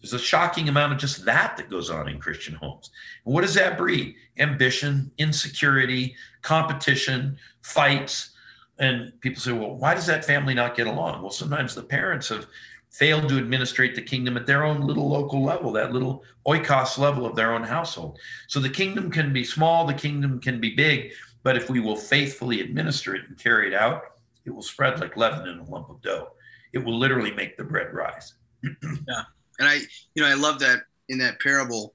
There's 0.00 0.12
a 0.12 0.18
shocking 0.18 0.68
amount 0.68 0.92
of 0.92 0.98
just 0.98 1.24
that 1.24 1.56
that 1.56 1.70
goes 1.70 1.90
on 1.90 2.08
in 2.08 2.20
Christian 2.20 2.54
homes. 2.54 2.90
What 3.24 3.42
does 3.42 3.54
that 3.54 3.76
breed? 3.76 4.14
Ambition, 4.38 5.10
insecurity, 5.18 6.14
competition, 6.42 7.36
fights. 7.62 8.30
And 8.78 9.12
people 9.20 9.40
say, 9.40 9.52
well, 9.52 9.76
why 9.76 9.94
does 9.94 10.06
that 10.06 10.24
family 10.24 10.54
not 10.54 10.76
get 10.76 10.86
along? 10.86 11.22
Well, 11.22 11.30
sometimes 11.30 11.74
the 11.74 11.82
parents 11.82 12.28
have 12.28 12.46
failed 12.90 13.28
to 13.28 13.38
administrate 13.38 13.94
the 13.94 14.02
kingdom 14.02 14.36
at 14.36 14.46
their 14.46 14.64
own 14.64 14.80
little 14.80 15.08
local 15.08 15.42
level, 15.42 15.72
that 15.72 15.92
little 15.92 16.24
oikos 16.46 16.96
level 16.96 17.26
of 17.26 17.36
their 17.36 17.52
own 17.52 17.62
household. 17.62 18.18
So 18.46 18.60
the 18.60 18.70
kingdom 18.70 19.10
can 19.10 19.32
be 19.32 19.44
small, 19.44 19.86
the 19.86 19.94
kingdom 19.94 20.40
can 20.40 20.60
be 20.60 20.74
big, 20.74 21.12
but 21.42 21.56
if 21.56 21.68
we 21.68 21.80
will 21.80 21.96
faithfully 21.96 22.60
administer 22.60 23.14
it 23.14 23.28
and 23.28 23.36
carry 23.36 23.68
it 23.68 23.74
out, 23.74 24.02
it 24.46 24.50
will 24.50 24.62
spread 24.62 25.00
like 25.00 25.16
leaven 25.16 25.48
in 25.48 25.58
a 25.58 25.64
lump 25.64 25.90
of 25.90 26.00
dough. 26.00 26.30
It 26.72 26.78
will 26.78 26.98
literally 26.98 27.32
make 27.32 27.56
the 27.56 27.64
bread 27.64 27.92
rise. 27.92 28.34
yeah 28.62 29.22
and 29.58 29.68
I, 29.68 29.80
you 30.14 30.22
know, 30.22 30.28
I 30.28 30.34
love 30.34 30.60
that 30.60 30.82
in 31.08 31.18
that 31.18 31.40
parable, 31.40 31.94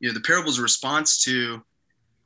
you 0.00 0.08
know, 0.08 0.14
the 0.14 0.20
parable's 0.20 0.58
response 0.58 1.22
to 1.24 1.62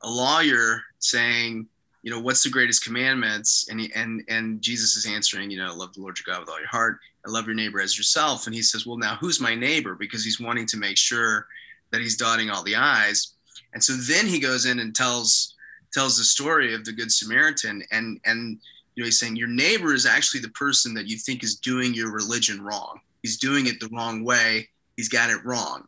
a 0.03 0.09
lawyer 0.09 0.81
saying, 0.99 1.67
you 2.03 2.11
know, 2.11 2.19
what's 2.19 2.43
the 2.43 2.49
greatest 2.49 2.83
commandments? 2.83 3.67
And 3.69 3.79
he, 3.79 3.91
and 3.93 4.23
and 4.27 4.61
Jesus 4.61 4.95
is 4.95 5.05
answering, 5.05 5.51
you 5.51 5.57
know, 5.57 5.75
love 5.75 5.93
the 5.93 6.01
Lord 6.01 6.17
your 6.17 6.33
God 6.33 6.41
with 6.41 6.49
all 6.49 6.59
your 6.59 6.67
heart, 6.67 6.99
and 7.23 7.33
love 7.33 7.45
your 7.45 7.55
neighbor 7.55 7.79
as 7.79 7.97
yourself. 7.97 8.47
And 8.47 8.55
he 8.55 8.61
says, 8.61 8.85
well, 8.85 8.97
now 8.97 9.15
who's 9.19 9.39
my 9.39 9.55
neighbor? 9.55 9.95
Because 9.95 10.23
he's 10.23 10.39
wanting 10.39 10.65
to 10.67 10.77
make 10.77 10.97
sure 10.97 11.45
that 11.91 12.01
he's 12.01 12.17
dotting 12.17 12.49
all 12.49 12.63
the 12.63 12.75
i's. 12.75 13.33
And 13.73 13.83
so 13.83 13.93
then 13.93 14.25
he 14.25 14.39
goes 14.39 14.65
in 14.65 14.79
and 14.79 14.95
tells 14.95 15.55
tells 15.93 16.17
the 16.17 16.23
story 16.23 16.73
of 16.73 16.85
the 16.85 16.93
good 16.93 17.11
Samaritan, 17.11 17.83
and 17.91 18.19
and 18.25 18.59
you 18.95 19.03
know, 19.03 19.05
he's 19.05 19.19
saying 19.19 19.35
your 19.35 19.47
neighbor 19.47 19.93
is 19.93 20.05
actually 20.05 20.41
the 20.41 20.49
person 20.49 20.93
that 20.95 21.07
you 21.07 21.17
think 21.17 21.43
is 21.43 21.55
doing 21.55 21.93
your 21.93 22.11
religion 22.11 22.61
wrong. 22.61 22.99
He's 23.21 23.37
doing 23.37 23.67
it 23.67 23.79
the 23.79 23.89
wrong 23.89 24.23
way, 24.23 24.67
he's 24.97 25.09
got 25.09 25.29
it 25.29 25.45
wrong. 25.45 25.87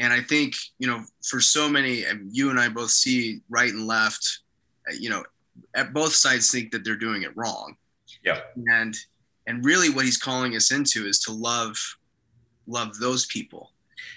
And 0.00 0.12
I 0.12 0.20
think, 0.20 0.54
you 0.78 0.86
know, 0.86 1.02
for 1.28 1.40
so 1.40 1.68
many, 1.68 2.04
you 2.30 2.50
and 2.50 2.60
I 2.60 2.68
both 2.68 2.90
see 2.90 3.40
right 3.48 3.72
and 3.72 3.86
left, 3.86 4.40
you 4.98 5.10
know, 5.10 5.24
at 5.74 5.92
both 5.92 6.14
sides 6.14 6.50
think 6.50 6.70
that 6.72 6.84
they're 6.84 6.96
doing 6.96 7.22
it 7.22 7.36
wrong. 7.36 7.76
Yeah. 8.24 8.40
And, 8.56 8.96
and 9.46 9.64
really 9.64 9.90
what 9.90 10.04
he's 10.04 10.18
calling 10.18 10.54
us 10.56 10.72
into 10.72 11.06
is 11.06 11.18
to 11.20 11.32
love, 11.32 11.76
love 12.66 12.96
those 12.98 13.26
people. 13.26 13.72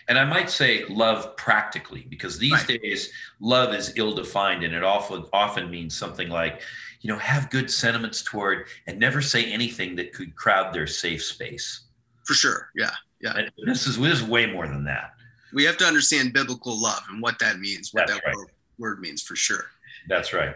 And 0.07 0.17
I 0.17 0.25
might 0.25 0.49
say 0.49 0.85
love 0.85 1.35
practically 1.37 2.05
because 2.09 2.37
these 2.37 2.51
right. 2.51 2.81
days 2.81 3.11
love 3.39 3.73
is 3.73 3.93
ill 3.95 4.13
defined 4.13 4.63
and 4.63 4.73
it 4.73 4.83
often 4.83 5.25
often 5.33 5.69
means 5.69 5.95
something 5.95 6.29
like, 6.29 6.61
you 7.01 7.11
know, 7.11 7.17
have 7.17 7.49
good 7.49 7.69
sentiments 7.69 8.21
toward 8.21 8.67
and 8.87 8.99
never 8.99 9.21
say 9.21 9.45
anything 9.45 9.95
that 9.95 10.13
could 10.13 10.35
crowd 10.35 10.73
their 10.73 10.87
safe 10.87 11.23
space. 11.23 11.85
For 12.25 12.33
sure. 12.33 12.69
Yeah. 12.75 12.91
Yeah. 13.21 13.37
And 13.37 13.51
this 13.65 13.87
is 13.87 13.97
this 13.97 14.21
is 14.21 14.23
way 14.23 14.45
more 14.45 14.67
than 14.67 14.83
that. 14.85 15.13
We 15.53 15.63
have 15.65 15.77
to 15.77 15.85
understand 15.85 16.33
biblical 16.33 16.79
love 16.81 17.03
and 17.09 17.21
what 17.21 17.39
that 17.39 17.59
means, 17.59 17.93
what 17.93 18.07
That's 18.07 18.19
that 18.19 18.25
right. 18.25 18.35
word, 18.35 18.51
word 18.77 18.99
means 19.01 19.21
for 19.21 19.35
sure. 19.35 19.65
That's 20.07 20.33
right. 20.33 20.55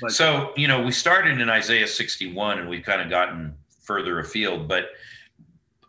But, 0.00 0.12
so, 0.12 0.52
you 0.56 0.68
know, 0.68 0.82
we 0.82 0.92
started 0.92 1.40
in 1.40 1.48
Isaiah 1.48 1.86
61 1.86 2.58
and 2.58 2.68
we've 2.68 2.84
kind 2.84 3.00
of 3.00 3.10
gotten 3.10 3.54
further 3.80 4.18
afield, 4.20 4.68
but 4.68 4.90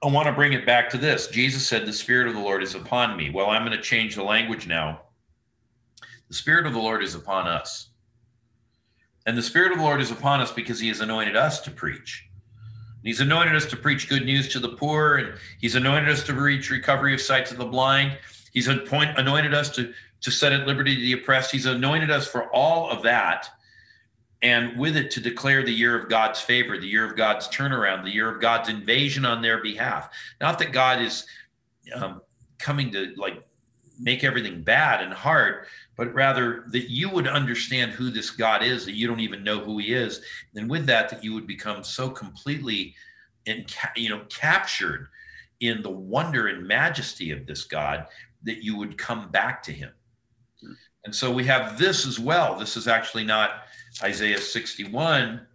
I 0.04 0.08
want 0.08 0.28
to 0.28 0.34
bring 0.34 0.54
it 0.54 0.66
back 0.66 0.90
to 0.92 0.98
this. 0.98 1.28
Jesus 1.28 1.68
said, 1.68 1.86
The 1.86 1.94
Spirit 1.94 2.28
of 2.28 2.34
the 2.34 2.40
Lord 2.40 2.62
is 2.62 2.76
upon 2.76 3.18
me. 3.18 3.30
Well, 3.30 3.50
I'm 3.50 3.66
going 3.66 3.78
to 3.78 3.84
change 3.84 4.16
the 4.16 4.24
language 4.24 4.68
now. 4.68 5.02
The 6.28 6.36
Spirit 6.36 6.66
of 6.66 6.74
the 6.74 6.80
Lord 6.80 7.04
is 7.04 7.16
upon 7.16 7.48
us. 7.48 7.90
And 9.26 9.38
the 9.38 9.44
Spirit 9.44 9.72
of 9.72 9.80
the 9.80 9.84
Lord 9.84 10.02
is 10.02 10.12
upon 10.12 10.42
us 10.42 10.52
because 10.52 10.80
he 10.80 10.88
has 10.90 11.02
anointed 11.02 11.36
us 11.36 11.62
to 11.62 11.72
preach. 11.72 12.28
He's 13.06 13.22
anointed 13.22 13.56
us 13.56 13.68
to 13.68 13.78
preach 13.78 14.10
good 14.10 14.26
news 14.26 14.48
to 14.50 14.60
the 14.60 14.70
poor, 14.70 15.18
and 15.18 15.34
He's 15.62 15.76
anointed 15.76 16.10
us 16.10 16.24
to 16.24 16.34
reach 16.34 16.72
recovery 16.72 17.14
of 17.14 17.22
sight 17.22 17.46
to 17.48 17.56
the 17.56 17.66
blind. 17.66 18.18
He's 18.52 18.68
anointed 18.68 19.54
us 19.54 19.70
to, 19.76 19.94
to 20.22 20.32
set 20.32 20.54
at 20.54 20.68
liberty 20.68 20.96
the 20.96 21.14
oppressed. 21.14 21.52
He's 21.52 21.66
anointed 21.66 22.12
us 22.12 22.28
for 22.28 22.52
all 22.52 22.90
of 22.90 23.04
that, 23.04 23.50
and 24.42 24.78
with 24.78 24.98
it 24.98 25.12
to 25.12 25.20
declare 25.20 25.64
the 25.64 25.74
year 25.74 26.00
of 26.00 26.10
God's 26.10 26.42
favor, 26.42 26.78
the 26.78 26.88
year 26.88 27.10
of 27.10 27.16
God's 27.16 27.48
turnaround, 27.48 28.04
the 28.04 28.14
year 28.14 28.34
of 28.34 28.42
God's 28.42 28.70
invasion 28.70 29.26
on 29.26 29.42
their 29.42 29.62
behalf. 29.62 30.10
Not 30.42 30.60
that 30.60 30.72
God 30.72 31.02
is 31.02 31.26
um, 31.94 32.22
coming 32.58 32.92
to 32.92 33.14
like 33.18 33.44
make 34.00 34.24
everything 34.24 34.62
bad 34.62 35.02
and 35.02 35.14
hard, 35.14 35.66
but 35.96 36.14
rather 36.14 36.66
that 36.72 36.90
you 36.90 37.10
would 37.10 37.28
understand 37.28 37.92
who 37.92 38.10
this 38.10 38.30
God 38.30 38.64
is, 38.64 38.86
that 38.86 38.96
you 38.96 39.08
don't 39.08 39.20
even 39.20 39.44
know 39.44 39.60
who 39.60 39.78
he 39.78 39.94
is. 39.94 40.22
And 40.56 40.70
with 40.70 40.86
that, 40.88 41.10
that 41.10 41.24
you 41.24 41.34
would 41.34 41.48
become 41.48 41.84
so 41.84 42.10
completely 42.10 42.96
and 43.48 43.74
you 43.96 44.10
know 44.10 44.22
captured 44.30 45.08
in 45.60 45.82
the 45.82 45.90
wonder 45.90 46.48
and 46.48 46.68
majesty 46.68 47.32
of 47.32 47.46
this 47.46 47.64
God 47.64 48.08
that 48.44 48.64
you 48.64 48.78
would 48.78 48.98
come 48.98 49.30
back 49.30 49.64
to 49.64 49.72
him. 49.72 49.92
And 51.06 51.14
so 51.14 51.32
we 51.32 51.46
have 51.46 51.78
this 51.78 52.06
as 52.06 52.20
well. 52.20 52.58
This 52.58 52.76
is 52.76 52.88
actually 52.88 53.24
not 53.24 53.68
Isaiah 54.04 54.42
61, 54.42 55.46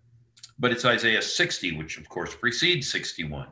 but 0.59 0.73
it's 0.73 0.85
Isaiah 0.85 1.21
60, 1.21 1.77
which 1.77 1.99
of 1.99 2.09
course 2.09 2.35
precedes 2.35 2.91
61. 2.91 3.49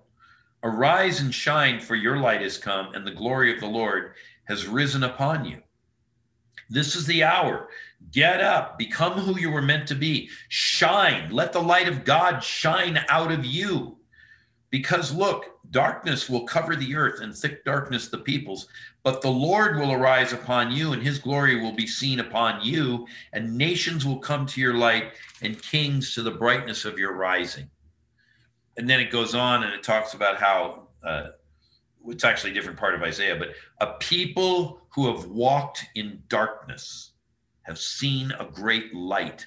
Arise 0.62 1.20
and 1.20 1.34
shine, 1.34 1.80
for 1.80 1.94
your 1.94 2.16
light 2.16 2.40
has 2.40 2.56
come, 2.56 2.94
and 2.94 3.06
the 3.06 3.12
glory 3.12 3.52
of 3.52 3.60
the 3.60 3.66
Lord 3.66 4.12
has 4.44 4.66
risen 4.66 5.02
upon 5.02 5.44
you. 5.44 5.60
This 6.70 6.96
is 6.96 7.06
the 7.06 7.24
hour. 7.24 7.68
Get 8.12 8.40
up, 8.40 8.78
become 8.78 9.14
who 9.14 9.38
you 9.38 9.50
were 9.50 9.62
meant 9.62 9.88
to 9.88 9.94
be. 9.94 10.30
Shine. 10.48 11.30
Let 11.30 11.52
the 11.52 11.62
light 11.62 11.88
of 11.88 12.04
God 12.04 12.40
shine 12.40 13.04
out 13.08 13.32
of 13.32 13.44
you. 13.44 13.97
Because 14.70 15.14
look, 15.14 15.46
darkness 15.70 16.28
will 16.28 16.44
cover 16.44 16.76
the 16.76 16.94
earth 16.94 17.20
and 17.20 17.34
thick 17.34 17.64
darkness 17.64 18.08
the 18.08 18.18
peoples, 18.18 18.68
but 19.02 19.22
the 19.22 19.30
Lord 19.30 19.78
will 19.78 19.92
arise 19.92 20.32
upon 20.32 20.70
you 20.70 20.92
and 20.92 21.02
his 21.02 21.18
glory 21.18 21.60
will 21.60 21.72
be 21.72 21.86
seen 21.86 22.20
upon 22.20 22.62
you, 22.62 23.06
and 23.32 23.56
nations 23.56 24.04
will 24.04 24.18
come 24.18 24.44
to 24.46 24.60
your 24.60 24.74
light 24.74 25.12
and 25.42 25.60
kings 25.62 26.14
to 26.14 26.22
the 26.22 26.30
brightness 26.30 26.84
of 26.84 26.98
your 26.98 27.14
rising. 27.14 27.70
And 28.76 28.88
then 28.88 29.00
it 29.00 29.10
goes 29.10 29.34
on 29.34 29.64
and 29.64 29.72
it 29.72 29.82
talks 29.82 30.14
about 30.14 30.36
how 30.36 30.88
uh, 31.02 31.28
it's 32.06 32.24
actually 32.24 32.50
a 32.50 32.54
different 32.54 32.78
part 32.78 32.94
of 32.94 33.02
Isaiah, 33.02 33.36
but 33.36 33.50
a 33.80 33.94
people 33.98 34.82
who 34.90 35.06
have 35.12 35.26
walked 35.26 35.84
in 35.94 36.22
darkness 36.28 37.12
have 37.62 37.78
seen 37.78 38.32
a 38.38 38.44
great 38.44 38.94
light. 38.94 39.46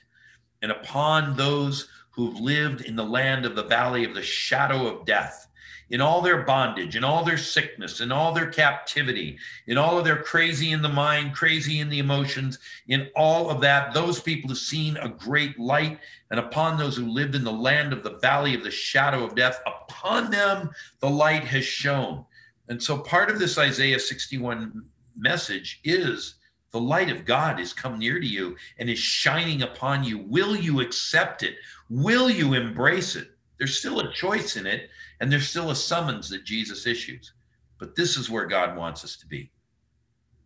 And 0.61 0.71
upon 0.71 1.35
those 1.35 1.89
who've 2.11 2.39
lived 2.39 2.81
in 2.81 2.95
the 2.95 3.03
land 3.03 3.45
of 3.45 3.55
the 3.55 3.63
valley 3.63 4.03
of 4.03 4.13
the 4.13 4.21
shadow 4.21 4.87
of 4.87 5.05
death, 5.05 5.47
in 5.89 5.99
all 5.99 6.21
their 6.21 6.43
bondage, 6.43 6.95
in 6.95 7.03
all 7.03 7.23
their 7.23 7.37
sickness, 7.37 7.99
in 7.99 8.11
all 8.11 8.33
their 8.33 8.49
captivity, 8.49 9.37
in 9.67 9.77
all 9.77 9.97
of 9.97 10.05
their 10.05 10.23
crazy 10.23 10.71
in 10.71 10.81
the 10.81 10.89
mind, 10.89 11.33
crazy 11.33 11.79
in 11.79 11.89
the 11.89 11.99
emotions, 11.99 12.59
in 12.87 13.09
all 13.15 13.49
of 13.49 13.59
that, 13.59 13.93
those 13.93 14.21
people 14.21 14.49
have 14.49 14.57
seen 14.57 14.95
a 14.97 15.09
great 15.09 15.59
light. 15.59 15.99
And 16.29 16.39
upon 16.39 16.77
those 16.77 16.95
who 16.95 17.07
lived 17.07 17.35
in 17.35 17.43
the 17.43 17.51
land 17.51 17.91
of 17.91 18.03
the 18.03 18.17
valley 18.19 18.55
of 18.55 18.63
the 18.63 18.71
shadow 18.71 19.25
of 19.25 19.35
death, 19.35 19.61
upon 19.65 20.31
them 20.31 20.69
the 20.99 21.09
light 21.09 21.43
has 21.43 21.65
shone. 21.65 22.25
And 22.69 22.81
so 22.81 22.99
part 22.99 23.29
of 23.29 23.37
this 23.37 23.57
Isaiah 23.57 23.99
61 23.99 24.83
message 25.17 25.81
is 25.83 26.35
the 26.71 26.79
light 26.79 27.09
of 27.09 27.25
God 27.25 27.59
has 27.59 27.73
come 27.73 27.99
near 27.99 28.19
to 28.19 28.25
you 28.25 28.55
and 28.79 28.89
is 28.89 28.99
shining 28.99 29.61
upon 29.61 30.03
you. 30.03 30.19
Will 30.19 30.55
you 30.55 30.79
accept 30.79 31.43
it? 31.43 31.55
Will 31.89 32.29
you 32.29 32.53
embrace 32.53 33.15
it? 33.15 33.31
There's 33.57 33.77
still 33.77 33.99
a 33.99 34.11
choice 34.13 34.55
in 34.55 34.65
it, 34.65 34.89
and 35.19 35.31
there's 35.31 35.49
still 35.49 35.71
a 35.71 35.75
summons 35.75 36.29
that 36.29 36.45
Jesus 36.45 36.87
issues. 36.87 37.33
But 37.77 37.95
this 37.95 38.17
is 38.17 38.29
where 38.29 38.45
God 38.45 38.77
wants 38.77 39.03
us 39.03 39.17
to 39.17 39.27
be. 39.27 39.51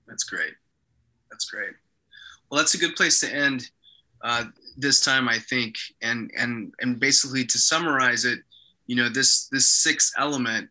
That's 0.08 0.24
great. 0.24 0.54
That's 1.30 1.46
great. 1.46 1.74
Well, 2.50 2.60
that's 2.60 2.74
a 2.74 2.80
good 2.80 2.96
place 2.96 3.20
to 3.22 3.34
end 3.34 3.70
uh, 4.22 4.46
this 4.78 5.02
time, 5.02 5.30
I 5.30 5.40
think, 5.40 5.76
and 6.02 6.32
and 6.38 6.74
and 6.80 7.00
basically 7.00 7.46
to 7.46 7.58
summarize 7.58 8.26
it, 8.26 8.40
you 8.88 8.96
know, 8.96 9.10
this 9.10 9.48
this 9.48 9.70
sixth 9.70 10.14
element 10.18 10.70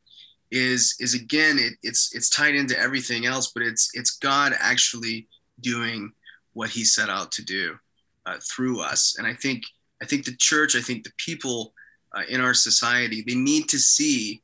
is 0.51 0.95
is 1.01 1.15
again 1.15 1.59
it, 1.59 1.75
it's 1.83 2.15
it's 2.15 2.31
tied 2.31 2.55
into 2.55 2.79
everything 2.79 3.27
else 3.27 3.51
but 3.53 3.63
it's 3.63 3.91
it's 3.95 4.13
god 4.19 4.55
actually 4.61 5.27
doing 5.61 6.13
what 6.53 6.71
he 6.71 6.85
set 6.85 7.09
out 7.09 7.33
to 7.33 7.45
do 7.45 7.77
uh, 8.27 8.39
through 8.43 8.81
us. 8.81 9.17
And 9.19 9.27
i 9.27 9.35
think 9.35 9.65
i 10.03 10.07
think 10.07 10.25
the 10.25 10.37
church 10.37 10.77
i 10.77 10.81
think 10.81 11.05
the 11.05 11.13
people 11.17 11.73
uh, 12.17 12.23
in 12.29 12.41
our 12.41 12.55
society 12.55 13.23
they 13.27 13.35
need 13.35 13.69
to 13.69 13.79
see 13.79 14.43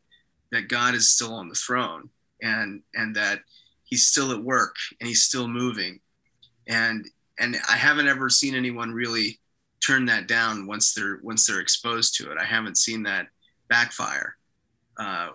that 0.53 0.69
god 0.69 0.95
is 0.95 1.11
still 1.11 1.35
on 1.35 1.49
the 1.49 1.55
throne 1.55 2.09
and 2.43 2.83
and 2.95 3.15
that 3.17 3.41
he's 3.85 4.07
still 4.07 4.33
at 4.33 4.43
work 4.43 4.77
and 5.01 5.09
he's 5.09 5.25
still 5.25 5.49
moving. 5.49 6.01
And 6.69 7.07
and 7.39 7.57
i 7.69 7.77
haven't 7.77 8.09
ever 8.09 8.31
seen 8.31 8.55
anyone 8.55 8.93
really 8.93 9.39
turn 9.85 10.05
that 10.07 10.29
down 10.29 10.67
once 10.67 10.95
they're 10.95 11.21
once 11.23 11.47
they're 11.47 11.61
exposed 11.61 12.15
to 12.17 12.31
it. 12.31 12.39
I 12.39 12.45
haven't 12.45 12.79
seen 12.79 13.03
that 13.05 13.27
backfire 13.69 14.37
uh, 14.99 15.31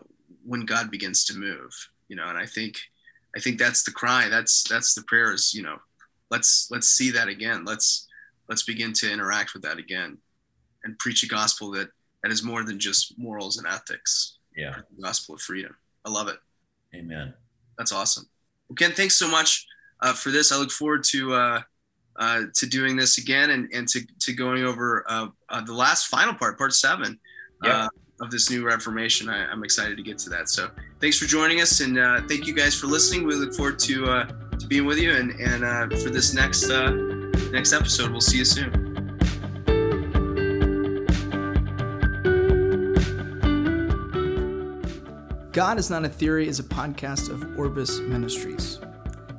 when 0.45 0.65
God 0.65 0.91
begins 0.91 1.25
to 1.25 1.37
move, 1.37 1.71
you 2.07 2.15
know, 2.15 2.27
and 2.27 2.37
I 2.37 2.45
think, 2.45 2.77
I 3.35 3.39
think 3.39 3.59
that's 3.59 3.83
the 3.83 3.91
cry. 3.91 4.29
That's, 4.29 4.63
that's 4.63 4.93
the 4.93 5.03
prayers, 5.03 5.53
you 5.53 5.63
know, 5.63 5.77
let's, 6.31 6.69
let's 6.71 6.87
see 6.87 7.11
that 7.11 7.27
again. 7.27 7.65
Let's, 7.65 8.07
let's 8.47 8.63
begin 8.63 8.93
to 8.93 9.11
interact 9.11 9.53
with 9.53 9.63
that 9.63 9.77
again 9.77 10.17
and 10.83 10.97
preach 10.99 11.23
a 11.23 11.27
gospel 11.27 11.71
that, 11.71 11.89
that 12.23 12.31
is 12.31 12.43
more 12.43 12.63
than 12.63 12.79
just 12.79 13.17
morals 13.19 13.57
and 13.57 13.67
ethics. 13.67 14.37
Yeah. 14.55 14.75
gospel 15.01 15.35
of 15.35 15.41
freedom. 15.41 15.75
I 16.05 16.09
love 16.09 16.27
it. 16.29 16.37
Amen. 16.95 17.33
That's 17.77 17.91
awesome. 17.91 18.29
Well, 18.69 18.75
Ken, 18.75 18.91
thanks 18.91 19.15
so 19.15 19.29
much 19.29 19.65
uh, 20.01 20.13
for 20.13 20.31
this. 20.31 20.51
I 20.51 20.57
look 20.57 20.71
forward 20.71 21.03
to 21.05 21.33
uh, 21.33 21.61
uh, 22.17 22.43
to 22.53 22.65
doing 22.65 22.95
this 22.95 23.17
again 23.17 23.49
and, 23.49 23.69
and 23.73 23.87
to, 23.89 23.99
to 24.21 24.33
going 24.33 24.63
over 24.63 25.03
uh, 25.09 25.27
uh, 25.49 25.61
the 25.61 25.73
last 25.73 26.07
final 26.07 26.33
part, 26.33 26.57
part 26.57 26.73
seven 26.73 27.19
Yeah. 27.63 27.87
Of 28.21 28.31
this 28.31 28.49
new 28.49 28.65
Reformation. 28.65 29.29
I, 29.29 29.45
I'm 29.45 29.63
excited 29.63 29.97
to 29.97 30.03
get 30.03 30.17
to 30.19 30.29
that. 30.29 30.49
So 30.49 30.69
thanks 30.99 31.19
for 31.19 31.25
joining 31.25 31.61
us 31.61 31.81
and 31.81 31.99
uh, 31.99 32.21
thank 32.27 32.47
you 32.47 32.53
guys 32.53 32.73
for 32.73 32.87
listening. 32.87 33.25
We 33.25 33.35
look 33.35 33.53
forward 33.53 33.79
to 33.79 34.05
uh, 34.05 34.25
to 34.57 34.67
being 34.67 34.85
with 34.85 34.97
you 34.97 35.13
and 35.15 35.31
and 35.31 35.63
uh, 35.63 35.87
for 35.97 36.09
this 36.09 36.33
next 36.33 36.69
uh, 36.69 36.91
next 37.51 37.73
episode. 37.73 38.11
We'll 38.11 38.21
see 38.21 38.37
you 38.37 38.45
soon. 38.45 38.85
God 45.51 45.77
is 45.77 45.89
Not 45.89 46.03
a 46.03 46.09
Theory 46.09 46.49
is 46.49 46.59
a 46.59 46.63
podcast 46.63 47.29
of 47.29 47.57
Orbis 47.57 47.99
Ministries. 47.99 48.79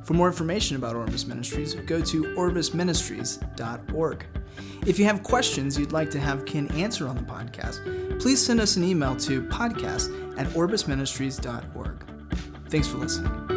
For 0.06 0.14
more 0.14 0.28
information 0.28 0.76
about 0.76 0.94
Orbis 0.94 1.26
Ministries, 1.26 1.74
go 1.74 2.00
to 2.00 2.22
orbisministries.org. 2.36 4.26
If 4.86 5.00
you 5.00 5.04
have 5.04 5.24
questions 5.24 5.76
you'd 5.76 5.90
like 5.90 6.10
to 6.12 6.20
have 6.20 6.46
Ken 6.46 6.68
answer 6.68 7.08
on 7.08 7.16
the 7.16 7.24
podcast, 7.24 8.20
please 8.20 8.40
send 8.44 8.60
us 8.60 8.76
an 8.76 8.84
email 8.84 9.16
to 9.16 9.42
podcast 9.42 10.38
at 10.38 10.46
orbisministries.org. 10.50 12.06
Thanks 12.70 12.86
for 12.86 12.98
listening. 12.98 13.55